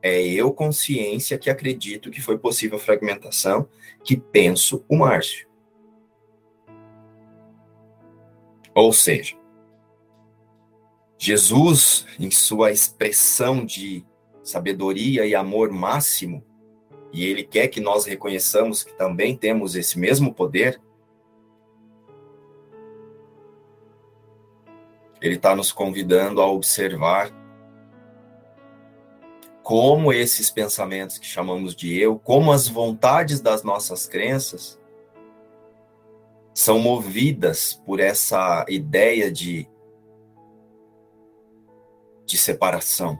É 0.00 0.22
eu, 0.22 0.52
consciência, 0.52 1.36
que 1.36 1.50
acredito 1.50 2.12
que 2.12 2.20
foi 2.20 2.38
possível 2.38 2.78
fragmentação, 2.78 3.68
que 4.04 4.16
penso 4.16 4.84
o 4.88 4.98
Márcio. 4.98 5.50
Ou 8.74 8.92
seja, 8.92 9.36
Jesus, 11.18 12.06
em 12.18 12.30
sua 12.30 12.72
expressão 12.72 13.64
de 13.64 14.04
sabedoria 14.42 15.24
e 15.24 15.34
amor 15.34 15.70
máximo, 15.70 16.44
e 17.12 17.24
ele 17.24 17.44
quer 17.44 17.68
que 17.68 17.80
nós 17.80 18.06
reconheçamos 18.06 18.82
que 18.82 18.92
também 18.94 19.36
temos 19.36 19.76
esse 19.76 19.98
mesmo 19.98 20.34
poder, 20.34 20.80
ele 25.20 25.36
está 25.36 25.54
nos 25.54 25.70
convidando 25.70 26.40
a 26.40 26.46
observar 26.46 27.30
como 29.62 30.12
esses 30.12 30.50
pensamentos 30.50 31.18
que 31.18 31.26
chamamos 31.26 31.76
de 31.76 31.96
eu, 31.96 32.18
como 32.18 32.50
as 32.50 32.66
vontades 32.66 33.40
das 33.40 33.62
nossas 33.62 34.08
crenças, 34.08 34.81
são 36.54 36.78
movidas 36.78 37.74
por 37.86 38.00
essa 38.00 38.64
ideia 38.68 39.30
de, 39.30 39.68
de 42.26 42.36
separação. 42.36 43.18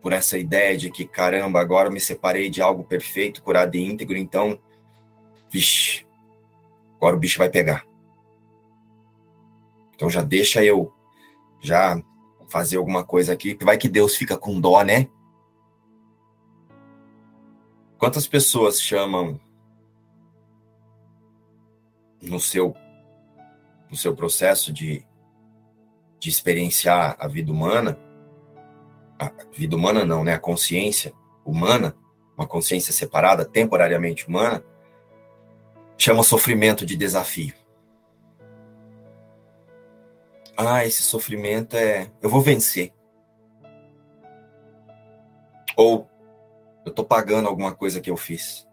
Por 0.00 0.14
essa 0.14 0.38
ideia 0.38 0.78
de 0.78 0.90
que, 0.90 1.06
caramba, 1.06 1.60
agora 1.60 1.90
me 1.90 2.00
separei 2.00 2.48
de 2.48 2.62
algo 2.62 2.84
perfeito, 2.84 3.42
curado 3.42 3.76
e 3.76 3.84
íntegro, 3.84 4.16
então, 4.16 4.58
vixe, 5.50 6.06
agora 6.96 7.16
o 7.16 7.18
bicho 7.18 7.38
vai 7.38 7.50
pegar. 7.50 7.84
Então 9.94 10.08
já 10.08 10.22
deixa 10.22 10.64
eu 10.64 10.90
já 11.60 12.02
fazer 12.50 12.76
alguma 12.76 13.04
coisa 13.04 13.32
aqui, 13.32 13.56
vai 13.62 13.78
que 13.78 13.88
Deus 13.88 14.16
fica 14.16 14.36
com 14.36 14.60
dó, 14.60 14.82
né? 14.82 15.08
Quantas 17.96 18.26
pessoas 18.26 18.82
chamam 18.82 19.40
no 22.20 22.40
seu 22.40 22.74
no 23.88 23.96
seu 23.96 24.14
processo 24.14 24.72
de, 24.72 25.04
de 26.18 26.28
experienciar 26.28 27.16
a 27.18 27.26
vida 27.26 27.50
humana, 27.50 27.98
a 29.18 29.30
vida 29.52 29.74
humana 29.74 30.04
não, 30.04 30.22
né? 30.22 30.34
A 30.34 30.38
consciência 30.38 31.12
humana, 31.44 31.96
uma 32.36 32.46
consciência 32.46 32.92
separada, 32.92 33.44
temporariamente 33.44 34.28
humana, 34.28 34.62
chama 35.98 36.22
sofrimento 36.22 36.86
de 36.86 36.96
desafio. 36.96 37.59
Ah, 40.66 40.86
esse 40.86 41.02
sofrimento 41.02 41.76
é. 41.76 42.10
Eu 42.20 42.28
vou 42.28 42.40
vencer. 42.40 42.92
Ou 45.76 46.08
eu 46.84 46.92
tô 46.92 47.04
pagando 47.04 47.48
alguma 47.48 47.74
coisa 47.74 48.00
que 48.00 48.10
eu 48.10 48.16
fiz. 48.16 48.68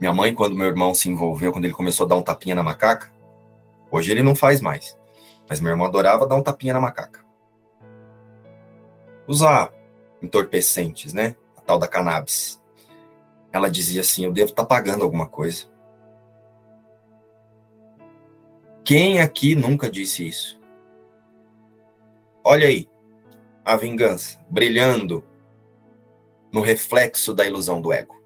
Minha 0.00 0.12
mãe, 0.12 0.32
quando 0.34 0.54
meu 0.54 0.66
irmão 0.66 0.94
se 0.94 1.08
envolveu, 1.08 1.52
quando 1.52 1.64
ele 1.64 1.74
começou 1.74 2.06
a 2.06 2.08
dar 2.08 2.16
um 2.16 2.22
tapinha 2.22 2.54
na 2.54 2.62
macaca, 2.62 3.10
hoje 3.90 4.10
ele 4.10 4.22
não 4.22 4.34
faz 4.34 4.60
mais. 4.60 4.96
Mas 5.48 5.60
meu 5.60 5.70
irmão 5.70 5.86
adorava 5.86 6.26
dar 6.26 6.36
um 6.36 6.42
tapinha 6.42 6.74
na 6.74 6.80
macaca. 6.80 7.24
Usar 9.26 9.72
entorpecentes, 10.22 11.12
né? 11.12 11.34
A 11.56 11.60
tal 11.60 11.78
da 11.78 11.88
cannabis. 11.88 12.60
Ela 13.52 13.70
dizia 13.70 14.02
assim: 14.02 14.24
eu 14.24 14.32
devo 14.32 14.50
estar 14.50 14.62
tá 14.62 14.68
pagando 14.68 15.02
alguma 15.02 15.26
coisa. 15.26 15.66
Quem 18.88 19.20
aqui 19.20 19.54
nunca 19.54 19.90
disse 19.90 20.26
isso? 20.26 20.58
Olha 22.42 22.68
aí, 22.68 22.88
a 23.62 23.76
vingança 23.76 24.40
brilhando 24.48 25.22
no 26.50 26.62
reflexo 26.62 27.34
da 27.34 27.46
ilusão 27.46 27.82
do 27.82 27.92
ego. 27.92 28.18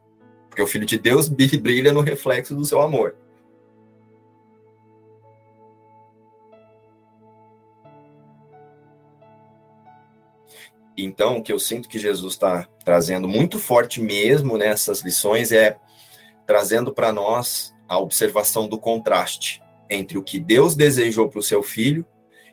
Porque 0.48 0.62
o 0.62 0.66
Filho 0.68 0.86
de 0.86 1.00
Deus 1.00 1.28
brilha 1.28 1.92
no 1.92 2.00
reflexo 2.00 2.54
do 2.54 2.64
seu 2.64 2.80
amor. 2.80 3.16
Então, 10.96 11.38
o 11.38 11.42
que 11.42 11.52
eu 11.52 11.58
sinto 11.58 11.88
que 11.88 11.98
Jesus 11.98 12.34
está 12.34 12.68
trazendo 12.84 13.26
muito 13.26 13.58
forte 13.58 14.00
mesmo 14.00 14.56
nessas 14.56 15.00
lições 15.00 15.50
é 15.50 15.76
trazendo 16.46 16.94
para 16.94 17.12
nós 17.12 17.74
a 17.88 17.98
observação 17.98 18.68
do 18.68 18.78
contraste 18.78 19.60
entre 19.94 20.18
o 20.18 20.22
que 20.22 20.38
Deus 20.38 20.74
desejou 20.74 21.28
para 21.28 21.40
o 21.40 21.42
seu 21.42 21.62
filho 21.62 22.04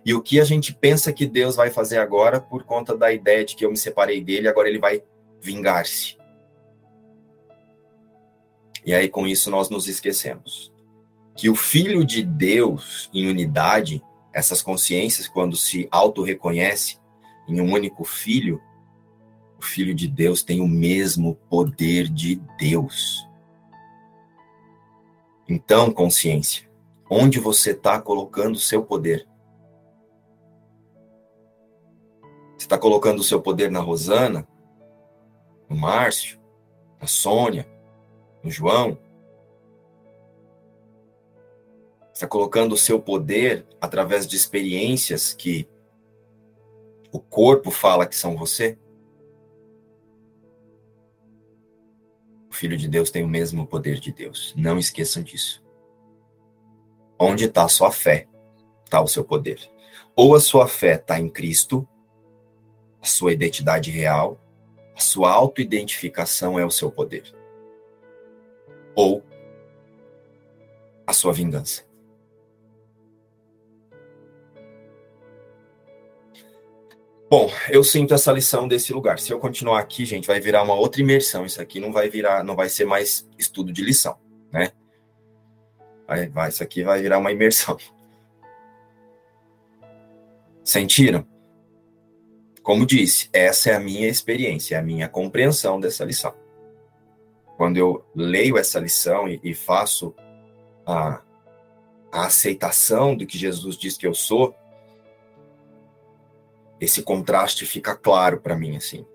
e 0.05 0.13
o 0.13 0.21
que 0.21 0.39
a 0.39 0.43
gente 0.43 0.73
pensa 0.73 1.11
que 1.13 1.25
Deus 1.25 1.55
vai 1.55 1.69
fazer 1.69 1.97
agora 1.97 2.39
por 2.39 2.63
conta 2.63 2.95
da 2.97 3.11
ideia 3.11 3.43
de 3.43 3.55
que 3.55 3.65
eu 3.65 3.71
me 3.71 3.77
separei 3.77 4.21
dele, 4.21 4.47
agora 4.47 4.69
ele 4.69 4.79
vai 4.79 5.03
vingar-se. 5.41 6.17
E 8.85 8.93
aí 8.93 9.09
com 9.09 9.27
isso 9.27 9.51
nós 9.51 9.69
nos 9.69 9.87
esquecemos 9.87 10.71
que 11.35 11.49
o 11.49 11.55
filho 11.55 12.03
de 12.03 12.21
Deus 12.21 13.09
em 13.13 13.27
unidade, 13.29 14.03
essas 14.33 14.61
consciências 14.61 15.25
quando 15.25 15.55
se 15.55 15.87
auto-reconhece 15.89 16.97
em 17.47 17.61
um 17.61 17.71
único 17.71 18.03
filho, 18.03 18.61
o 19.57 19.63
filho 19.63 19.95
de 19.95 20.07
Deus 20.07 20.43
tem 20.43 20.59
o 20.59 20.67
mesmo 20.67 21.35
poder 21.49 22.09
de 22.09 22.35
Deus. 22.57 23.25
Então, 25.47 25.91
consciência, 25.91 26.68
onde 27.09 27.39
você 27.39 27.71
está 27.71 27.99
colocando 27.99 28.55
o 28.55 28.59
seu 28.59 28.83
poder. 28.83 29.27
Você 32.57 32.65
está 32.65 32.77
colocando 32.77 33.19
o 33.19 33.23
seu 33.23 33.41
poder 33.41 33.71
na 33.71 33.79
Rosana, 33.79 34.47
no 35.67 35.75
Márcio, 35.75 36.39
na 37.01 37.07
Sônia, 37.07 37.67
no 38.43 38.51
João? 38.51 38.99
Você 42.01 42.25
está 42.25 42.27
colocando 42.27 42.73
o 42.73 42.77
seu 42.77 43.01
poder 43.01 43.65
através 43.81 44.27
de 44.27 44.35
experiências 44.35 45.33
que 45.33 45.67
o 47.11 47.19
corpo 47.19 47.71
fala 47.71 48.05
que 48.05 48.15
são 48.15 48.35
você? 48.37 48.77
O 52.51 52.53
Filho 52.53 52.77
de 52.77 52.87
Deus 52.87 53.09
tem 53.09 53.23
o 53.23 53.27
mesmo 53.27 53.65
poder 53.65 53.99
de 53.99 54.11
Deus. 54.11 54.53
Não 54.57 54.77
esqueçam 54.77 55.23
disso. 55.23 55.63
Onde 57.19 57.45
está 57.45 57.65
a 57.65 57.69
sua 57.69 57.91
fé, 57.91 58.27
está 58.85 59.01
o 59.01 59.07
seu 59.07 59.23
poder. 59.25 59.59
Ou 60.15 60.35
a 60.35 60.39
sua 60.39 60.67
fé 60.67 60.95
está 60.95 61.19
em 61.19 61.29
Cristo, 61.29 61.87
a 63.01 63.05
sua 63.05 63.33
identidade 63.33 63.91
real, 63.91 64.39
a 64.95 64.99
sua 64.99 65.31
autoidentificação 65.31 66.57
é 66.57 66.65
o 66.65 66.71
seu 66.71 66.89
poder. 66.91 67.33
Ou 68.95 69.23
a 71.05 71.13
sua 71.13 71.33
vingança. 71.33 71.89
Bom, 77.29 77.51
eu 77.69 77.83
sinto 77.83 78.13
essa 78.13 78.31
lição 78.31 78.67
desse 78.67 78.91
lugar. 78.91 79.19
Se 79.19 79.31
eu 79.31 79.39
continuar 79.39 79.79
aqui, 79.79 80.03
gente, 80.03 80.25
vai 80.25 80.39
virar 80.39 80.63
uma 80.63 80.73
outra 80.73 80.99
imersão. 80.99 81.45
Isso 81.45 81.61
aqui 81.61 81.79
não 81.79 81.93
vai 81.93 82.09
virar, 82.09 82.43
não 82.43 82.55
vai 82.55 82.69
ser 82.69 82.85
mais 82.85 83.29
estudo 83.37 83.71
de 83.71 83.83
lição, 83.83 84.17
né? 84.51 84.71
Vai, 86.09 86.27
vai, 86.27 86.49
isso 86.49 86.63
aqui 86.63 86.81
vai 86.81 86.99
virar 87.03 87.19
uma 87.19 87.31
imersão. 87.31 87.77
Sentiram? 90.65 91.23
Como 92.63 92.83
disse, 92.83 93.29
essa 93.31 93.69
é 93.69 93.75
a 93.75 93.79
minha 93.79 94.07
experiência, 94.07 94.75
é 94.75 94.79
a 94.79 94.81
minha 94.81 95.07
compreensão 95.07 95.79
dessa 95.79 96.03
lição. 96.03 96.33
Quando 97.57 97.77
eu 97.77 98.03
leio 98.15 98.57
essa 98.57 98.79
lição 98.79 99.29
e, 99.29 99.39
e 99.43 99.53
faço 99.53 100.15
a, 100.83 101.21
a 102.11 102.25
aceitação 102.25 103.15
do 103.15 103.27
que 103.27 103.37
Jesus 103.37 103.77
diz 103.77 103.95
que 103.95 104.07
eu 104.07 104.15
sou, 104.15 104.55
esse 106.81 107.03
contraste 107.03 107.67
fica 107.67 107.95
claro 107.95 108.41
para 108.41 108.55
mim 108.55 108.77
assim. 108.77 109.05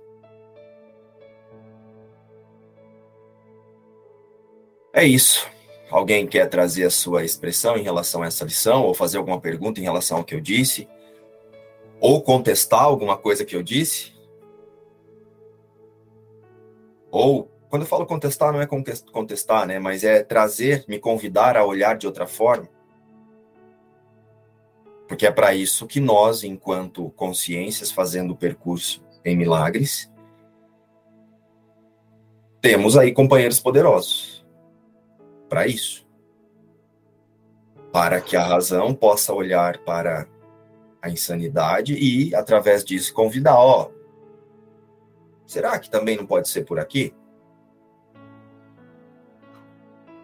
É 4.93 5.05
isso. 5.05 5.53
Alguém 5.95 6.27
quer 6.27 6.49
trazer 6.51 6.87
a 6.87 6.91
sua 6.91 7.25
expressão 7.25 7.77
em 7.77 7.83
relação 7.85 8.21
a 8.21 8.27
essa 8.27 8.45
lição 8.45 8.83
ou 8.83 8.95
fazer 8.95 9.17
alguma 9.17 9.41
pergunta 9.41 9.79
em 9.79 9.85
relação 9.85 10.19
ao 10.19 10.25
que 10.25 10.35
eu 10.35 10.41
disse? 10.41 10.89
Ou 12.01 12.21
contestar 12.21 12.83
alguma 12.83 13.17
coisa 13.17 13.45
que 13.45 13.55
eu 13.55 13.63
disse? 13.63 14.13
Ou 17.13 17.49
quando 17.71 17.83
eu 17.83 17.87
falo 17.87 18.07
contestar 18.07 18.53
não 18.53 18.61
é 18.61 18.67
contestar, 18.67 19.69
né, 19.69 19.79
mas 19.79 20.03
é 20.03 20.25
trazer, 20.25 20.85
me 20.89 20.99
convidar 20.99 21.57
a 21.57 21.65
olhar 21.65 21.97
de 21.97 22.09
outra 22.09 22.27
forma. 22.27 22.69
Porque 25.07 25.29
é 25.29 25.31
para 25.31 25.55
isso 25.55 25.87
que 25.87 26.01
nós, 26.01 26.43
enquanto 26.43 27.11
consciências 27.11 27.93
fazendo 27.93 28.33
o 28.33 28.37
percurso 28.37 29.01
em 29.25 29.37
milagres, 29.37 30.13
temos 32.61 32.99
aí 32.99 33.13
companheiros 33.13 33.61
poderosos. 33.61 34.34
Para 35.55 35.69
isso. 35.69 36.05
Para 37.93 38.21
que 38.21 38.37
a 38.37 38.43
razão 38.43 38.93
possa 38.93 39.33
olhar 39.33 39.79
para 39.85 40.27
a 41.01 41.09
insanidade 41.09 41.95
e, 41.95 42.35
através 42.35 42.85
disso, 42.85 43.15
convidar: 43.15 43.57
ó, 43.57 43.89
será 45.47 45.79
que 45.79 45.89
também 45.89 46.17
não 46.17 46.27
pode 46.27 46.49
ser 46.49 46.65
por 46.65 46.81
aqui? 46.81 47.15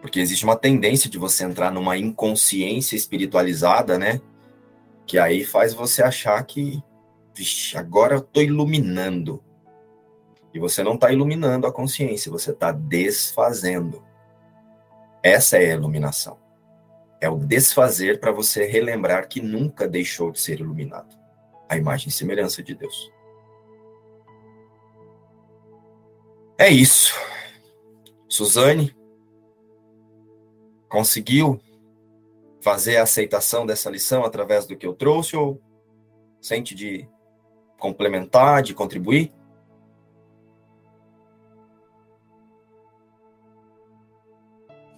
Porque 0.01 0.19
existe 0.19 0.43
uma 0.43 0.57
tendência 0.57 1.09
de 1.09 1.17
você 1.17 1.45
entrar 1.45 1.71
numa 1.71 1.97
inconsciência 1.97 2.97
espiritualizada, 2.97 3.97
né? 3.97 4.19
que 5.05 5.17
aí 5.17 5.45
faz 5.45 5.73
você 5.73 6.03
achar 6.03 6.43
que, 6.45 6.83
vixe, 7.33 7.77
agora 7.77 8.15
eu 8.15 8.19
estou 8.19 8.43
iluminando. 8.43 9.41
E 10.53 10.59
você 10.59 10.83
não 10.83 10.95
está 10.95 11.09
iluminando 11.09 11.65
a 11.65 11.71
consciência, 11.71 12.29
você 12.29 12.51
está 12.51 12.73
desfazendo. 12.73 14.10
Essa 15.23 15.57
é 15.57 15.71
a 15.71 15.75
iluminação. 15.75 16.39
É 17.19 17.29
o 17.29 17.37
desfazer 17.37 18.19
para 18.19 18.31
você 18.31 18.65
relembrar 18.65 19.27
que 19.27 19.41
nunca 19.41 19.87
deixou 19.87 20.31
de 20.31 20.39
ser 20.39 20.59
iluminado. 20.59 21.15
A 21.69 21.77
imagem 21.77 22.09
e 22.09 22.11
semelhança 22.11 22.63
de 22.63 22.73
Deus. 22.73 23.11
É 26.57 26.69
isso. 26.69 27.13
Suzane 28.27 28.95
conseguiu 30.89 31.59
fazer 32.61 32.97
a 32.97 33.03
aceitação 33.03 33.65
dessa 33.65 33.89
lição 33.89 34.23
através 34.23 34.65
do 34.65 34.75
que 34.75 34.85
eu 34.85 34.93
trouxe 34.93 35.35
ou 35.35 35.61
sente 36.39 36.75
de 36.75 37.07
complementar, 37.79 38.61
de 38.61 38.73
contribuir? 38.73 39.33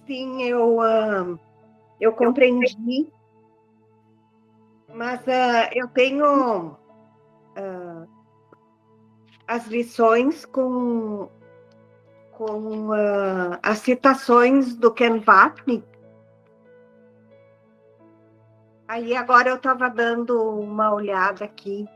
Sim, 0.06 0.42
eu, 0.42 0.78
uh, 0.78 1.38
eu 2.00 2.12
compreendi, 2.12 3.10
mas 4.92 5.20
uh, 5.22 5.70
eu 5.72 5.88
tenho 5.88 6.72
uh, 6.72 8.08
as 9.46 9.66
lições 9.66 10.44
com, 10.44 11.28
com 12.32 12.90
as 13.62 13.78
citações 13.78 14.74
do 14.74 14.92
Ken 14.92 15.22
Wapnick, 15.26 15.94
Aí 18.86 19.16
agora 19.16 19.48
eu 19.48 19.56
estava 19.56 19.88
dando 19.88 20.38
uma 20.60 20.92
olhada 20.92 21.44
aqui. 21.44 21.86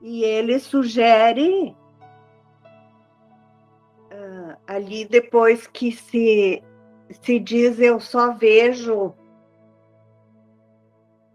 E 0.00 0.22
ele 0.22 0.58
sugere 0.60 1.76
ali 4.66 5.04
depois 5.04 5.66
que 5.66 5.92
se, 5.92 6.62
se 7.22 7.38
diz 7.38 7.78
eu 7.78 8.00
só 8.00 8.32
vejo 8.32 9.14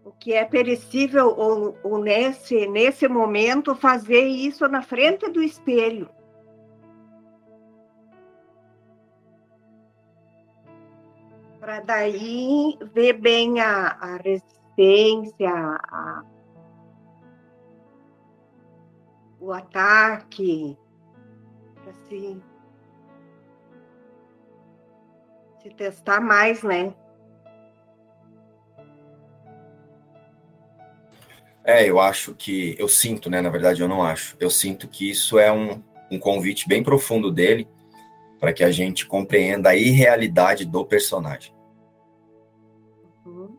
o 0.04 0.10
que 0.12 0.32
é 0.32 0.44
perecível 0.44 1.34
ou, 1.36 1.78
ou 1.82 1.98
nesse, 1.98 2.66
nesse 2.68 3.08
momento 3.08 3.74
fazer 3.74 4.24
isso 4.24 4.66
na 4.68 4.82
frente 4.82 5.28
do 5.30 5.42
espelho. 5.42 6.08
para 11.62 11.78
daí 11.78 12.76
ver 12.92 13.12
bem 13.20 13.60
a, 13.60 13.96
a 14.00 14.16
resistência, 14.16 15.48
a, 15.48 16.24
o 19.38 19.52
ataque, 19.52 20.76
para 21.76 21.92
se, 25.62 25.70
testar 25.70 26.20
mais, 26.20 26.62
né? 26.62 26.94
É, 31.64 31.88
eu 31.88 32.00
acho 32.00 32.34
que, 32.34 32.74
eu 32.78 32.88
sinto, 32.88 33.30
né? 33.30 33.40
Na 33.40 33.48
verdade, 33.48 33.80
eu 33.80 33.88
não 33.88 34.02
acho. 34.02 34.36
Eu 34.40 34.50
sinto 34.50 34.88
que 34.88 35.08
isso 35.08 35.38
é 35.38 35.52
um, 35.52 35.82
um 36.10 36.18
convite 36.18 36.68
bem 36.68 36.82
profundo 36.82 37.30
dele 37.30 37.68
para 38.40 38.52
que 38.52 38.64
a 38.64 38.72
gente 38.72 39.06
compreenda 39.06 39.70
a 39.70 39.76
irrealidade 39.76 40.64
do 40.64 40.84
personagem. 40.84 41.54
Uhum. 43.24 43.56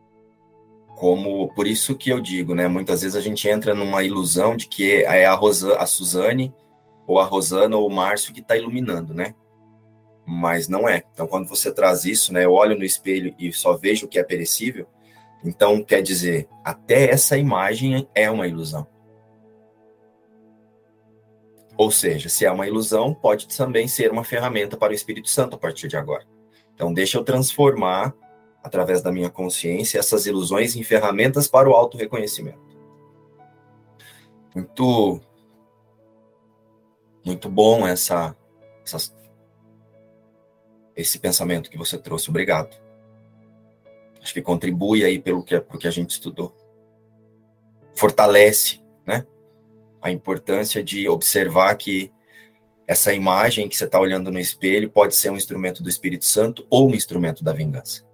Como, 0.94 1.48
por 1.54 1.66
isso 1.66 1.96
que 1.96 2.10
eu 2.10 2.20
digo, 2.20 2.54
né? 2.54 2.68
Muitas 2.68 3.00
vezes 3.00 3.16
a 3.16 3.20
gente 3.22 3.48
entra 3.48 3.74
numa 3.74 4.02
ilusão 4.02 4.54
de 4.54 4.68
que 4.68 5.02
é 5.04 5.24
a, 5.24 5.34
Rosa, 5.34 5.76
a 5.78 5.86
Suzane, 5.86 6.54
ou 7.06 7.18
a 7.18 7.24
Rosana, 7.24 7.78
ou 7.78 7.88
o 7.88 7.92
Márcio 7.92 8.34
que 8.34 8.40
está 8.40 8.54
iluminando, 8.54 9.14
né? 9.14 9.34
Mas 10.26 10.68
não 10.68 10.88
é. 10.88 11.02
Então, 11.12 11.26
quando 11.26 11.48
você 11.48 11.72
traz 11.72 12.04
isso, 12.04 12.32
né? 12.32 12.44
Eu 12.44 12.52
olho 12.52 12.76
no 12.76 12.84
espelho 12.84 13.34
e 13.38 13.52
só 13.52 13.76
vejo 13.76 14.06
o 14.06 14.08
que 14.08 14.18
é 14.18 14.22
perecível. 14.22 14.86
Então, 15.44 15.82
quer 15.84 16.02
dizer, 16.02 16.48
até 16.64 17.10
essa 17.10 17.36
imagem 17.36 18.08
é 18.14 18.30
uma 18.30 18.48
ilusão. 18.48 18.86
Ou 21.76 21.90
seja, 21.90 22.28
se 22.28 22.46
é 22.46 22.50
uma 22.50 22.66
ilusão, 22.66 23.12
pode 23.12 23.48
também 23.48 23.86
ser 23.86 24.10
uma 24.10 24.24
ferramenta 24.24 24.76
para 24.76 24.92
o 24.92 24.94
Espírito 24.94 25.28
Santo 25.28 25.56
a 25.56 25.58
partir 25.58 25.88
de 25.88 25.96
agora. 25.96 26.24
Então, 26.74 26.92
deixa 26.92 27.18
eu 27.18 27.24
transformar, 27.24 28.14
através 28.62 29.02
da 29.02 29.12
minha 29.12 29.28
consciência, 29.28 29.98
essas 29.98 30.24
ilusões 30.24 30.76
em 30.76 30.82
ferramentas 30.82 31.46
para 31.46 31.68
o 31.68 31.74
auto-reconhecimento. 31.74 32.58
Muito, 34.54 35.20
muito 37.24 37.48
bom 37.48 37.86
essa, 37.86 38.36
essa, 38.84 39.12
esse 40.96 41.18
pensamento 41.18 41.70
que 41.70 41.78
você 41.78 41.98
trouxe. 41.98 42.30
Obrigado. 42.30 42.76
Acho 44.22 44.32
que 44.32 44.42
contribui 44.42 45.04
aí 45.04 45.18
pelo 45.18 45.42
que, 45.42 45.58
pelo 45.60 45.78
que 45.78 45.88
a 45.88 45.90
gente 45.90 46.10
estudou. 46.10 46.54
Fortalece, 47.94 48.80
né? 49.06 49.26
a 50.00 50.10
importância 50.10 50.82
de 50.82 51.08
observar 51.08 51.74
que 51.76 52.12
essa 52.86 53.12
imagem 53.12 53.68
que 53.68 53.76
você 53.76 53.84
está 53.84 53.98
olhando 53.98 54.30
no 54.30 54.38
espelho 54.38 54.90
pode 54.90 55.14
ser 55.14 55.30
um 55.30 55.36
instrumento 55.36 55.82
do 55.82 55.88
Espírito 55.88 56.24
Santo 56.26 56.66
ou 56.68 56.90
um 56.90 56.94
instrumento 56.94 57.42
da 57.42 57.52
vingança. 57.52 58.04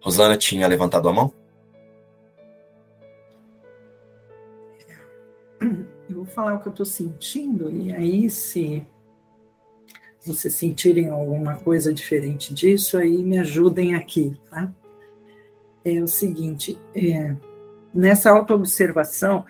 Rosana 0.00 0.36
tinha 0.36 0.66
levantado 0.66 1.08
a 1.08 1.12
mão? 1.12 1.32
Falar 6.32 6.54
o 6.54 6.60
que 6.60 6.68
eu 6.68 6.72
estou 6.72 6.86
sentindo, 6.86 7.70
e 7.70 7.92
aí, 7.92 8.30
se 8.30 8.86
vocês 10.24 10.54
sentirem 10.54 11.08
alguma 11.08 11.56
coisa 11.56 11.92
diferente 11.92 12.54
disso, 12.54 12.96
aí 12.96 13.22
me 13.22 13.38
ajudem 13.38 13.94
aqui, 13.94 14.36
tá? 14.50 14.72
é 15.84 16.00
o 16.00 16.08
seguinte: 16.08 16.78
é, 16.94 17.36
nessa 17.92 18.30
autoobservação 18.30 19.44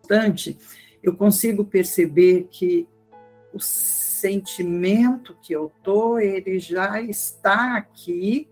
constante, 0.00 0.58
eu 1.02 1.14
consigo 1.14 1.64
perceber 1.64 2.48
que 2.50 2.88
o 3.52 3.60
sentimento 3.60 5.36
que 5.42 5.52
eu 5.52 5.70
tô, 5.82 6.18
ele 6.18 6.58
já 6.58 7.00
está 7.00 7.76
aqui 7.76 8.48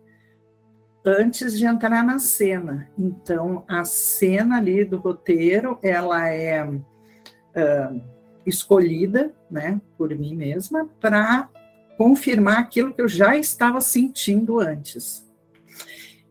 antes 1.07 1.57
de 1.57 1.65
entrar 1.65 2.03
na 2.05 2.19
cena. 2.19 2.91
Então, 2.99 3.65
a 3.69 3.85
cena 3.85 4.57
ali 4.57 4.85
do 4.85 4.99
roteiro, 4.99 5.79
ela 5.81 6.29
é 6.29 6.65
uh, 6.67 8.03
escolhida, 8.45 9.33
né, 9.51 9.81
por 9.97 10.11
mim 10.15 10.35
mesma, 10.35 10.89
para 11.01 11.49
confirmar 11.97 12.59
aquilo 12.59 12.93
que 12.93 13.01
eu 13.01 13.09
já 13.09 13.37
estava 13.37 13.81
sentindo 13.81 14.59
antes. 14.59 15.25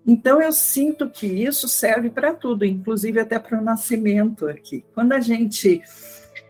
Então, 0.05 0.41
eu 0.41 0.51
sinto 0.51 1.09
que 1.09 1.25
isso 1.25 1.67
serve 1.67 2.09
para 2.09 2.33
tudo, 2.33 2.65
inclusive 2.65 3.19
até 3.19 3.39
para 3.39 3.59
o 3.59 3.63
nascimento 3.63 4.47
aqui. 4.47 4.85
Quando 4.93 5.13
a 5.13 5.19
gente 5.19 5.81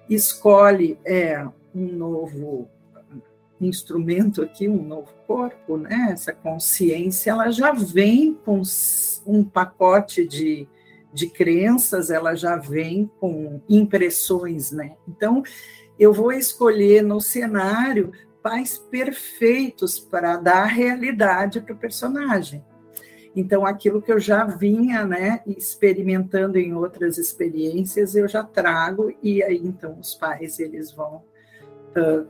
escolhe 0.09 0.99
é, 1.05 1.45
um 1.73 1.85
novo 1.93 2.69
instrumento 3.59 4.41
aqui, 4.41 4.67
um 4.67 4.83
novo 4.83 5.11
corpo, 5.25 5.77
né? 5.77 6.09
Essa 6.11 6.33
consciência, 6.33 7.31
ela 7.31 7.51
já 7.51 7.71
vem 7.71 8.33
com 8.33 8.61
um 9.25 9.43
pacote 9.43 10.27
de, 10.27 10.67
de 11.13 11.27
crenças, 11.29 12.09
ela 12.09 12.35
já 12.35 12.57
vem 12.57 13.09
com 13.19 13.61
impressões, 13.69 14.71
né? 14.71 14.95
Então, 15.07 15.43
eu 15.97 16.11
vou 16.13 16.31
escolher 16.31 17.01
no 17.01 17.21
cenário 17.21 18.11
pais 18.43 18.77
perfeitos 18.77 19.99
para 19.99 20.37
dar 20.37 20.65
realidade 20.65 21.61
para 21.61 21.73
o 21.73 21.77
personagem. 21.77 22.63
Então, 23.35 23.65
aquilo 23.65 24.01
que 24.01 24.11
eu 24.11 24.19
já 24.19 24.45
vinha, 24.45 25.05
né, 25.05 25.41
experimentando 25.45 26.57
em 26.57 26.73
outras 26.73 27.17
experiências, 27.17 28.15
eu 28.15 28.27
já 28.27 28.43
trago 28.43 29.13
e 29.21 29.43
aí 29.43 29.57
então 29.57 29.99
os 29.99 30.15
pais 30.15 30.59
eles 30.59 30.91
vão 30.91 31.23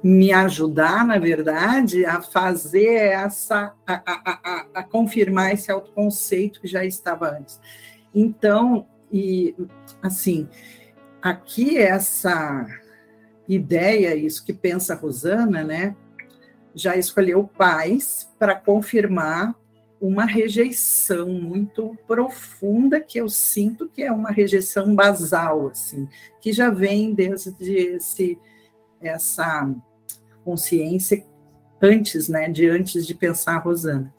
me 0.04 0.32
ajudar, 0.32 1.06
na 1.06 1.18
verdade, 1.18 2.06
a 2.06 2.22
fazer 2.22 2.94
essa, 2.94 3.74
a, 3.86 3.94
a, 3.94 4.40
a, 4.44 4.66
a 4.76 4.84
confirmar 4.84 5.54
esse 5.54 5.72
autoconceito 5.72 6.62
que 6.62 6.68
já 6.68 6.86
estava 6.86 7.32
antes. 7.32 7.60
Então, 8.14 8.88
e 9.12 9.56
assim, 10.02 10.48
aqui 11.22 11.78
essa 11.78 12.66
ideia, 13.48 14.16
isso 14.16 14.46
que 14.46 14.54
pensa 14.54 14.94
a 14.94 14.98
Rosana, 14.98 15.64
né? 15.64 15.96
Já 16.74 16.96
escolheu 16.96 17.44
pais 17.44 18.30
para 18.38 18.56
confirmar 18.56 19.56
uma 20.00 20.26
rejeição 20.26 21.30
muito 21.30 21.98
profunda 22.06 23.00
que 23.00 23.20
eu 23.20 23.30
sinto 23.30 23.90
que 23.90 24.04
é 24.04 24.12
uma 24.12 24.30
rejeição 24.30 24.94
basal, 24.94 25.70
assim, 25.70 26.08
que 26.42 26.52
já 26.52 26.70
vem 26.70 27.14
desde 27.14 27.74
esse 27.74 28.38
essa 29.02 29.74
consciência 30.44 31.26
antes, 31.82 32.30
né, 32.30 32.50
de 32.50 32.70
antes 32.70 33.06
de 33.06 33.14
pensar 33.14 33.56
a 33.56 33.60
Rosana. 33.60 34.14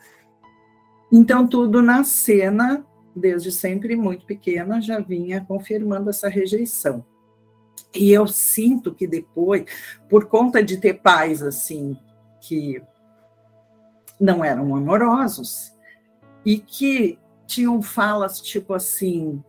Então 1.11 1.47
tudo 1.47 1.81
na 1.81 2.05
cena, 2.05 2.85
desde 3.15 3.53
sempre 3.53 3.97
muito 3.97 4.27
pequena, 4.27 4.81
já 4.81 4.99
vinha 4.99 5.45
confirmando 5.45 6.11
essa 6.11 6.29
rejeição. 6.29 7.05
E 7.95 8.11
eu 8.11 8.27
sinto 8.27 8.95
que 8.95 9.07
depois, 9.07 9.65
por 10.09 10.27
conta 10.27 10.63
de 10.63 10.77
ter 10.77 10.95
pais 10.95 11.43
assim 11.43 11.97
que 12.41 12.83
não 14.21 14.45
eram 14.45 14.75
amorosos 14.75 15.73
e 16.45 16.59
que 16.59 17.19
tinham 17.47 17.81
falas 17.81 18.41
tipo 18.41 18.75
assim, 18.75 19.43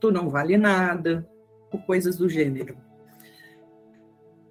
tu 0.00 0.10
não 0.10 0.28
vale 0.28 0.56
nada, 0.56 1.28
ou 1.72 1.80
coisas 1.80 2.16
do 2.16 2.28
gênero 2.28 2.76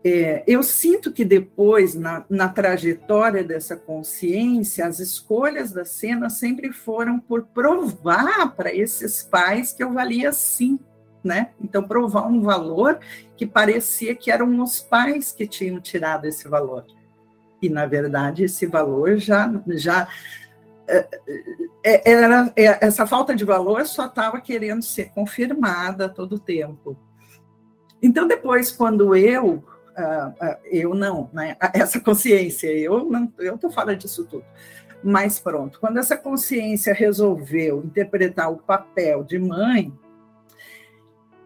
é, 0.04 0.44
eu 0.48 0.64
sinto 0.64 1.12
que 1.12 1.26
depois, 1.26 1.94
na, 1.94 2.24
na, 2.30 2.48
trajetória 2.48 3.44
dessa 3.44 3.76
consciência, 3.76 4.86
as 4.86 5.00
escolhas 5.00 5.74
da 5.74 5.84
cena 5.84 6.30
sempre 6.30 6.72
foram 6.72 7.20
por 7.20 7.44
provar 7.48 8.56
para 8.56 8.74
esses 8.74 9.24
pais 9.24 9.74
que 9.74 9.84
eu 9.84 9.92
valia 9.92 10.32
sim, 10.32 10.80
né? 11.22 11.50
Então, 11.62 11.84
provar 11.84 12.28
um 12.28 12.42
valor 12.42 12.98
que 13.36 13.46
parecia 13.46 14.16
que 14.16 14.32
eram 14.32 14.62
os 14.62 14.80
pais 14.80 15.34
que 15.34 15.46
tinham 15.46 15.82
tirado 15.82 16.26
esse 16.26 16.48
valor. 16.48 16.86
E, 17.62 17.68
na 17.70 17.86
verdade, 17.86 18.46
esse 18.46 18.66
valor 18.66 19.18
já. 19.18 19.52
já 19.68 20.08
é, 20.88 21.08
é, 21.84 22.12
era, 22.12 22.54
é, 22.56 22.86
essa 22.86 23.06
falta 23.06 23.36
de 23.36 23.44
valor 23.44 23.86
só 23.86 24.06
estava 24.06 24.40
querendo 24.40 24.82
ser 24.82 25.10
confirmada 25.10 26.06
a 26.06 26.10
todo 26.10 26.40
tempo. 26.40 26.98
Então, 28.02 28.26
depois, 28.26 28.72
quando 28.72 29.14
eu 29.14 29.62
eu 30.66 30.94
não, 30.94 31.30
né? 31.34 31.56
essa 31.74 32.00
consciência, 32.02 32.68
eu 32.68 33.06
não, 33.06 33.32
eu 33.40 33.56
estou 33.56 33.72
fora 33.72 33.96
disso 33.96 34.26
tudo. 34.26 34.46
Mas 35.04 35.40
pronto, 35.40 35.80
quando 35.80 35.98
essa 35.98 36.18
consciência 36.18 36.94
resolveu 36.94 37.84
interpretar 37.84 38.52
o 38.52 38.58
papel 38.58 39.24
de 39.24 39.40
mãe, 39.40 39.94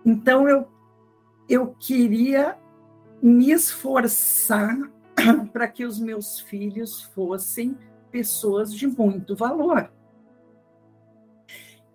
então 0.05 0.49
eu, 0.49 0.67
eu 1.47 1.75
queria 1.79 2.57
me 3.21 3.51
esforçar 3.51 4.75
para 5.53 5.67
que 5.67 5.85
os 5.85 5.99
meus 5.99 6.39
filhos 6.39 7.01
fossem 7.01 7.77
pessoas 8.11 8.73
de 8.73 8.87
muito 8.87 9.35
valor. 9.35 9.91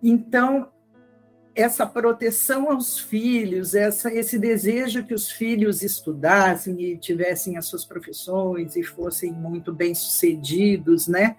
Então, 0.01 0.69
essa 1.59 1.85
proteção 1.85 2.71
aos 2.71 2.97
filhos, 2.97 3.75
essa, 3.75 4.13
esse 4.13 4.39
desejo 4.39 5.03
que 5.03 5.13
os 5.13 5.29
filhos 5.29 5.83
estudassem 5.83 6.81
e 6.81 6.97
tivessem 6.97 7.57
as 7.57 7.65
suas 7.65 7.83
profissões 7.83 8.77
e 8.77 8.83
fossem 8.83 9.31
muito 9.33 9.73
bem 9.73 9.93
sucedidos, 9.93 11.07
né? 11.07 11.35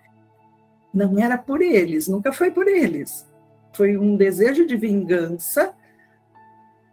Não 0.92 1.18
era 1.18 1.38
por 1.38 1.62
eles, 1.62 2.06
nunca 2.06 2.32
foi 2.32 2.50
por 2.50 2.68
eles. 2.68 3.26
Foi 3.72 3.96
um 3.96 4.14
desejo 4.14 4.66
de 4.66 4.76
vingança, 4.76 5.72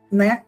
né? 0.09 0.43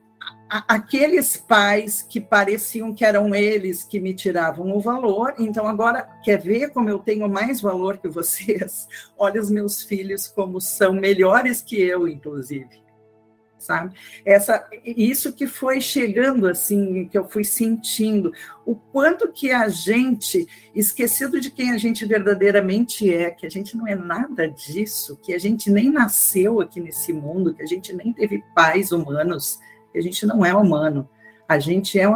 Aqueles 0.49 1.37
pais 1.37 2.01
que 2.01 2.19
pareciam 2.19 2.93
que 2.93 3.05
eram 3.05 3.35
eles 3.35 3.83
que 3.83 3.99
me 3.99 4.13
tiravam 4.13 4.75
o 4.75 4.79
valor, 4.79 5.35
então 5.37 5.67
agora 5.67 6.01
quer 6.23 6.41
ver 6.41 6.71
como 6.71 6.89
eu 6.89 6.97
tenho 6.97 7.29
mais 7.29 7.61
valor 7.61 7.99
que 7.99 8.07
vocês? 8.07 8.87
Olha 9.17 9.39
os 9.39 9.51
meus 9.51 9.83
filhos 9.83 10.27
como 10.27 10.59
são 10.59 10.93
melhores 10.93 11.61
que 11.61 11.79
eu, 11.79 12.07
inclusive 12.07 12.89
sabe? 13.59 13.93
Essa, 14.25 14.67
isso 14.83 15.33
que 15.33 15.45
foi 15.45 15.81
chegando 15.81 16.47
assim, 16.47 17.07
que 17.07 17.17
eu 17.17 17.27
fui 17.27 17.43
sentindo, 17.43 18.33
o 18.65 18.75
quanto 18.75 19.31
que 19.31 19.51
a 19.51 19.67
gente, 19.67 20.47
esquecido 20.73 21.39
de 21.39 21.51
quem 21.51 21.71
a 21.71 21.77
gente 21.77 22.05
verdadeiramente 22.05 23.13
é, 23.13 23.29
que 23.29 23.45
a 23.45 23.49
gente 23.49 23.75
não 23.77 23.87
é 23.87 23.95
nada 23.95 24.47
disso, 24.47 25.17
que 25.21 25.33
a 25.33 25.37
gente 25.37 25.69
nem 25.69 25.91
nasceu 25.91 26.61
aqui 26.61 26.79
nesse 26.79 27.13
mundo, 27.13 27.53
que 27.53 27.61
a 27.61 27.67
gente 27.67 27.93
nem 27.93 28.13
teve 28.13 28.43
pais 28.55 28.91
humanos, 28.91 29.59
a 29.95 30.01
gente 30.01 30.25
não 30.25 30.45
é 30.45 30.53
humano, 30.53 31.09
a 31.47 31.59
gente 31.59 31.99
é 31.99 32.07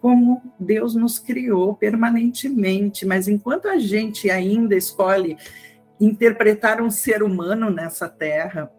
como 0.00 0.42
Deus 0.58 0.96
nos 0.96 1.18
criou 1.18 1.76
permanentemente, 1.76 3.06
mas 3.06 3.28
enquanto 3.28 3.68
a 3.68 3.78
gente 3.78 4.28
ainda 4.28 4.74
escolhe 4.74 5.38
interpretar 6.00 6.82
um 6.82 6.90
ser 6.90 7.22
humano 7.22 7.70
nessa 7.70 8.08
terra, 8.08 8.72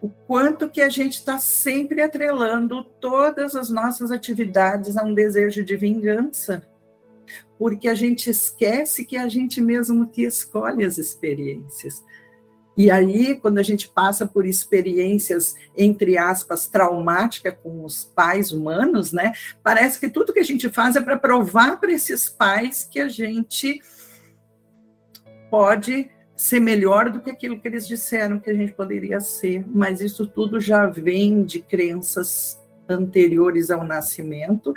o 0.00 0.08
quanto 0.08 0.70
que 0.70 0.80
a 0.80 0.88
gente 0.88 1.14
está 1.14 1.38
sempre 1.38 2.00
atrelando 2.00 2.84
todas 2.84 3.56
as 3.56 3.68
nossas 3.68 4.12
atividades 4.12 4.96
a 4.96 5.02
um 5.02 5.12
desejo 5.12 5.64
de 5.64 5.76
vingança, 5.76 6.62
porque 7.58 7.88
a 7.88 7.94
gente 7.94 8.30
esquece 8.30 9.04
que 9.04 9.16
é 9.16 9.20
a 9.20 9.28
gente 9.28 9.60
mesmo 9.60 10.08
que 10.08 10.22
escolhe 10.22 10.84
as 10.84 10.96
experiências. 10.96 12.04
E 12.78 12.92
aí, 12.92 13.34
quando 13.34 13.58
a 13.58 13.62
gente 13.64 13.88
passa 13.88 14.24
por 14.24 14.46
experiências, 14.46 15.56
entre 15.76 16.16
aspas, 16.16 16.68
traumáticas 16.68 17.56
com 17.60 17.84
os 17.84 18.04
pais 18.04 18.52
humanos, 18.52 19.10
né? 19.10 19.32
Parece 19.64 19.98
que 19.98 20.08
tudo 20.08 20.32
que 20.32 20.38
a 20.38 20.44
gente 20.44 20.68
faz 20.68 20.94
é 20.94 21.00
para 21.00 21.18
provar 21.18 21.80
para 21.80 21.90
esses 21.90 22.28
pais 22.28 22.88
que 22.88 23.00
a 23.00 23.08
gente 23.08 23.82
pode 25.50 26.08
ser 26.36 26.60
melhor 26.60 27.10
do 27.10 27.20
que 27.20 27.30
aquilo 27.30 27.58
que 27.60 27.66
eles 27.66 27.84
disseram 27.84 28.38
que 28.38 28.48
a 28.48 28.54
gente 28.54 28.72
poderia 28.72 29.18
ser, 29.18 29.64
mas 29.66 30.00
isso 30.00 30.24
tudo 30.24 30.60
já 30.60 30.86
vem 30.86 31.42
de 31.42 31.60
crenças 31.60 32.60
anteriores 32.88 33.72
ao 33.72 33.82
nascimento 33.82 34.72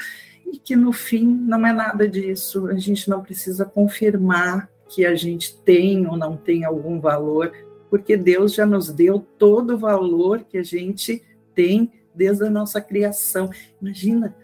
e 0.51 0.57
que 0.57 0.75
no 0.75 0.91
fim 0.91 1.23
não 1.23 1.67
é 1.67 1.71
nada 1.71 2.07
disso. 2.07 2.65
A 2.65 2.79
gente 2.79 3.07
não 3.07 3.21
precisa 3.21 3.63
confirmar 3.63 4.67
que 4.89 5.05
a 5.05 5.13
gente 5.13 5.55
tem 5.61 6.07
ou 6.07 6.17
não 6.17 6.35
tem 6.35 6.65
algum 6.65 6.99
valor, 6.99 7.51
porque 7.91 8.17
Deus 8.17 8.55
já 8.55 8.65
nos 8.65 8.91
deu 8.91 9.19
todo 9.19 9.75
o 9.75 9.77
valor 9.77 10.45
que 10.45 10.57
a 10.57 10.63
gente 10.63 11.21
tem 11.53 11.91
desde 12.15 12.45
a 12.45 12.49
nossa 12.49 12.81
criação. 12.81 13.51
Imagina, 13.79 14.35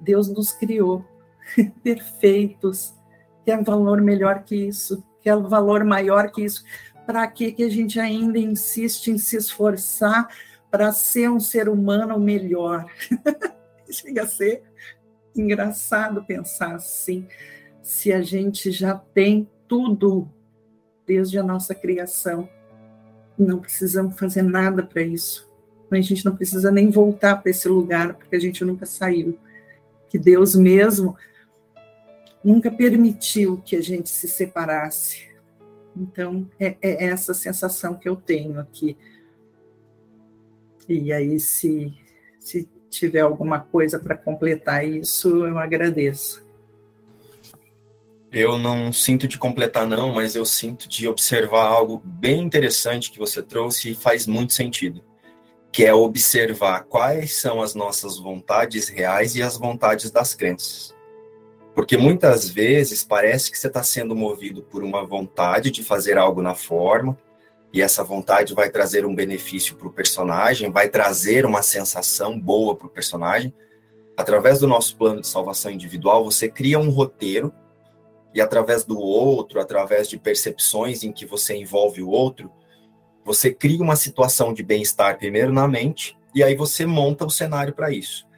Deus 0.00 0.28
nos 0.28 0.50
criou 0.50 1.04
perfeitos. 1.84 2.94
Tem 3.44 3.62
valor 3.62 4.00
melhor 4.00 4.42
que 4.42 4.56
isso? 4.56 5.04
quer 5.26 5.36
valor 5.36 5.84
maior 5.84 6.30
que 6.30 6.44
isso. 6.44 6.64
para 7.04 7.26
que, 7.26 7.50
que 7.50 7.64
a 7.64 7.68
gente 7.68 7.98
ainda 7.98 8.38
insiste 8.38 9.08
em 9.08 9.18
se 9.18 9.36
esforçar 9.36 10.28
para 10.70 10.92
ser 10.92 11.28
um 11.28 11.40
ser 11.40 11.68
humano 11.68 12.18
melhor? 12.18 12.86
Chega 13.90 14.22
a 14.22 14.26
ser 14.26 14.62
engraçado 15.34 16.24
pensar 16.24 16.76
assim, 16.76 17.26
se 17.82 18.12
a 18.12 18.22
gente 18.22 18.70
já 18.70 18.94
tem 18.94 19.50
tudo 19.68 20.28
desde 21.04 21.38
a 21.38 21.42
nossa 21.42 21.74
criação. 21.74 22.48
Não 23.38 23.58
precisamos 23.58 24.18
fazer 24.18 24.42
nada 24.42 24.82
para 24.82 25.02
isso. 25.02 25.50
A 25.90 26.00
gente 26.00 26.24
não 26.24 26.34
precisa 26.34 26.70
nem 26.70 26.90
voltar 26.90 27.36
para 27.36 27.50
esse 27.50 27.68
lugar, 27.68 28.14
porque 28.14 28.34
a 28.34 28.40
gente 28.40 28.64
nunca 28.64 28.86
saiu. 28.86 29.38
Que 30.08 30.18
Deus 30.18 30.54
mesmo 30.54 31.16
nunca 32.42 32.70
permitiu 32.70 33.60
que 33.64 33.76
a 33.76 33.82
gente 33.82 34.08
se 34.08 34.28
separasse. 34.28 35.28
Então, 35.96 36.48
é, 36.60 36.76
é 36.80 37.06
essa 37.06 37.34
sensação 37.34 37.94
que 37.94 38.08
eu 38.08 38.16
tenho 38.16 38.60
aqui. 38.60 38.96
E 40.88 41.12
aí, 41.12 41.40
se, 41.40 41.92
se 42.38 42.68
tiver 42.88 43.20
alguma 43.20 43.60
coisa 43.60 43.98
para 43.98 44.16
completar 44.16 44.86
isso, 44.86 45.44
eu 45.44 45.58
agradeço. 45.58 46.45
Eu 48.32 48.58
não 48.58 48.92
sinto 48.92 49.28
de 49.28 49.38
completar, 49.38 49.86
não, 49.86 50.12
mas 50.12 50.34
eu 50.34 50.44
sinto 50.44 50.88
de 50.88 51.06
observar 51.06 51.66
algo 51.66 52.02
bem 52.04 52.40
interessante 52.40 53.10
que 53.10 53.18
você 53.18 53.40
trouxe 53.40 53.92
e 53.92 53.94
faz 53.94 54.26
muito 54.26 54.52
sentido, 54.52 55.02
que 55.70 55.84
é 55.84 55.94
observar 55.94 56.84
quais 56.84 57.36
são 57.36 57.62
as 57.62 57.74
nossas 57.74 58.18
vontades 58.18 58.88
reais 58.88 59.36
e 59.36 59.42
as 59.42 59.56
vontades 59.56 60.10
das 60.10 60.34
crenças. 60.34 60.94
Porque 61.74 61.96
muitas 61.96 62.48
vezes 62.48 63.04
parece 63.04 63.50
que 63.50 63.58
você 63.58 63.68
está 63.68 63.82
sendo 63.82 64.16
movido 64.16 64.62
por 64.62 64.82
uma 64.82 65.06
vontade 65.06 65.70
de 65.70 65.84
fazer 65.84 66.18
algo 66.18 66.42
na 66.42 66.54
forma, 66.54 67.16
e 67.72 67.82
essa 67.82 68.02
vontade 68.02 68.54
vai 68.54 68.70
trazer 68.70 69.04
um 69.04 69.14
benefício 69.14 69.76
para 69.76 69.86
o 69.86 69.92
personagem, 69.92 70.70
vai 70.70 70.88
trazer 70.88 71.44
uma 71.44 71.62
sensação 71.62 72.40
boa 72.40 72.74
para 72.74 72.86
o 72.86 72.90
personagem. 72.90 73.54
Através 74.16 74.58
do 74.58 74.66
nosso 74.66 74.96
plano 74.96 75.20
de 75.20 75.28
salvação 75.28 75.70
individual, 75.70 76.24
você 76.24 76.48
cria 76.48 76.78
um 76.78 76.88
roteiro 76.88 77.52
e 78.36 78.40
através 78.42 78.84
do 78.84 78.98
outro, 78.98 79.58
através 79.58 80.10
de 80.10 80.18
percepções 80.18 81.02
em 81.02 81.10
que 81.10 81.24
você 81.24 81.56
envolve 81.56 82.02
o 82.02 82.10
outro, 82.10 82.52
você 83.24 83.50
cria 83.50 83.82
uma 83.82 83.96
situação 83.96 84.52
de 84.52 84.62
bem-estar 84.62 85.16
primeiro 85.16 85.54
na 85.54 85.66
mente 85.66 86.14
e 86.34 86.44
aí 86.44 86.54
você 86.54 86.84
monta 86.84 87.24
o 87.24 87.30
cenário 87.30 87.72
para 87.72 87.90
isso. 87.90 88.28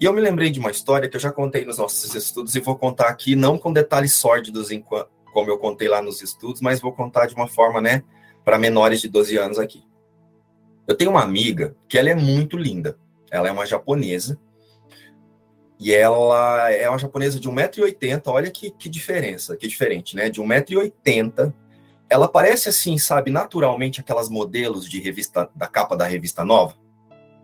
E 0.00 0.06
eu 0.06 0.14
me 0.14 0.22
lembrei 0.22 0.48
de 0.48 0.58
uma 0.58 0.70
história 0.70 1.06
que 1.06 1.16
eu 1.16 1.20
já 1.20 1.30
contei 1.30 1.66
nos 1.66 1.76
nossos 1.76 2.14
estudos 2.14 2.54
e 2.54 2.60
vou 2.60 2.76
contar 2.76 3.08
aqui, 3.08 3.36
não 3.36 3.58
com 3.58 3.74
detalhes 3.74 4.14
sórdidos 4.14 4.68
como 5.34 5.50
eu 5.50 5.58
contei 5.58 5.86
lá 5.86 6.00
nos 6.00 6.22
estudos, 6.22 6.62
mas 6.62 6.80
vou 6.80 6.94
contar 6.94 7.26
de 7.26 7.34
uma 7.34 7.46
forma, 7.46 7.78
né, 7.78 8.02
para 8.42 8.58
menores 8.58 9.02
de 9.02 9.08
12 9.10 9.36
anos 9.36 9.58
aqui. 9.58 9.84
Eu 10.88 10.96
tenho 10.96 11.10
uma 11.10 11.22
amiga 11.22 11.76
que 11.86 11.98
ela 11.98 12.08
é 12.08 12.14
muito 12.14 12.56
linda. 12.56 12.98
Ela 13.30 13.48
é 13.48 13.52
uma 13.52 13.66
japonesa 13.66 14.40
e 15.78 15.94
ela 15.94 16.70
é 16.72 16.88
uma 16.88 16.98
japonesa 16.98 17.38
de 17.38 17.48
1,80m, 17.48 18.22
olha 18.26 18.50
que, 18.50 18.70
que 18.70 18.88
diferença, 18.88 19.56
que 19.56 19.68
diferente, 19.68 20.16
né? 20.16 20.30
De 20.30 20.40
1,80m. 20.40 21.52
Ela 22.08 22.28
parece 22.28 22.68
assim, 22.68 22.96
sabe, 22.98 23.30
naturalmente 23.30 24.00
aquelas 24.00 24.28
modelos 24.28 24.88
de 24.88 25.00
revista, 25.00 25.50
da 25.54 25.66
capa 25.66 25.96
da 25.96 26.06
revista 26.06 26.44
nova. 26.44 26.76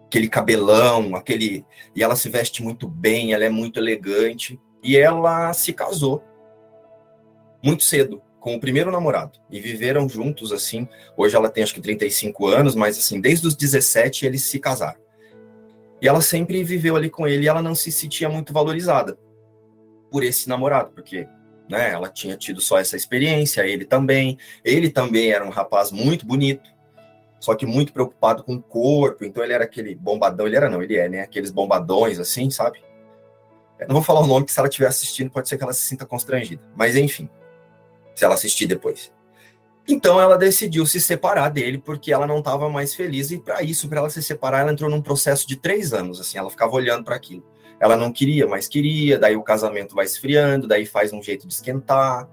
Aquele 0.06 0.28
cabelão, 0.28 1.14
aquele. 1.14 1.64
E 1.94 2.02
ela 2.02 2.16
se 2.16 2.28
veste 2.28 2.62
muito 2.62 2.88
bem, 2.88 3.34
ela 3.34 3.44
é 3.44 3.50
muito 3.50 3.78
elegante. 3.78 4.58
E 4.82 4.96
ela 4.96 5.52
se 5.52 5.72
casou 5.72 6.22
muito 7.62 7.82
cedo 7.82 8.22
com 8.40 8.54
o 8.54 8.60
primeiro 8.60 8.90
namorado. 8.90 9.38
E 9.50 9.60
viveram 9.60 10.08
juntos, 10.08 10.52
assim. 10.52 10.88
Hoje 11.16 11.36
ela 11.36 11.50
tem 11.50 11.62
acho 11.62 11.74
que 11.74 11.80
35 11.80 12.46
anos, 12.46 12.74
mas 12.74 12.98
assim, 12.98 13.20
desde 13.20 13.46
os 13.46 13.54
17 13.54 14.24
eles 14.24 14.42
se 14.42 14.58
casaram. 14.58 15.01
E 16.02 16.08
ela 16.08 16.20
sempre 16.20 16.64
viveu 16.64 16.96
ali 16.96 17.08
com 17.08 17.28
ele 17.28 17.44
e 17.44 17.48
ela 17.48 17.62
não 17.62 17.76
se 17.76 17.92
sentia 17.92 18.28
muito 18.28 18.52
valorizada 18.52 19.16
por 20.10 20.24
esse 20.24 20.48
namorado, 20.48 20.90
porque 20.90 21.28
né, 21.70 21.92
ela 21.92 22.08
tinha 22.08 22.36
tido 22.36 22.60
só 22.60 22.80
essa 22.80 22.96
experiência, 22.96 23.64
ele 23.64 23.84
também. 23.84 24.36
Ele 24.64 24.90
também 24.90 25.30
era 25.30 25.44
um 25.44 25.48
rapaz 25.48 25.92
muito 25.92 26.26
bonito, 26.26 26.68
só 27.38 27.54
que 27.54 27.64
muito 27.64 27.92
preocupado 27.92 28.42
com 28.42 28.54
o 28.56 28.62
corpo. 28.62 29.24
Então 29.24 29.44
ele 29.44 29.52
era 29.52 29.62
aquele 29.62 29.94
bombadão, 29.94 30.44
ele 30.44 30.56
era 30.56 30.68
não, 30.68 30.82
ele 30.82 30.96
é, 30.96 31.08
né? 31.08 31.20
Aqueles 31.20 31.52
bombadões 31.52 32.18
assim, 32.18 32.50
sabe? 32.50 32.82
Eu 33.78 33.86
não 33.86 33.94
vou 33.94 34.02
falar 34.02 34.20
o 34.22 34.26
nome, 34.26 34.44
que 34.44 34.52
se 34.52 34.58
ela 34.58 34.68
estiver 34.68 34.88
assistindo, 34.88 35.30
pode 35.30 35.48
ser 35.48 35.56
que 35.56 35.62
ela 35.62 35.72
se 35.72 35.82
sinta 35.82 36.04
constrangida. 36.04 36.62
Mas 36.74 36.96
enfim, 36.96 37.30
se 38.12 38.24
ela 38.24 38.34
assistir 38.34 38.66
depois. 38.66 39.12
Então 39.88 40.20
ela 40.20 40.38
decidiu 40.38 40.86
se 40.86 41.00
separar 41.00 41.48
dele 41.48 41.78
porque 41.78 42.12
ela 42.12 42.26
não 42.26 42.38
estava 42.38 42.68
mais 42.68 42.94
feliz 42.94 43.30
e 43.30 43.38
para 43.38 43.62
isso, 43.62 43.88
para 43.88 43.98
ela 43.98 44.10
se 44.10 44.22
separar, 44.22 44.60
ela 44.60 44.72
entrou 44.72 44.88
num 44.88 45.02
processo 45.02 45.46
de 45.46 45.56
três 45.56 45.92
anos. 45.92 46.20
Assim, 46.20 46.38
ela 46.38 46.50
ficava 46.50 46.72
olhando 46.72 47.04
para 47.04 47.16
aquilo. 47.16 47.44
Ela 47.80 47.96
não 47.96 48.12
queria, 48.12 48.46
mas 48.46 48.68
queria. 48.68 49.18
Daí 49.18 49.36
o 49.36 49.42
casamento 49.42 49.94
vai 49.94 50.04
esfriando, 50.04 50.68
daí 50.68 50.86
faz 50.86 51.12
um 51.12 51.22
jeito 51.22 51.48
de 51.48 51.54
esquentar. 51.54 52.28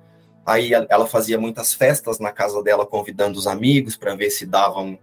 Aí 0.45 0.71
ela 0.73 1.07
fazia 1.07 1.39
muitas 1.39 1.73
festas 1.73 2.19
na 2.19 2.31
casa 2.31 2.61
dela, 2.63 2.85
convidando 2.85 3.37
os 3.37 3.47
amigos 3.47 3.97
para 3.97 4.15
ver 4.15 4.29
se 4.29 4.45
davam. 4.45 4.97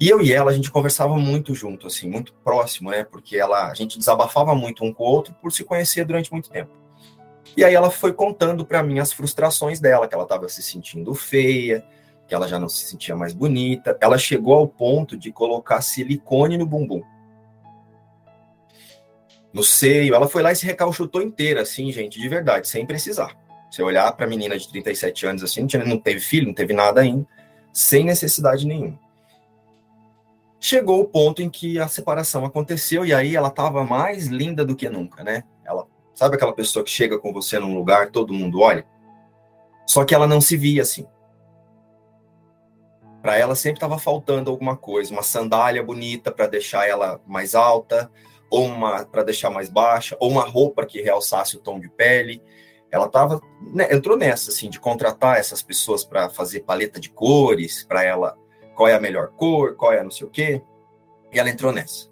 E 0.00 0.08
eu 0.08 0.20
e 0.20 0.32
ela 0.32 0.50
a 0.50 0.54
gente 0.54 0.70
conversava 0.70 1.16
muito 1.16 1.54
junto, 1.54 1.86
assim, 1.86 2.08
muito 2.08 2.32
próximo, 2.44 2.90
né? 2.90 3.02
Porque 3.02 3.36
ela, 3.36 3.70
a 3.70 3.74
gente 3.74 3.98
desabafava 3.98 4.54
muito 4.54 4.84
um 4.84 4.92
com 4.92 5.04
o 5.04 5.06
outro 5.06 5.34
por 5.42 5.50
se 5.52 5.64
conhecer 5.64 6.04
durante 6.04 6.30
muito 6.30 6.50
tempo. 6.50 6.70
E 7.58 7.64
aí 7.64 7.74
ela 7.74 7.90
foi 7.90 8.12
contando 8.12 8.64
para 8.64 8.84
mim 8.84 9.00
as 9.00 9.12
frustrações 9.12 9.80
dela, 9.80 10.06
que 10.06 10.14
ela 10.14 10.22
estava 10.22 10.48
se 10.48 10.62
sentindo 10.62 11.12
feia, 11.12 11.84
que 12.28 12.32
ela 12.32 12.46
já 12.46 12.56
não 12.56 12.68
se 12.68 12.86
sentia 12.86 13.16
mais 13.16 13.34
bonita. 13.34 13.98
Ela 14.00 14.16
chegou 14.16 14.54
ao 14.54 14.68
ponto 14.68 15.16
de 15.16 15.32
colocar 15.32 15.80
silicone 15.80 16.56
no 16.56 16.64
bumbum. 16.64 17.02
No 19.52 19.64
seio, 19.64 20.14
ela 20.14 20.28
foi 20.28 20.40
lá 20.40 20.52
e 20.52 20.54
se 20.54 20.64
recalchutou 20.64 21.20
inteira, 21.20 21.62
assim, 21.62 21.90
gente, 21.90 22.20
de 22.20 22.28
verdade, 22.28 22.68
sem 22.68 22.86
precisar. 22.86 23.36
Você 23.68 23.82
olhar 23.82 24.12
para 24.12 24.24
a 24.24 24.28
menina 24.28 24.56
de 24.56 24.68
37 24.68 25.26
anos 25.26 25.42
assim, 25.42 25.66
não 25.84 25.98
teve 25.98 26.20
filho, 26.20 26.46
não 26.46 26.54
teve 26.54 26.72
nada 26.72 27.00
ainda, 27.00 27.26
sem 27.72 28.04
necessidade 28.04 28.64
nenhuma. 28.64 29.00
Chegou 30.60 31.00
o 31.00 31.08
ponto 31.08 31.42
em 31.42 31.50
que 31.50 31.80
a 31.80 31.88
separação 31.88 32.44
aconteceu 32.44 33.04
e 33.04 33.12
aí 33.12 33.34
ela 33.34 33.48
estava 33.48 33.82
mais 33.82 34.28
linda 34.28 34.64
do 34.64 34.76
que 34.76 34.88
nunca, 34.88 35.24
né? 35.24 35.42
Sabe 36.18 36.34
aquela 36.34 36.52
pessoa 36.52 36.84
que 36.84 36.90
chega 36.90 37.16
com 37.16 37.32
você 37.32 37.60
num 37.60 37.76
lugar, 37.76 38.10
todo 38.10 38.34
mundo 38.34 38.58
olha? 38.58 38.84
Só 39.86 40.04
que 40.04 40.12
ela 40.12 40.26
não 40.26 40.40
se 40.40 40.56
via 40.56 40.82
assim. 40.82 41.06
Para 43.22 43.38
ela 43.38 43.54
sempre 43.54 43.76
estava 43.76 44.00
faltando 44.00 44.50
alguma 44.50 44.76
coisa, 44.76 45.12
uma 45.12 45.22
sandália 45.22 45.80
bonita 45.80 46.32
para 46.32 46.48
deixar 46.48 46.88
ela 46.88 47.20
mais 47.24 47.54
alta, 47.54 48.10
ou 48.50 48.64
uma 48.64 49.04
para 49.04 49.22
deixar 49.22 49.48
mais 49.48 49.68
baixa, 49.68 50.16
ou 50.18 50.28
uma 50.28 50.42
roupa 50.42 50.84
que 50.84 51.00
realçasse 51.00 51.56
o 51.56 51.60
tom 51.60 51.78
de 51.78 51.88
pele. 51.88 52.42
Ela 52.90 53.08
tava, 53.08 53.40
né, 53.72 53.86
entrou 53.94 54.16
nessa 54.16 54.50
assim 54.50 54.68
de 54.68 54.80
contratar 54.80 55.38
essas 55.38 55.62
pessoas 55.62 56.04
para 56.04 56.28
fazer 56.28 56.64
paleta 56.64 56.98
de 56.98 57.10
cores, 57.10 57.84
para 57.84 58.02
ela 58.02 58.36
qual 58.74 58.88
é 58.88 58.94
a 58.94 59.00
melhor 59.00 59.28
cor, 59.36 59.76
qual 59.76 59.92
é 59.92 60.02
não 60.02 60.10
sei 60.10 60.26
o 60.26 60.30
quê. 60.30 60.60
E 61.32 61.38
ela 61.38 61.48
entrou 61.48 61.72
nessa. 61.72 62.08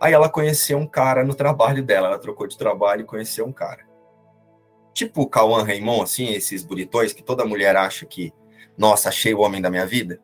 Aí 0.00 0.14
ela 0.14 0.30
conheceu 0.30 0.78
um 0.78 0.86
cara 0.86 1.22
no 1.22 1.34
trabalho 1.34 1.84
dela, 1.84 2.06
ela 2.06 2.18
trocou 2.18 2.46
de 2.46 2.56
trabalho 2.56 3.02
e 3.02 3.04
conheceu 3.04 3.44
um 3.44 3.52
cara. 3.52 3.86
Tipo 4.94 5.22
o 5.22 5.28
Cauã 5.28 5.62
Raymond, 5.62 6.02
assim, 6.02 6.32
esses 6.32 6.64
bonitões 6.64 7.12
que 7.12 7.22
toda 7.22 7.44
mulher 7.44 7.76
acha 7.76 8.06
que, 8.06 8.32
nossa, 8.78 9.10
achei 9.10 9.34
o 9.34 9.40
homem 9.40 9.60
da 9.60 9.70
minha 9.70 9.86
vida. 9.86 10.18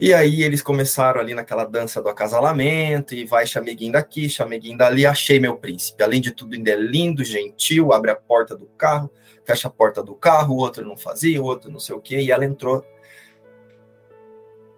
E 0.00 0.12
aí 0.12 0.42
eles 0.42 0.60
começaram 0.60 1.20
ali 1.20 1.34
naquela 1.34 1.64
dança 1.64 2.02
do 2.02 2.08
acasalamento, 2.08 3.14
e 3.14 3.24
vai 3.24 3.46
chameguinho 3.46 3.92
daqui, 3.92 4.28
chameguinho 4.28 4.76
dali, 4.76 5.06
achei 5.06 5.38
meu 5.38 5.56
príncipe. 5.56 6.02
Além 6.02 6.20
de 6.20 6.32
tudo, 6.32 6.54
ainda 6.54 6.70
é 6.70 6.76
lindo, 6.76 7.22
gentil, 7.24 7.92
abre 7.92 8.10
a 8.10 8.16
porta 8.16 8.56
do 8.56 8.66
carro, 8.66 9.10
fecha 9.44 9.68
a 9.68 9.70
porta 9.70 10.02
do 10.02 10.14
carro, 10.14 10.54
o 10.54 10.58
outro 10.58 10.86
não 10.86 10.96
fazia, 10.96 11.40
o 11.40 11.44
outro 11.44 11.70
não 11.70 11.80
sei 11.80 11.94
o 11.94 12.00
quê, 12.00 12.18
e 12.20 12.30
ela 12.30 12.44
entrou. 12.44 12.84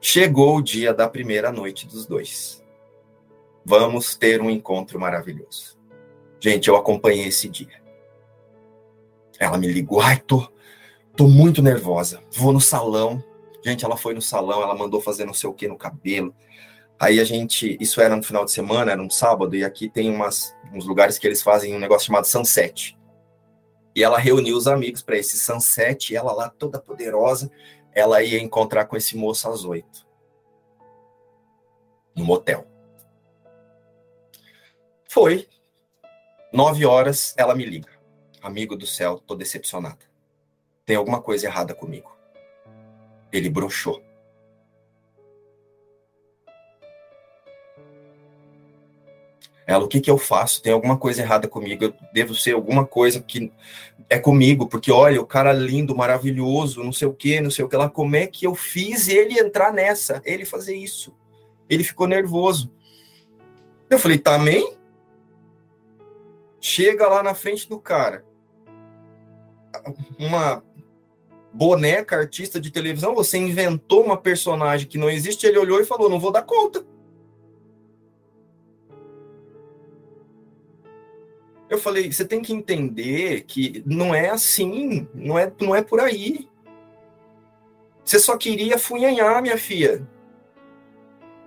Chegou 0.00 0.56
o 0.56 0.62
dia 0.62 0.92
da 0.92 1.08
primeira 1.08 1.50
noite 1.50 1.86
dos 1.86 2.06
dois. 2.06 2.62
Vamos 3.68 4.16
ter 4.16 4.40
um 4.40 4.48
encontro 4.48 4.98
maravilhoso. 4.98 5.78
Gente, 6.40 6.68
eu 6.68 6.74
acompanhei 6.74 7.26
esse 7.26 7.50
dia. 7.50 7.82
Ela 9.38 9.58
me 9.58 9.66
ligou, 9.70 10.00
ai, 10.00 10.18
tô, 10.26 10.50
tô 11.14 11.28
muito 11.28 11.60
nervosa. 11.60 12.22
Vou 12.32 12.50
no 12.50 12.62
salão. 12.62 13.22
Gente, 13.62 13.84
ela 13.84 13.94
foi 13.94 14.14
no 14.14 14.22
salão, 14.22 14.62
ela 14.62 14.74
mandou 14.74 15.02
fazer 15.02 15.26
não 15.26 15.34
sei 15.34 15.50
o 15.50 15.52
que 15.52 15.68
no 15.68 15.76
cabelo. 15.76 16.34
Aí 16.98 17.20
a 17.20 17.24
gente, 17.24 17.76
isso 17.78 18.00
era 18.00 18.16
no 18.16 18.22
final 18.22 18.46
de 18.46 18.52
semana, 18.52 18.92
era 18.92 19.02
um 19.02 19.10
sábado, 19.10 19.54
e 19.54 19.62
aqui 19.62 19.86
tem 19.86 20.08
umas, 20.08 20.56
uns 20.72 20.86
lugares 20.86 21.18
que 21.18 21.26
eles 21.26 21.42
fazem 21.42 21.76
um 21.76 21.78
negócio 21.78 22.06
chamado 22.06 22.24
sunset. 22.24 22.98
E 23.94 24.02
ela 24.02 24.16
reuniu 24.16 24.56
os 24.56 24.66
amigos 24.66 25.02
para 25.02 25.18
esse 25.18 25.36
sunset, 25.36 26.14
e 26.14 26.16
ela 26.16 26.32
lá 26.32 26.48
toda 26.48 26.80
poderosa, 26.80 27.50
ela 27.92 28.22
ia 28.22 28.40
encontrar 28.40 28.86
com 28.86 28.96
esse 28.96 29.14
moço 29.14 29.46
às 29.46 29.62
oito. 29.62 30.06
No 32.16 32.24
motel. 32.24 32.77
Foi. 35.08 35.48
Nove 36.52 36.84
horas, 36.84 37.34
ela 37.38 37.54
me 37.54 37.64
liga. 37.64 37.88
Amigo 38.42 38.76
do 38.76 38.86
céu, 38.86 39.18
tô 39.18 39.34
decepcionada. 39.34 39.98
Tem 40.84 40.96
alguma 40.96 41.20
coisa 41.22 41.46
errada 41.46 41.74
comigo. 41.74 42.14
Ele 43.32 43.48
broxou. 43.48 44.02
Ela, 49.66 49.84
o 49.84 49.88
que 49.88 50.00
que 50.00 50.10
eu 50.10 50.16
faço? 50.16 50.62
Tem 50.62 50.72
alguma 50.72 50.98
coisa 50.98 51.22
errada 51.22 51.48
comigo? 51.48 51.84
Eu 51.84 51.94
devo 52.12 52.34
ser 52.34 52.52
alguma 52.52 52.86
coisa 52.86 53.20
que 53.20 53.52
é 54.08 54.18
comigo, 54.18 54.66
porque 54.66 54.90
olha, 54.90 55.20
o 55.20 55.26
cara 55.26 55.52
lindo, 55.52 55.96
maravilhoso, 55.96 56.82
não 56.82 56.92
sei 56.92 57.08
o 57.08 57.14
que, 57.14 57.40
não 57.40 57.50
sei 57.50 57.64
o 57.64 57.68
que 57.68 57.76
lá, 57.76 57.88
como 57.88 58.16
é 58.16 58.26
que 58.26 58.46
eu 58.46 58.54
fiz 58.54 59.08
ele 59.08 59.38
entrar 59.38 59.72
nessa, 59.72 60.22
ele 60.24 60.46
fazer 60.46 60.74
isso? 60.74 61.14
Ele 61.68 61.84
ficou 61.84 62.06
nervoso. 62.06 62.70
Eu 63.90 63.98
falei, 63.98 64.18
também? 64.18 64.77
Chega 66.60 67.08
lá 67.08 67.22
na 67.22 67.34
frente 67.34 67.68
do 67.68 67.78
cara, 67.78 68.24
uma 70.18 70.62
boneca, 71.52 72.16
artista 72.16 72.60
de 72.60 72.70
televisão, 72.70 73.14
você 73.14 73.38
inventou 73.38 74.04
uma 74.04 74.16
personagem 74.16 74.88
que 74.88 74.98
não 74.98 75.10
existe, 75.10 75.46
ele 75.46 75.58
olhou 75.58 75.80
e 75.80 75.84
falou, 75.84 76.08
não 76.08 76.20
vou 76.20 76.32
dar 76.32 76.42
conta. 76.42 76.84
Eu 81.68 81.78
falei, 81.78 82.10
você 82.10 82.24
tem 82.24 82.40
que 82.40 82.52
entender 82.52 83.42
que 83.42 83.82
não 83.84 84.14
é 84.14 84.30
assim, 84.30 85.06
não 85.14 85.38
é, 85.38 85.52
não 85.60 85.74
é 85.74 85.82
por 85.82 86.00
aí. 86.00 86.48
Você 88.02 88.18
só 88.18 88.38
queria 88.38 88.78
funhanhar, 88.78 89.42
minha 89.42 89.58
filha. 89.58 90.08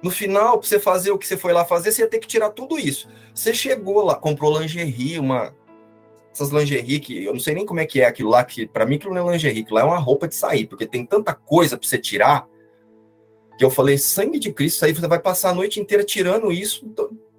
No 0.02 0.10
final, 0.10 0.58
para 0.58 0.68
você 0.68 0.80
fazer 0.80 1.12
o 1.12 1.18
que 1.18 1.28
você 1.28 1.38
foi 1.38 1.54
lá 1.54 1.64
fazer, 1.64 1.92
você 1.92 2.02
ia 2.02 2.08
ter 2.08 2.20
que 2.20 2.28
tirar 2.28 2.50
tudo 2.50 2.80
isso. 2.80 3.08
Você 3.34 3.54
chegou 3.54 4.04
lá, 4.04 4.16
comprou 4.16 4.60
lingerie, 4.60 5.20
uma 5.20 5.54
essas 6.34 6.50
lingerie 6.50 7.00
que 7.00 7.26
eu 7.26 7.34
não 7.34 7.40
sei 7.42 7.54
nem 7.54 7.66
como 7.66 7.82
é 7.82 7.86
que 7.86 8.02
é 8.02 8.06
aquilo 8.06 8.30
lá, 8.30 8.44
que 8.44 8.66
para 8.66 8.86
mim 8.86 8.96
aquilo 8.96 9.14
não 9.14 9.30
é 9.30 9.34
lingerie, 9.34 9.62
aquilo 9.62 9.76
lá 9.76 9.82
é 9.82 9.86
uma 9.86 9.98
roupa 10.00 10.28
de 10.28 10.36
sair, 10.36 10.66
porque 10.66 10.88
tem 10.88 11.06
tanta 11.06 11.34
coisa 11.34 11.78
para 11.78 11.88
você 11.88 11.98
tirar, 11.98 12.48
que 13.58 13.66
eu 13.66 13.70
falei, 13.70 13.98
sangue 13.98 14.40
de 14.40 14.52
Cristo, 14.52 14.86
aí 14.86 14.94
você 14.94 15.08
vai 15.08 15.20
passar 15.20 15.50
a 15.50 15.54
noite 15.54 15.80
inteira 15.80 16.04
tirando 16.04 16.52
isso 16.52 16.86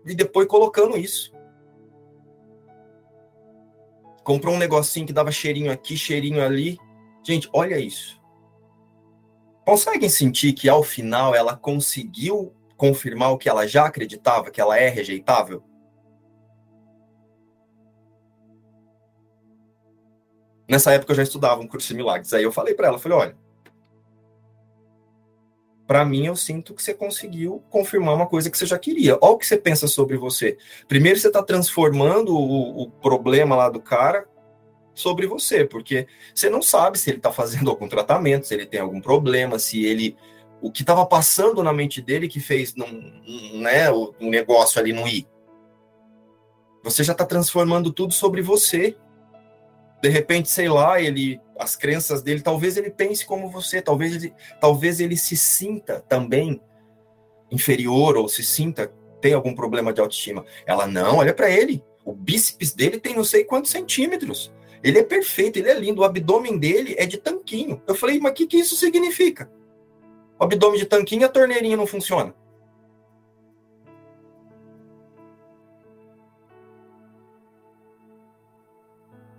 e 0.04 0.14
depois 0.14 0.46
colocando 0.46 0.96
isso. 0.96 1.32
Comprou 4.22 4.54
um 4.54 4.58
negocinho 4.58 5.06
que 5.06 5.12
dava 5.12 5.32
cheirinho 5.32 5.72
aqui, 5.72 5.96
cheirinho 5.96 6.40
ali. 6.44 6.78
Gente, 7.24 7.48
olha 7.52 7.78
isso. 7.78 8.21
Conseguem 9.64 10.08
sentir 10.08 10.52
que 10.52 10.68
ao 10.68 10.82
final 10.82 11.34
ela 11.34 11.56
conseguiu 11.56 12.52
confirmar 12.76 13.30
o 13.30 13.38
que 13.38 13.48
ela 13.48 13.66
já 13.66 13.86
acreditava, 13.86 14.50
que 14.50 14.60
ela 14.60 14.76
é 14.76 14.88
rejeitável? 14.88 15.62
Nessa 20.68 20.92
época 20.92 21.12
eu 21.12 21.16
já 21.16 21.22
estudava 21.22 21.60
um 21.60 21.66
curso 21.68 21.88
de 21.88 21.94
milagres. 21.94 22.32
Aí 22.32 22.42
eu 22.42 22.50
falei 22.50 22.74
para 22.74 22.88
ela, 22.88 22.98
falei, 22.98 23.18
olha, 23.18 23.36
para 25.86 26.04
mim 26.04 26.26
eu 26.26 26.34
sinto 26.34 26.74
que 26.74 26.82
você 26.82 26.94
conseguiu 26.94 27.62
confirmar 27.68 28.14
uma 28.14 28.26
coisa 28.26 28.50
que 28.50 28.56
você 28.56 28.64
já 28.64 28.78
queria. 28.78 29.18
Olha 29.20 29.32
o 29.34 29.38
que 29.38 29.46
você 29.46 29.58
pensa 29.58 29.86
sobre 29.86 30.16
você. 30.16 30.56
Primeiro 30.88 31.18
você 31.18 31.26
está 31.26 31.42
transformando 31.42 32.34
o, 32.34 32.84
o, 32.84 32.90
problema 32.90 33.54
lá 33.54 33.68
do 33.68 33.80
cara 33.80 34.26
sobre 34.94 35.26
você, 35.26 35.64
porque 35.64 36.06
você 36.34 36.50
não 36.50 36.62
sabe 36.62 36.98
se 36.98 37.10
ele 37.10 37.18
está 37.18 37.32
fazendo 37.32 37.68
algum 37.70 37.88
tratamento, 37.88 38.46
se 38.46 38.54
ele 38.54 38.66
tem 38.66 38.80
algum 38.80 39.00
problema, 39.00 39.58
se 39.58 39.84
ele 39.84 40.16
o 40.60 40.70
que 40.70 40.82
estava 40.82 41.04
passando 41.04 41.60
na 41.62 41.72
mente 41.72 42.00
dele 42.00 42.28
que 42.28 42.38
fez 42.38 42.72
um, 42.78 43.58
né, 43.60 43.90
um 43.90 44.30
negócio 44.30 44.80
ali 44.80 44.92
no 44.92 45.08
ir. 45.08 45.26
Você 46.84 47.02
já 47.02 47.12
está 47.12 47.26
transformando 47.26 47.92
tudo 47.92 48.14
sobre 48.14 48.40
você 48.40 48.96
de 50.02 50.08
repente, 50.08 50.50
sei 50.50 50.68
lá, 50.68 51.00
ele, 51.00 51.40
as 51.56 51.76
crenças 51.76 52.22
dele, 52.22 52.40
talvez 52.40 52.76
ele 52.76 52.90
pense 52.90 53.24
como 53.24 53.48
você, 53.48 53.80
talvez 53.80 54.16
ele, 54.16 54.34
talvez 54.60 54.98
ele 54.98 55.16
se 55.16 55.36
sinta 55.36 56.00
também 56.08 56.60
inferior 57.52 58.16
ou 58.16 58.28
se 58.28 58.42
sinta 58.42 58.92
tem 59.20 59.32
algum 59.32 59.54
problema 59.54 59.92
de 59.92 60.00
autoestima. 60.00 60.44
Ela 60.66 60.88
não, 60.88 61.18
olha 61.18 61.32
para 61.32 61.48
ele, 61.48 61.84
o 62.04 62.12
bíceps 62.12 62.74
dele 62.74 62.98
tem 62.98 63.14
não 63.14 63.22
sei 63.22 63.44
quantos 63.44 63.70
centímetros. 63.70 64.52
Ele 64.82 64.98
é 64.98 65.04
perfeito, 65.04 65.58
ele 65.58 65.70
é 65.70 65.74
lindo, 65.74 66.00
o 66.00 66.04
abdômen 66.04 66.58
dele 66.58 66.94
é 66.98 67.06
de 67.06 67.16
tanquinho. 67.16 67.80
Eu 67.86 67.94
falei, 67.94 68.18
mas 68.18 68.32
o 68.32 68.34
que, 68.34 68.46
que 68.46 68.58
isso 68.58 68.74
significa? 68.74 69.50
O 70.38 70.44
abdômen 70.44 70.78
de 70.78 70.86
tanquinho, 70.86 71.24
a 71.24 71.28
torneirinha 71.28 71.76
não 71.76 71.86
funciona. 71.86 72.34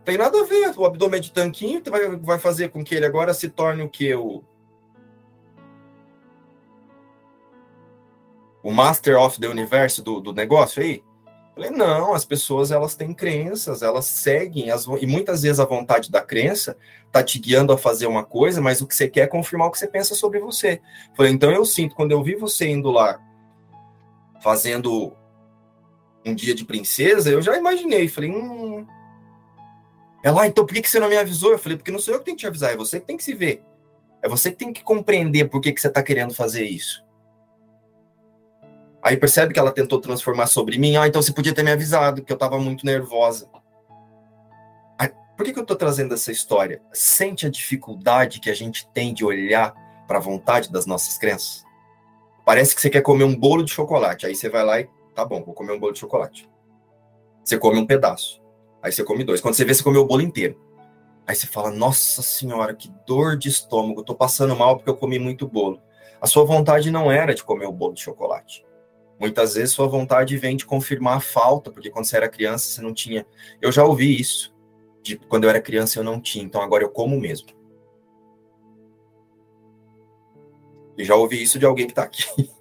Tem 0.05 0.17
nada 0.17 0.39
a 0.39 0.43
ver. 0.45 0.73
O 0.77 0.85
abdômen 0.85 1.19
de 1.19 1.31
tanquinho 1.31 1.81
vai, 1.85 2.15
vai 2.17 2.39
fazer 2.39 2.69
com 2.69 2.83
que 2.83 2.95
ele 2.95 3.05
agora 3.05 3.33
se 3.33 3.49
torne 3.49 3.83
o 3.83 3.89
que? 3.89 4.13
O, 4.15 4.43
o 8.61 8.71
Master 8.71 9.19
of 9.19 9.39
the 9.39 9.47
Universe 9.47 10.01
do, 10.01 10.19
do 10.19 10.33
negócio 10.33 10.81
aí? 10.81 11.03
Falei, 11.55 11.69
não, 11.69 12.13
as 12.13 12.25
pessoas 12.25 12.71
elas 12.71 12.95
têm 12.95 13.13
crenças, 13.13 13.83
elas 13.83 14.05
seguem, 14.05 14.71
as, 14.71 14.85
e 14.99 15.05
muitas 15.05 15.43
vezes 15.43 15.59
a 15.59 15.65
vontade 15.65 16.09
da 16.09 16.19
crença 16.19 16.75
tá 17.11 17.23
te 17.23 17.37
guiando 17.37 17.71
a 17.71 17.77
fazer 17.77 18.07
uma 18.07 18.23
coisa, 18.23 18.59
mas 18.59 18.81
o 18.81 18.87
que 18.87 18.95
você 18.95 19.07
quer 19.07 19.21
é 19.21 19.27
confirmar 19.27 19.67
o 19.67 19.71
que 19.71 19.77
você 19.77 19.87
pensa 19.87 20.15
sobre 20.15 20.39
você. 20.39 20.81
Falei, 21.15 21.31
então 21.31 21.51
eu 21.51 21.63
sinto, 21.63 21.95
quando 21.95 22.11
eu 22.11 22.23
vi 22.23 22.35
você 22.35 22.67
indo 22.67 22.89
lá 22.89 23.19
fazendo 24.41 25.15
um 26.25 26.33
dia 26.33 26.55
de 26.55 26.65
princesa, 26.65 27.29
eu 27.29 27.41
já 27.41 27.55
imaginei, 27.55 28.07
falei, 28.07 28.31
hum, 28.31 28.85
ela, 30.23 30.43
ah, 30.43 30.47
então 30.47 30.65
por 30.65 30.73
que 30.73 30.89
você 30.89 30.99
não 30.99 31.09
me 31.09 31.17
avisou? 31.17 31.51
Eu 31.51 31.59
falei, 31.59 31.77
porque 31.77 31.91
não 31.91 31.99
sou 31.99 32.15
eu 32.15 32.19
que 32.19 32.25
tenho 32.25 32.37
que 32.37 32.41
te 32.41 32.47
avisar, 32.47 32.71
é 32.71 32.77
você 32.77 32.99
que 32.99 33.05
tem 33.05 33.17
que 33.17 33.23
se 33.23 33.33
ver. 33.35 33.61
É 34.23 34.29
você 34.29 34.49
que 34.49 34.57
tem 34.57 34.71
que 34.71 34.81
compreender 34.81 35.49
por 35.49 35.59
que, 35.59 35.73
que 35.73 35.81
você 35.81 35.89
está 35.89 36.01
querendo 36.01 36.33
fazer 36.33 36.63
isso. 36.63 37.02
Aí 39.03 39.17
percebe 39.17 39.53
que 39.53 39.59
ela 39.59 39.73
tentou 39.73 39.99
transformar 39.99 40.47
sobre 40.47 40.77
mim. 40.77 40.95
Ah, 40.95 41.05
então 41.05 41.21
você 41.21 41.33
podia 41.33 41.53
ter 41.53 41.61
me 41.61 41.71
avisado, 41.71 42.23
que 42.23 42.31
eu 42.31 42.35
estava 42.35 42.57
muito 42.57 42.85
nervosa. 42.85 43.49
Aí, 44.97 45.09
por 45.35 45.45
que, 45.45 45.51
que 45.51 45.59
eu 45.59 45.63
estou 45.63 45.75
trazendo 45.75 46.13
essa 46.13 46.31
história? 46.31 46.81
Sente 46.93 47.45
a 47.45 47.49
dificuldade 47.49 48.39
que 48.39 48.49
a 48.49 48.55
gente 48.55 48.87
tem 48.93 49.13
de 49.13 49.25
olhar 49.25 49.73
para 50.07 50.19
a 50.19 50.21
vontade 50.21 50.71
das 50.71 50.85
nossas 50.85 51.17
crenças? 51.17 51.65
Parece 52.45 52.73
que 52.73 52.79
você 52.79 52.89
quer 52.89 53.01
comer 53.01 53.25
um 53.25 53.35
bolo 53.35 53.65
de 53.65 53.71
chocolate. 53.71 54.25
Aí 54.25 54.35
você 54.35 54.47
vai 54.47 54.63
lá 54.63 54.79
e, 54.79 54.89
tá 55.13 55.25
bom, 55.25 55.43
vou 55.43 55.53
comer 55.53 55.73
um 55.73 55.79
bolo 55.79 55.91
de 55.91 55.99
chocolate. 55.99 56.49
Você 57.43 57.57
come 57.57 57.79
um 57.79 57.85
pedaço. 57.85 58.41
Aí 58.81 58.89
você 58.89 59.03
come 59.03 59.25
dois. 59.25 59.41
Quando 59.41 59.55
você 59.55 59.65
vê, 59.65 59.73
você 59.73 59.83
comeu 59.83 60.03
o 60.03 60.07
bolo 60.07 60.21
inteiro. 60.21 60.57
Aí 61.27 61.35
você 61.35 61.47
fala, 61.47 61.71
nossa 61.71 62.21
senhora, 62.21 62.73
que 62.73 62.89
dor 63.05 63.37
de 63.37 63.49
estômago, 63.49 63.99
eu 63.99 64.05
tô 64.05 64.15
passando 64.15 64.55
mal 64.55 64.77
porque 64.77 64.89
eu 64.89 64.95
comi 64.95 65.19
muito 65.19 65.45
bolo. 65.45 65.81
A 66.21 66.27
sua 66.27 66.45
vontade 66.45 66.89
não 66.89 67.11
era 67.11 67.35
de 67.35 67.43
comer 67.43 67.65
o 67.65 67.71
bolo 67.71 67.93
de 67.93 68.01
chocolate. 68.01 68.65
Muitas 69.19 69.55
vezes 69.55 69.71
sua 69.71 69.87
vontade 69.87 70.37
vem 70.37 70.57
de 70.57 70.65
confirmar 70.65 71.17
a 71.17 71.21
falta, 71.21 71.71
porque 71.71 71.89
quando 71.89 72.05
você 72.05 72.17
era 72.17 72.27
criança 72.29 72.69
você 72.69 72.81
não 72.81 72.93
tinha. 72.93 73.25
Eu 73.61 73.71
já 73.71 73.83
ouvi 73.83 74.19
isso. 74.19 74.53
De 75.01 75.17
quando 75.17 75.45
eu 75.45 75.49
era 75.49 75.61
criança 75.61 75.99
eu 75.99 76.03
não 76.03 76.19
tinha, 76.19 76.43
então 76.43 76.61
agora 76.61 76.83
eu 76.83 76.89
como 76.89 77.19
mesmo. 77.19 77.47
E 80.97 81.03
já 81.03 81.15
ouvi 81.15 81.41
isso 81.41 81.57
de 81.57 81.65
alguém 81.65 81.87
que 81.87 81.93
tá 81.93 82.03
aqui. 82.03 82.25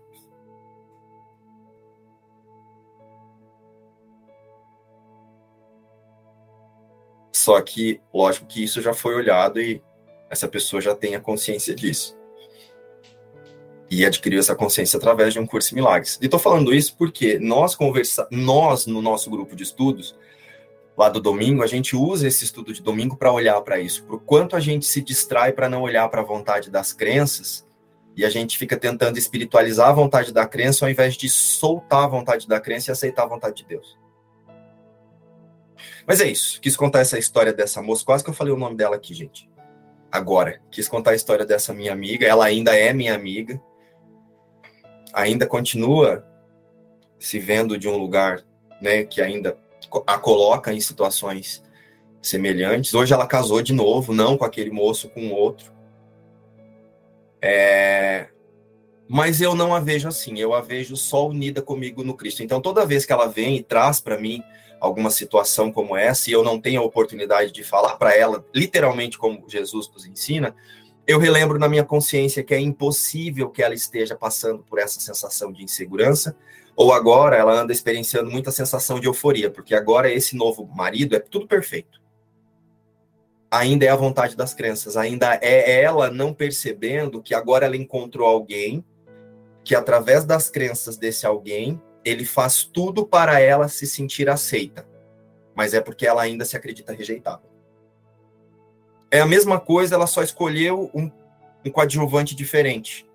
Só 7.32 7.61
que, 7.61 8.00
lógico 8.14 8.46
que 8.46 8.62
isso 8.62 8.80
já 8.80 8.94
foi 8.94 9.16
olhado 9.16 9.61
e 9.61 9.82
essa 10.30 10.46
pessoa 10.46 10.80
já 10.80 10.94
tem 10.94 11.16
a 11.16 11.20
consciência 11.20 11.74
disso. 11.74 12.16
E 13.95 14.07
adquiriu 14.07 14.40
essa 14.40 14.55
consciência 14.55 14.97
através 14.97 15.34
de 15.34 15.38
um 15.38 15.47
curso 15.47 15.68
de 15.68 15.74
milagres. 15.74 16.18
E 16.22 16.24
estou 16.24 16.40
falando 16.40 16.74
isso 16.74 16.97
porque 16.97 17.38
nós 17.38 17.74
conversa 17.74 18.26
nós 18.30 18.86
no 18.86 19.03
nosso 19.03 19.28
grupo 19.28 19.55
de 19.55 19.64
estudos 19.64 20.16
lá 20.97 21.09
do 21.09 21.20
domingo, 21.20 21.62
a 21.62 21.66
gente 21.66 21.97
usa 21.97 22.28
esse 22.28 22.45
estudo 22.45 22.72
de 22.72 22.82
domingo 22.82 23.16
para 23.16 23.32
olhar 23.32 23.61
para 23.62 23.78
isso, 23.78 24.05
o 24.09 24.18
quanto 24.18 24.57
a 24.57 24.61
gente 24.61 24.86
se 24.86 25.01
distrai 25.01 25.53
para 25.53 25.68
não 25.68 25.82
olhar 25.82 26.09
para 26.09 26.20
a 26.20 26.24
vontade 26.24 26.70
das 26.70 26.93
crenças 26.93 27.66
e 28.16 28.24
a 28.24 28.30
gente 28.30 28.59
fica 28.59 28.76
tentando 28.76 29.18
espiritualizar 29.18 29.88
a 29.88 29.93
vontade 29.93 30.32
da 30.32 30.47
crença 30.47 30.84
ao 30.84 30.90
invés 30.90 31.14
de 31.14 31.28
soltar 31.28 32.05
a 32.05 32.09
vontade 32.09 32.47
da 32.47 32.61
crença 32.61 32.90
e 32.90 32.93
aceitar 32.93 33.24
a 33.24 33.28
vontade 33.28 33.57
de 33.57 33.64
Deus. 33.64 33.99
Mas 36.07 36.20
é 36.20 36.28
isso. 36.30 36.61
Quis 36.61 36.76
contar 36.76 37.01
essa 37.01 37.18
história 37.18 37.53
dessa 37.53 37.80
moça. 37.80 38.05
Quase 38.05 38.22
que 38.22 38.28
eu 38.28 38.34
falei 38.34 38.53
o 38.53 38.59
nome 38.59 38.76
dela 38.76 38.97
aqui, 38.97 39.14
gente. 39.14 39.49
Agora. 40.11 40.61
Quis 40.70 40.88
contar 40.88 41.12
a 41.12 41.14
história 41.14 41.47
dessa 41.47 41.72
minha 41.72 41.93
amiga. 41.93 42.26
Ela 42.26 42.45
ainda 42.45 42.76
é 42.76 42.93
minha 42.93 43.14
amiga. 43.14 43.61
Ainda 45.13 45.47
continua 45.47 46.27
se 47.19 47.39
vendo 47.39 47.79
de 47.79 47.89
um 47.89 47.97
lugar 47.97 48.43
né, 48.81 49.05
que 49.05 49.21
ainda 49.21 49.57
a 50.07 50.19
coloca 50.19 50.73
em 50.73 50.81
situações 50.81 51.63
semelhantes. 52.21 52.95
Hoje 52.95 53.13
ela 53.13 53.27
casou 53.27 53.63
de 53.63 53.73
novo, 53.73 54.13
não 54.13 54.37
com 54.37 54.45
aquele 54.45 54.71
moço, 54.71 55.09
com 55.09 55.31
outro. 55.33 55.73
É... 57.41 58.29
Mas 59.09 59.41
eu 59.41 59.55
não 59.55 59.75
a 59.75 59.81
vejo 59.81 60.09
assim, 60.09 60.39
eu 60.39 60.55
a 60.55 60.61
vejo 60.61 60.97
só 60.97 61.29
unida 61.29 61.61
comigo 61.61 62.03
no 62.03 62.15
Cristo. 62.15 62.43
Então, 62.43 62.61
toda 62.61 62.87
vez 62.87 63.05
que 63.05 63.13
ela 63.13 63.27
vem 63.27 63.57
e 63.57 63.63
traz 63.63 64.01
para 64.01 64.19
mim 64.19 64.43
alguma 64.81 65.11
situação 65.11 65.71
como 65.71 65.97
essa 65.97 66.31
e 66.31 66.33
eu 66.33 66.43
não 66.43 66.61
tenho 66.61 66.81
a 66.81 66.85
oportunidade 66.85 67.53
de 67.53 67.63
falar 67.63 67.97
para 67.97 68.17
ela 68.17 68.45
literalmente 68.55 69.19
como 69.19 69.45
Jesus 69.49 69.89
nos 69.93 70.07
ensina, 70.07 70.57
eu 71.07 71.18
relembro 71.18 71.59
na 71.59 71.68
minha 71.68 71.84
consciência 71.84 72.42
que 72.42 72.55
é 72.55 72.61
impossível 72.61 73.50
que 73.50 73.62
ela 73.62 73.74
esteja 73.74 74.16
passando 74.16 74.62
por 74.62 74.78
essa 74.78 75.00
sensação 75.00 75.53
de 75.53 75.64
insegurança, 75.64 76.36
ou 76.76 76.92
agora 76.92 77.36
ela 77.36 77.53
anda 77.53 77.72
experienciando 77.72 78.30
muita 78.30 78.50
sensação 78.50 78.98
de 78.98 79.07
euforia, 79.07 79.50
porque 79.50 79.74
agora 79.74 80.11
esse 80.11 80.36
novo 80.36 80.66
marido 80.66 81.14
é 81.14 81.18
tudo 81.18 81.46
perfeito. 81.46 82.00
Ainda 83.50 83.84
é 83.84 83.88
a 83.88 83.96
vontade 83.96 84.34
das 84.34 84.55
crenças, 84.55 84.96
ainda 84.96 85.38
é 85.42 85.82
ela 85.82 86.11
não 86.11 86.32
percebendo 86.32 87.22
que 87.22 87.34
agora 87.34 87.66
ela 87.66 87.76
encontrou 87.76 88.26
alguém 88.26 88.84
que 89.64 89.74
através 89.74 90.24
das 90.24 90.48
crenças 90.48 90.96
desse 90.96 91.26
alguém, 91.26 91.80
ele 92.05 92.24
faz 92.24 92.64
tudo 92.64 93.07
para 93.07 93.38
ela 93.38 93.68
se 93.68 93.86
sentir 93.86 94.28
aceita. 94.28 94.88
Mas 95.55 95.74
é 95.74 95.80
porque 95.80 96.07
ela 96.07 96.22
ainda 96.22 96.44
se 96.44 96.57
acredita 96.57 96.92
rejeitada. 96.92 97.51
É 99.13 99.21
a 99.21 99.27
mesma 99.27 99.61
coisa, 99.61 99.95
ela 99.95 100.07
só 100.07 100.23
escolheu 100.23 100.91
um, 100.95 101.11
um 101.63 101.71
coadjuvante 101.71 102.35
diferente. 102.35 103.07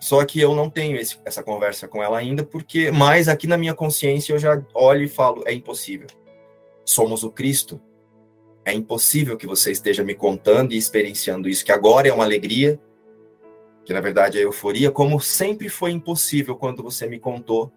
Só 0.00 0.24
que 0.24 0.40
eu 0.40 0.54
não 0.56 0.70
tenho 0.70 0.96
esse, 0.96 1.18
essa 1.26 1.42
conversa 1.42 1.86
com 1.86 2.02
ela 2.02 2.16
ainda, 2.16 2.42
porque, 2.42 2.90
mas 2.90 3.28
aqui 3.28 3.46
na 3.46 3.58
minha 3.58 3.74
consciência 3.74 4.32
eu 4.32 4.38
já 4.38 4.64
olho 4.72 5.02
e 5.02 5.08
falo: 5.08 5.42
é 5.46 5.52
impossível. 5.52 6.06
Somos 6.86 7.22
o 7.22 7.30
Cristo. 7.30 7.78
É 8.64 8.72
impossível 8.72 9.36
que 9.36 9.46
você 9.46 9.70
esteja 9.70 10.02
me 10.02 10.14
contando 10.14 10.72
e 10.72 10.78
experienciando 10.78 11.46
isso, 11.46 11.62
que 11.64 11.72
agora 11.72 12.08
é 12.08 12.12
uma 12.12 12.24
alegria, 12.24 12.80
que 13.84 13.92
na 13.92 14.00
verdade 14.00 14.38
é 14.38 14.44
euforia, 14.44 14.90
como 14.90 15.20
sempre 15.20 15.68
foi 15.68 15.90
impossível 15.90 16.56
quando 16.56 16.82
você 16.82 17.06
me 17.06 17.18
contou 17.18 17.70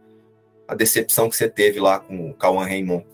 a 0.66 0.76
decepção 0.76 1.30
que 1.30 1.36
você 1.36 1.50
teve 1.50 1.80
lá 1.80 2.00
com 2.00 2.30
o 2.30 2.34
Cauã 2.34 2.66
Raymond. 2.66 3.06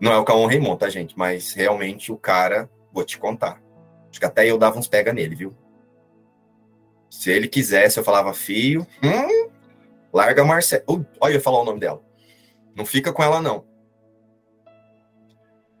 Não 0.00 0.12
é 0.12 0.18
o 0.18 0.24
Cauã 0.24 0.46
Raymond, 0.46 0.78
tá, 0.78 0.88
gente? 0.88 1.16
Mas 1.18 1.52
realmente 1.52 2.10
o 2.10 2.16
cara, 2.16 2.70
vou 2.92 3.04
te 3.04 3.18
contar. 3.18 3.60
Acho 4.10 4.18
que 4.18 4.26
até 4.26 4.46
eu 4.46 4.56
dava 4.56 4.78
uns 4.78 4.88
pega 4.88 5.12
nele, 5.12 5.34
viu? 5.34 5.54
Se 7.10 7.30
ele 7.30 7.48
quisesse, 7.48 7.98
eu 7.98 8.04
falava, 8.04 8.32
filho, 8.32 8.86
hum, 9.02 9.50
larga 10.12 10.44
Marcela. 10.44 10.82
Uh, 10.88 11.04
olha, 11.20 11.34
eu 11.34 11.40
falar 11.40 11.60
o 11.60 11.64
nome 11.64 11.80
dela. 11.80 12.02
Não 12.74 12.86
fica 12.86 13.12
com 13.12 13.22
ela, 13.22 13.42
não. 13.42 13.64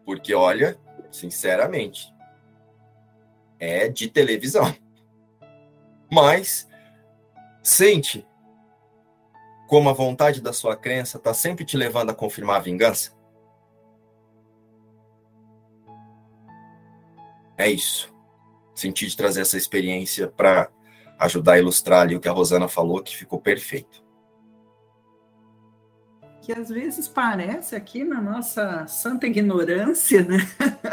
Porque, 0.04 0.34
olha, 0.34 0.78
sinceramente, 1.10 2.12
é 3.58 3.88
de 3.88 4.08
televisão. 4.08 4.74
Mas, 6.10 6.68
sente 7.62 8.26
como 9.70 9.88
a 9.88 9.92
vontade 9.92 10.40
da 10.40 10.52
sua 10.52 10.76
crença 10.76 11.16
está 11.16 11.32
sempre 11.32 11.64
te 11.64 11.76
levando 11.76 12.10
a 12.10 12.14
confirmar 12.14 12.56
a 12.56 12.60
vingança? 12.60 13.12
É 17.60 17.70
isso. 17.70 18.10
Senti 18.74 19.06
de 19.06 19.14
trazer 19.14 19.42
essa 19.42 19.58
experiência 19.58 20.26
para 20.26 20.70
ajudar 21.18 21.52
a 21.52 21.58
ilustrar 21.58 22.00
ali 22.00 22.16
o 22.16 22.20
que 22.20 22.28
a 22.28 22.32
Rosana 22.32 22.68
falou, 22.68 23.02
que 23.02 23.14
ficou 23.14 23.38
perfeito. 23.38 24.02
Que 26.40 26.52
às 26.54 26.70
vezes 26.70 27.06
parece 27.06 27.76
aqui 27.76 28.02
na 28.02 28.18
nossa 28.18 28.86
santa 28.86 29.26
ignorância, 29.26 30.22
né? 30.22 30.38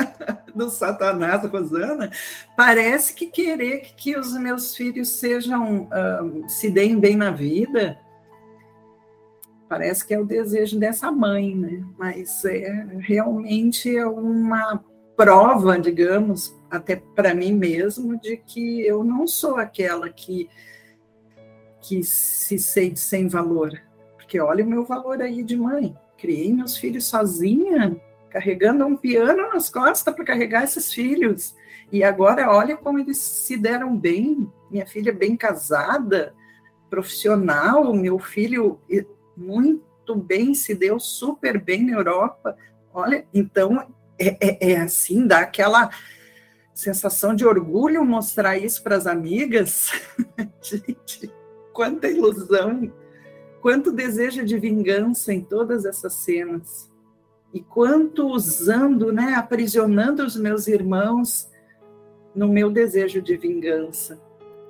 do 0.53 0.70
Satanás, 0.70 1.45
Rosana, 1.49 2.11
parece 2.57 3.13
que 3.13 3.28
querer 3.28 3.93
que 3.95 4.18
os 4.18 4.34
meus 4.34 4.76
filhos 4.76 5.07
sejam, 5.07 5.84
uh, 5.84 6.49
se 6.49 6.70
deem 6.70 6.99
bem 6.99 7.15
na 7.15 7.32
vida, 7.32 7.97
parece 9.70 10.05
que 10.05 10.13
é 10.13 10.20
o 10.20 10.26
desejo 10.26 10.78
dessa 10.78 11.09
mãe, 11.13 11.55
né? 11.55 11.82
Mas 11.97 12.43
é 12.43 12.86
realmente 12.99 13.95
é 13.95 14.05
uma 14.05 14.84
prova, 15.18 15.80
digamos, 15.80 16.55
até 16.70 16.95
para 16.95 17.34
mim 17.34 17.51
mesmo, 17.51 18.22
de 18.22 18.38
que 18.38 18.86
eu 18.86 19.03
não 19.03 19.26
sou 19.26 19.57
aquela 19.57 20.07
que, 20.09 20.47
que 21.82 22.03
se 22.03 22.59
sente 22.59 22.99
sem 22.99 23.28
valor. 23.28 23.72
Porque 24.15 24.39
olha 24.39 24.63
o 24.63 24.68
meu 24.68 24.86
valor 24.86 25.20
aí 25.22 25.41
de 25.41 25.57
mãe. 25.57 25.97
Criei 26.18 26.53
meus 26.53 26.78
filhos 26.78 27.05
sozinha, 27.05 27.99
carregando 28.30 28.86
um 28.86 28.95
piano 28.95 29.49
nas 29.51 29.70
costas 29.70 30.13
para 30.13 30.24
carregar 30.24 30.63
esses 30.63 30.93
filhos. 30.93 31.55
E 31.91 32.03
agora 32.03 32.51
olha 32.51 32.78
como 32.78 32.99
eles 32.99 33.18
se 33.18 33.57
deram 33.57 33.97
bem. 33.97 34.47
Minha 34.70 34.86
filha 34.86 35.11
bem 35.11 35.36
casada, 35.36 36.36
profissional, 36.89 37.91
meu 37.93 38.20
filho 38.20 38.80
muito 39.36 40.15
bem, 40.15 40.53
se 40.53 40.76
deu 40.76 40.99
super 40.99 41.59
bem 41.59 41.86
na 41.86 41.93
Europa. 41.93 42.55
Olha, 42.93 43.26
então 43.34 43.88
é, 44.20 44.38
é, 44.39 44.72
é 44.72 44.82
assim, 44.82 45.28
dá 45.28 45.39
aquela 45.39 45.89
sensação 46.74 47.34
de 47.34 47.45
orgulho 47.45 48.05
mostrar 48.05 48.57
isso 48.57 48.84
para 48.84 48.95
as 48.95 49.07
amigas. 49.07 49.91
Gente, 50.61 51.34
quanta 51.74 52.07
ilusão, 52.07 52.91
quanto 53.61 53.91
desejo 53.91 54.45
de 54.45 54.57
vingança 54.59 55.34
em 55.34 55.41
todas 55.41 55.86
essas 55.86 56.13
cenas. 56.13 56.91
E 57.53 57.61
quanto 57.61 58.28
usando, 58.28 59.11
né, 59.11 59.34
aprisionando 59.36 60.24
os 60.24 60.36
meus 60.36 60.68
irmãos 60.68 61.49
no 62.36 62.47
meu 62.47 62.70
desejo 62.70 63.22
de 63.22 63.36
vingança. 63.36 64.22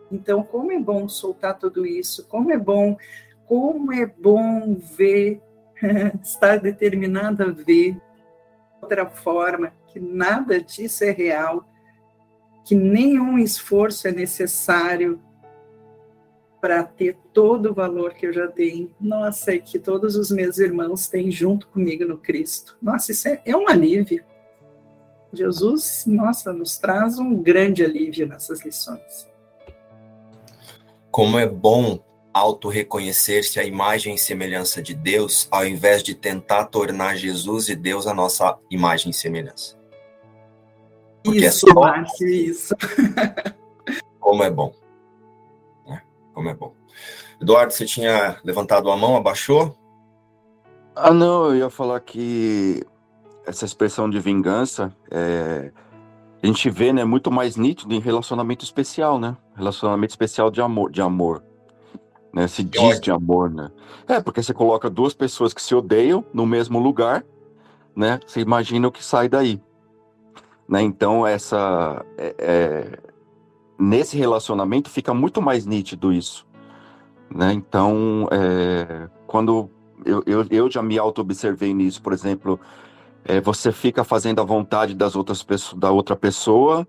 Então, 0.10 0.42
como 0.44 0.72
é 0.72 0.80
bom 0.80 1.10
soltar 1.10 1.58
tudo 1.58 1.86
isso, 1.86 2.26
como 2.28 2.52
é 2.52 2.58
bom, 2.58 2.98
como 3.46 3.92
é 3.92 4.06
bom 4.06 4.76
ver, 4.76 5.42
estar 6.24 6.58
determinada 6.60 7.46
a 7.46 7.52
ver 7.52 7.98
outra 8.82 9.06
forma, 9.08 9.74
que 9.88 10.00
nada 10.00 10.62
disso 10.62 11.04
é 11.04 11.12
real, 11.12 11.68
que 12.66 12.76
nenhum 12.76 13.38
esforço 13.38 14.08
é 14.08 14.12
necessário 14.12 15.22
para 16.60 16.84
ter 16.84 17.18
todo 17.34 17.72
o 17.72 17.74
valor 17.74 18.14
que 18.14 18.26
eu 18.26 18.34
já 18.34 18.48
tenho. 18.48 18.94
Nossa, 19.00 19.54
e 19.54 19.60
que 19.60 19.80
todos 19.80 20.16
os 20.16 20.32
meus 20.32 20.58
irmãos 20.58 21.08
têm 21.08 21.32
junto 21.32 21.68
comigo 21.68 22.06
no 22.06 22.18
Cristo. 22.18 22.78
Nossa, 22.82 23.12
isso 23.12 23.28
é, 23.28 23.42
é 23.46 23.56
um 23.56 23.70
alívio. 23.70 24.24
Jesus, 25.32 26.04
nossa, 26.08 26.52
nos 26.52 26.78
traz 26.78 27.20
um 27.20 27.42
grande 27.42 27.84
alívio 27.84 28.28
nessas 28.28 28.64
lições. 28.66 29.28
Como 31.12 31.38
é 31.38 31.48
bom 31.48 32.00
auto-reconhecer-se 32.38 33.60
a 33.60 33.64
imagem 33.64 34.14
e 34.14 34.18
semelhança 34.18 34.82
de 34.82 34.94
Deus, 34.94 35.48
ao 35.50 35.66
invés 35.66 36.04
de 36.04 36.14
tentar 36.14 36.66
tornar 36.66 37.16
Jesus 37.16 37.68
e 37.68 37.76
Deus 37.76 38.06
a 38.06 38.14
nossa 38.14 38.58
imagem 38.70 39.10
e 39.10 39.14
semelhança. 39.14 39.78
Porque 41.24 41.44
é 41.44 41.48
isso, 41.48 41.68
é 41.68 41.74
só... 41.74 41.80
Márcio, 41.80 42.28
isso. 42.28 42.76
Como 44.20 44.44
é 44.44 44.50
bom. 44.50 44.74
Né? 45.88 46.02
Como 46.34 46.48
é 46.48 46.54
bom. 46.54 46.74
Eduardo, 47.42 47.74
você 47.74 47.86
tinha 47.86 48.38
levantado 48.44 48.92
a 48.92 48.96
mão, 48.96 49.16
abaixou? 49.16 49.76
Ah, 50.96 51.14
não, 51.14 51.48
eu 51.48 51.56
ia 51.56 51.70
falar 51.70 52.00
que 52.02 52.84
essa 53.46 53.66
expressão 53.66 54.10
de 54.10 54.20
vingança 54.20 54.96
é, 55.10 55.72
a 56.42 56.46
gente 56.46 56.70
vê, 56.70 56.92
né, 56.94 57.04
muito 57.04 57.32
mais 57.32 57.56
nítido 57.56 57.94
em 57.94 58.00
relacionamento 58.00 58.64
especial, 58.64 59.20
né? 59.20 59.36
Relacionamento 59.56 60.12
especial 60.12 60.52
de 60.52 60.62
amor, 60.62 60.92
de 60.92 61.02
amor 61.02 61.44
né? 62.34 62.48
Se 62.48 62.64
diz 62.64 62.82
ódio. 62.82 63.02
de 63.02 63.12
amor, 63.12 63.50
né? 63.50 63.72
É, 64.08 64.20
porque 64.20 64.42
você 64.42 64.54
coloca 64.54 64.90
duas 64.90 65.14
pessoas 65.14 65.54
que 65.54 65.62
se 65.62 65.74
odeiam 65.76 66.24
no 66.34 66.46
mesmo 66.46 66.80
lugar, 66.80 67.26
né? 67.96 68.20
Você 68.26 68.42
imagina 68.42 68.88
o 68.88 68.92
que 68.92 69.04
sai 69.04 69.28
daí. 69.28 69.62
Né? 70.68 70.82
Então, 70.82 71.26
essa. 71.26 72.06
É, 72.18 72.36
é, 72.38 73.00
nesse 73.80 74.18
relacionamento 74.18 74.90
fica 74.90 75.14
muito 75.14 75.42
mais 75.42 75.66
nítido 75.66 76.12
isso. 76.12 76.46
Né? 77.34 77.54
Então, 77.54 78.28
é, 78.32 79.10
quando 79.26 79.70
eu, 80.06 80.24
eu, 80.26 80.46
eu 80.50 80.72
já 80.72 80.82
me 80.82 80.98
auto-observei 80.98 81.74
nisso, 81.74 82.02
por 82.02 82.14
exemplo, 82.14 82.60
é, 83.26 83.42
você 83.42 83.72
fica 83.72 84.04
fazendo 84.04 84.42
a 84.42 84.44
vontade 84.44 84.94
das 84.94 85.16
outras 85.16 85.44
pessoas, 85.44 85.80
da 85.80 85.92
outra 85.92 86.16
pessoa, 86.16 86.88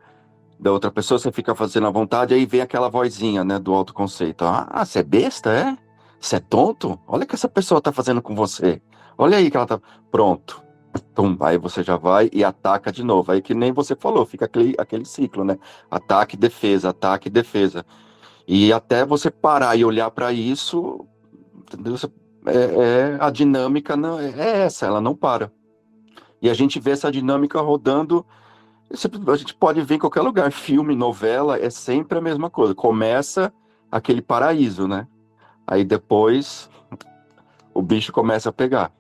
da 0.58 0.72
outra 0.72 0.90
pessoa, 0.90 1.18
você 1.18 1.30
fica 1.30 1.54
fazendo 1.54 1.86
a 1.86 1.90
vontade, 1.90 2.34
aí 2.34 2.44
vem 2.44 2.60
aquela 2.60 2.88
vozinha, 2.88 3.44
né, 3.44 3.58
do 3.58 3.72
autoconceito. 3.72 4.44
Ah, 4.44 4.84
você 4.84 4.98
é 4.98 5.02
besta, 5.02 5.50
é? 5.50 5.76
Você 6.20 6.36
é 6.36 6.40
tonto? 6.40 6.98
Olha 7.06 7.24
o 7.24 7.26
que 7.26 7.34
essa 7.34 7.48
pessoa 7.48 7.80
tá 7.80 7.92
fazendo 7.92 8.20
com 8.20 8.34
você. 8.34 8.82
Olha 9.16 9.38
aí 9.38 9.50
que 9.50 9.56
ela 9.56 9.66
tá. 9.66 9.80
Pronto. 10.10 10.62
Tum, 11.14 11.36
aí 11.40 11.58
você 11.58 11.82
já 11.82 11.96
vai 11.96 12.28
e 12.32 12.42
ataca 12.42 12.90
de 12.90 13.04
novo. 13.04 13.30
Aí 13.30 13.40
que 13.40 13.54
nem 13.54 13.72
você 13.72 13.94
falou, 13.94 14.26
fica 14.26 14.46
aquele, 14.46 14.74
aquele 14.78 15.04
ciclo, 15.04 15.44
né? 15.44 15.58
Ataque, 15.90 16.36
defesa, 16.36 16.90
ataque, 16.90 17.30
defesa. 17.30 17.86
E 18.46 18.72
até 18.72 19.04
você 19.04 19.30
parar 19.30 19.76
e 19.76 19.84
olhar 19.84 20.10
para 20.10 20.32
isso, 20.32 21.06
entendeu? 21.54 21.94
É, 22.46 22.56
é, 22.56 23.16
a 23.20 23.30
dinâmica 23.30 23.96
não, 23.96 24.18
é 24.18 24.64
essa, 24.64 24.86
ela 24.86 25.00
não 25.00 25.14
para. 25.14 25.52
E 26.40 26.48
a 26.48 26.54
gente 26.54 26.80
vê 26.80 26.92
essa 26.92 27.12
dinâmica 27.12 27.60
rodando 27.60 28.24
a 28.90 29.36
gente 29.36 29.54
pode 29.54 29.82
ver 29.82 29.96
em 29.96 29.98
qualquer 29.98 30.22
lugar, 30.22 30.50
filme, 30.50 30.94
novela, 30.94 31.58
é 31.58 31.70
sempre 31.70 32.18
a 32.18 32.20
mesma 32.20 32.48
coisa. 32.48 32.74
Começa 32.74 33.52
aquele 33.90 34.22
paraíso, 34.22 34.88
né? 34.88 35.06
Aí 35.66 35.84
depois 35.84 36.70
o 37.74 37.82
bicho 37.82 38.12
começa 38.12 38.48
a 38.48 38.52
pegar. 38.52 38.90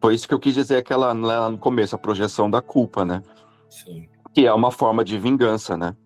Foi 0.00 0.14
isso 0.14 0.28
que 0.28 0.34
eu 0.34 0.38
quis 0.38 0.54
dizer 0.54 0.76
aquela 0.76 1.12
lá 1.12 1.50
no 1.50 1.58
começo, 1.58 1.94
a 1.94 1.98
projeção 1.98 2.50
da 2.50 2.60
culpa, 2.60 3.04
né? 3.04 3.22
Sim. 3.68 4.08
Que 4.32 4.46
é 4.46 4.52
uma 4.52 4.70
forma 4.70 5.04
de 5.04 5.18
vingança, 5.18 5.76
né? 5.76 5.96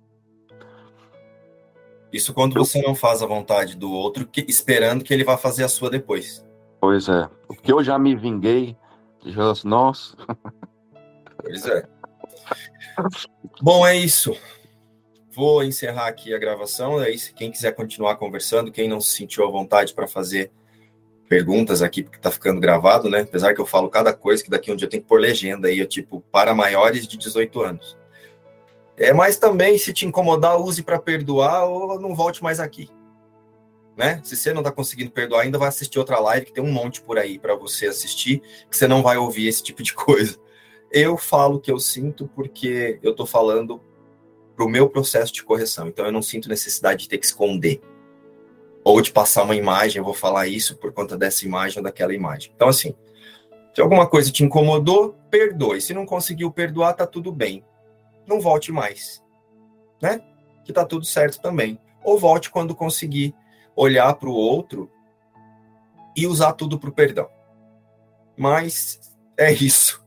Isso 2.13 2.35
quando 2.35 2.55
você 2.55 2.81
não 2.83 2.95
faz 2.95 3.23
a 3.23 3.27
vontade 3.27 3.75
do 3.75 3.91
outro, 3.91 4.27
que, 4.27 4.45
esperando 4.47 5.03
que 5.03 5.15
ele 5.15 5.25
vá 5.25 5.39
fazer 5.39 5.65
a 5.65 5.69
sua 5.69 5.89
depois. 5.89 6.47
Pois 6.79 7.09
é. 7.09 7.29
Porque 7.47 7.73
eu 7.73 7.83
já 7.83 7.99
me 7.99 8.15
vinguei. 8.15 8.77
Já, 9.25 9.53
nossa. 9.65 10.17
Pois 11.43 11.67
é. 11.67 11.89
Bom, 13.61 13.87
é 13.87 13.97
isso. 13.97 14.37
Vou 15.35 15.65
encerrar 15.65 16.09
aqui 16.09 16.35
a 16.35 16.39
gravação. 16.39 16.99
Aí, 16.99 17.19
quem 17.35 17.51
quiser 17.51 17.73
continuar 17.73 18.17
conversando, 18.17 18.71
quem 18.71 18.89
não 18.89 19.01
se 19.01 19.17
sentiu 19.17 19.47
à 19.47 19.51
vontade 19.51 19.95
para 19.95 20.07
fazer 20.07 20.51
perguntas 21.29 21.81
aqui, 21.81 22.03
porque 22.03 22.19
está 22.19 22.31
ficando 22.31 22.61
gravado, 22.61 23.09
né? 23.09 23.21
Apesar 23.21 23.55
que 23.55 23.61
eu 23.61 23.65
falo 23.65 23.89
cada 23.89 24.13
coisa, 24.13 24.45
que 24.45 24.51
daqui 24.51 24.71
um 24.71 24.77
dia 24.77 24.89
tenho 24.89 25.03
que 25.03 25.09
pôr 25.09 25.19
legenda 25.19 25.69
aí, 25.69 25.87
tipo, 25.87 26.21
para 26.31 26.55
maiores 26.55 27.07
de 27.07 27.17
18 27.17 27.63
anos. 27.63 27.97
É, 28.99 29.13
mas 29.15 29.39
também, 29.39 29.79
se 29.79 29.93
te 29.93 30.05
incomodar, 30.05 30.61
use 30.61 30.83
para 30.83 30.99
perdoar 30.99 31.65
ou 31.65 31.99
não 31.99 32.15
volte 32.15 32.43
mais 32.43 32.61
aqui. 32.61 32.91
Né? 33.97 34.21
Se 34.23 34.37
você 34.37 34.53
não 34.53 34.61
está 34.61 34.71
conseguindo 34.71 35.11
perdoar 35.11 35.43
ainda, 35.43 35.59
vai 35.59 35.69
assistir 35.69 35.99
outra 35.99 36.19
live, 36.19 36.47
que 36.47 36.53
tem 36.53 36.63
um 36.63 36.71
monte 36.71 37.01
por 37.01 37.19
aí 37.19 37.39
para 37.39 37.55
você 37.55 37.87
assistir, 37.87 38.41
que 38.71 38.77
você 38.77 38.87
não 38.87 39.03
vai 39.03 39.17
ouvir 39.17 39.49
esse 39.49 39.63
tipo 39.63 39.83
de 39.83 39.95
coisa. 39.95 40.39
Eu 40.93 41.17
falo 41.17 41.57
o 41.57 41.61
que 41.61 41.71
eu 41.71 41.81
sinto 41.81 42.29
porque 42.35 42.99
eu 43.03 43.13
estou 43.13 43.27
falando 43.27 43.81
para 44.55 44.65
o 44.65 44.69
meu 44.69 44.89
processo 44.89 45.33
de 45.33 45.43
correção. 45.43 45.89
Então 45.89 46.05
eu 46.05 46.13
não 46.13 46.23
sinto 46.23 46.49
necessidade 46.49 47.03
de 47.03 47.09
ter 47.09 47.19
que 47.19 47.27
esconder. 47.27 47.81
Ou 48.85 49.01
de 49.01 49.13
passar 49.13 49.45
uma 49.45 49.55
imagem, 49.55 49.99
eu 49.99 50.05
vou 50.05 50.13
falar 50.13 50.49
isso 50.49 50.77
por 50.77 50.93
conta 50.93 51.17
dessa 51.17 51.45
imagem 51.45 51.79
ou 51.79 51.85
daquela 51.85 52.13
imagem. 52.15 52.53
Então, 52.55 52.69
assim, 52.69 52.95
se 53.73 53.81
alguma 53.81 54.09
coisa 54.09 54.31
te 54.31 54.45
incomodou, 54.45 55.17
perdoe. 55.31 55.81
Se 55.81 55.95
não 55.95 56.05
conseguiu 56.05 56.51
perdoar, 56.51 56.95
tá 56.95 57.07
tudo 57.07 57.33
bem. 57.33 57.65
Não 58.27 58.41
volte 58.41 58.73
mais. 58.73 59.23
Né? 60.01 60.21
Que 60.65 60.73
tá 60.73 60.85
tudo 60.85 61.07
certo 61.07 61.41
também. 61.41 61.79
Ou 62.05 62.19
volte 62.19 62.51
quando 62.51 62.75
conseguir 62.75 63.35
olhar 63.75 64.13
para 64.15 64.29
o 64.29 64.35
outro 64.35 64.91
e 66.17 66.27
usar 66.27 66.53
tudo 66.53 66.79
para 66.79 66.91
o 66.91 66.93
perdão. 66.93 67.29
Mas 68.37 69.01
é 69.39 69.53
isso. 69.53 70.02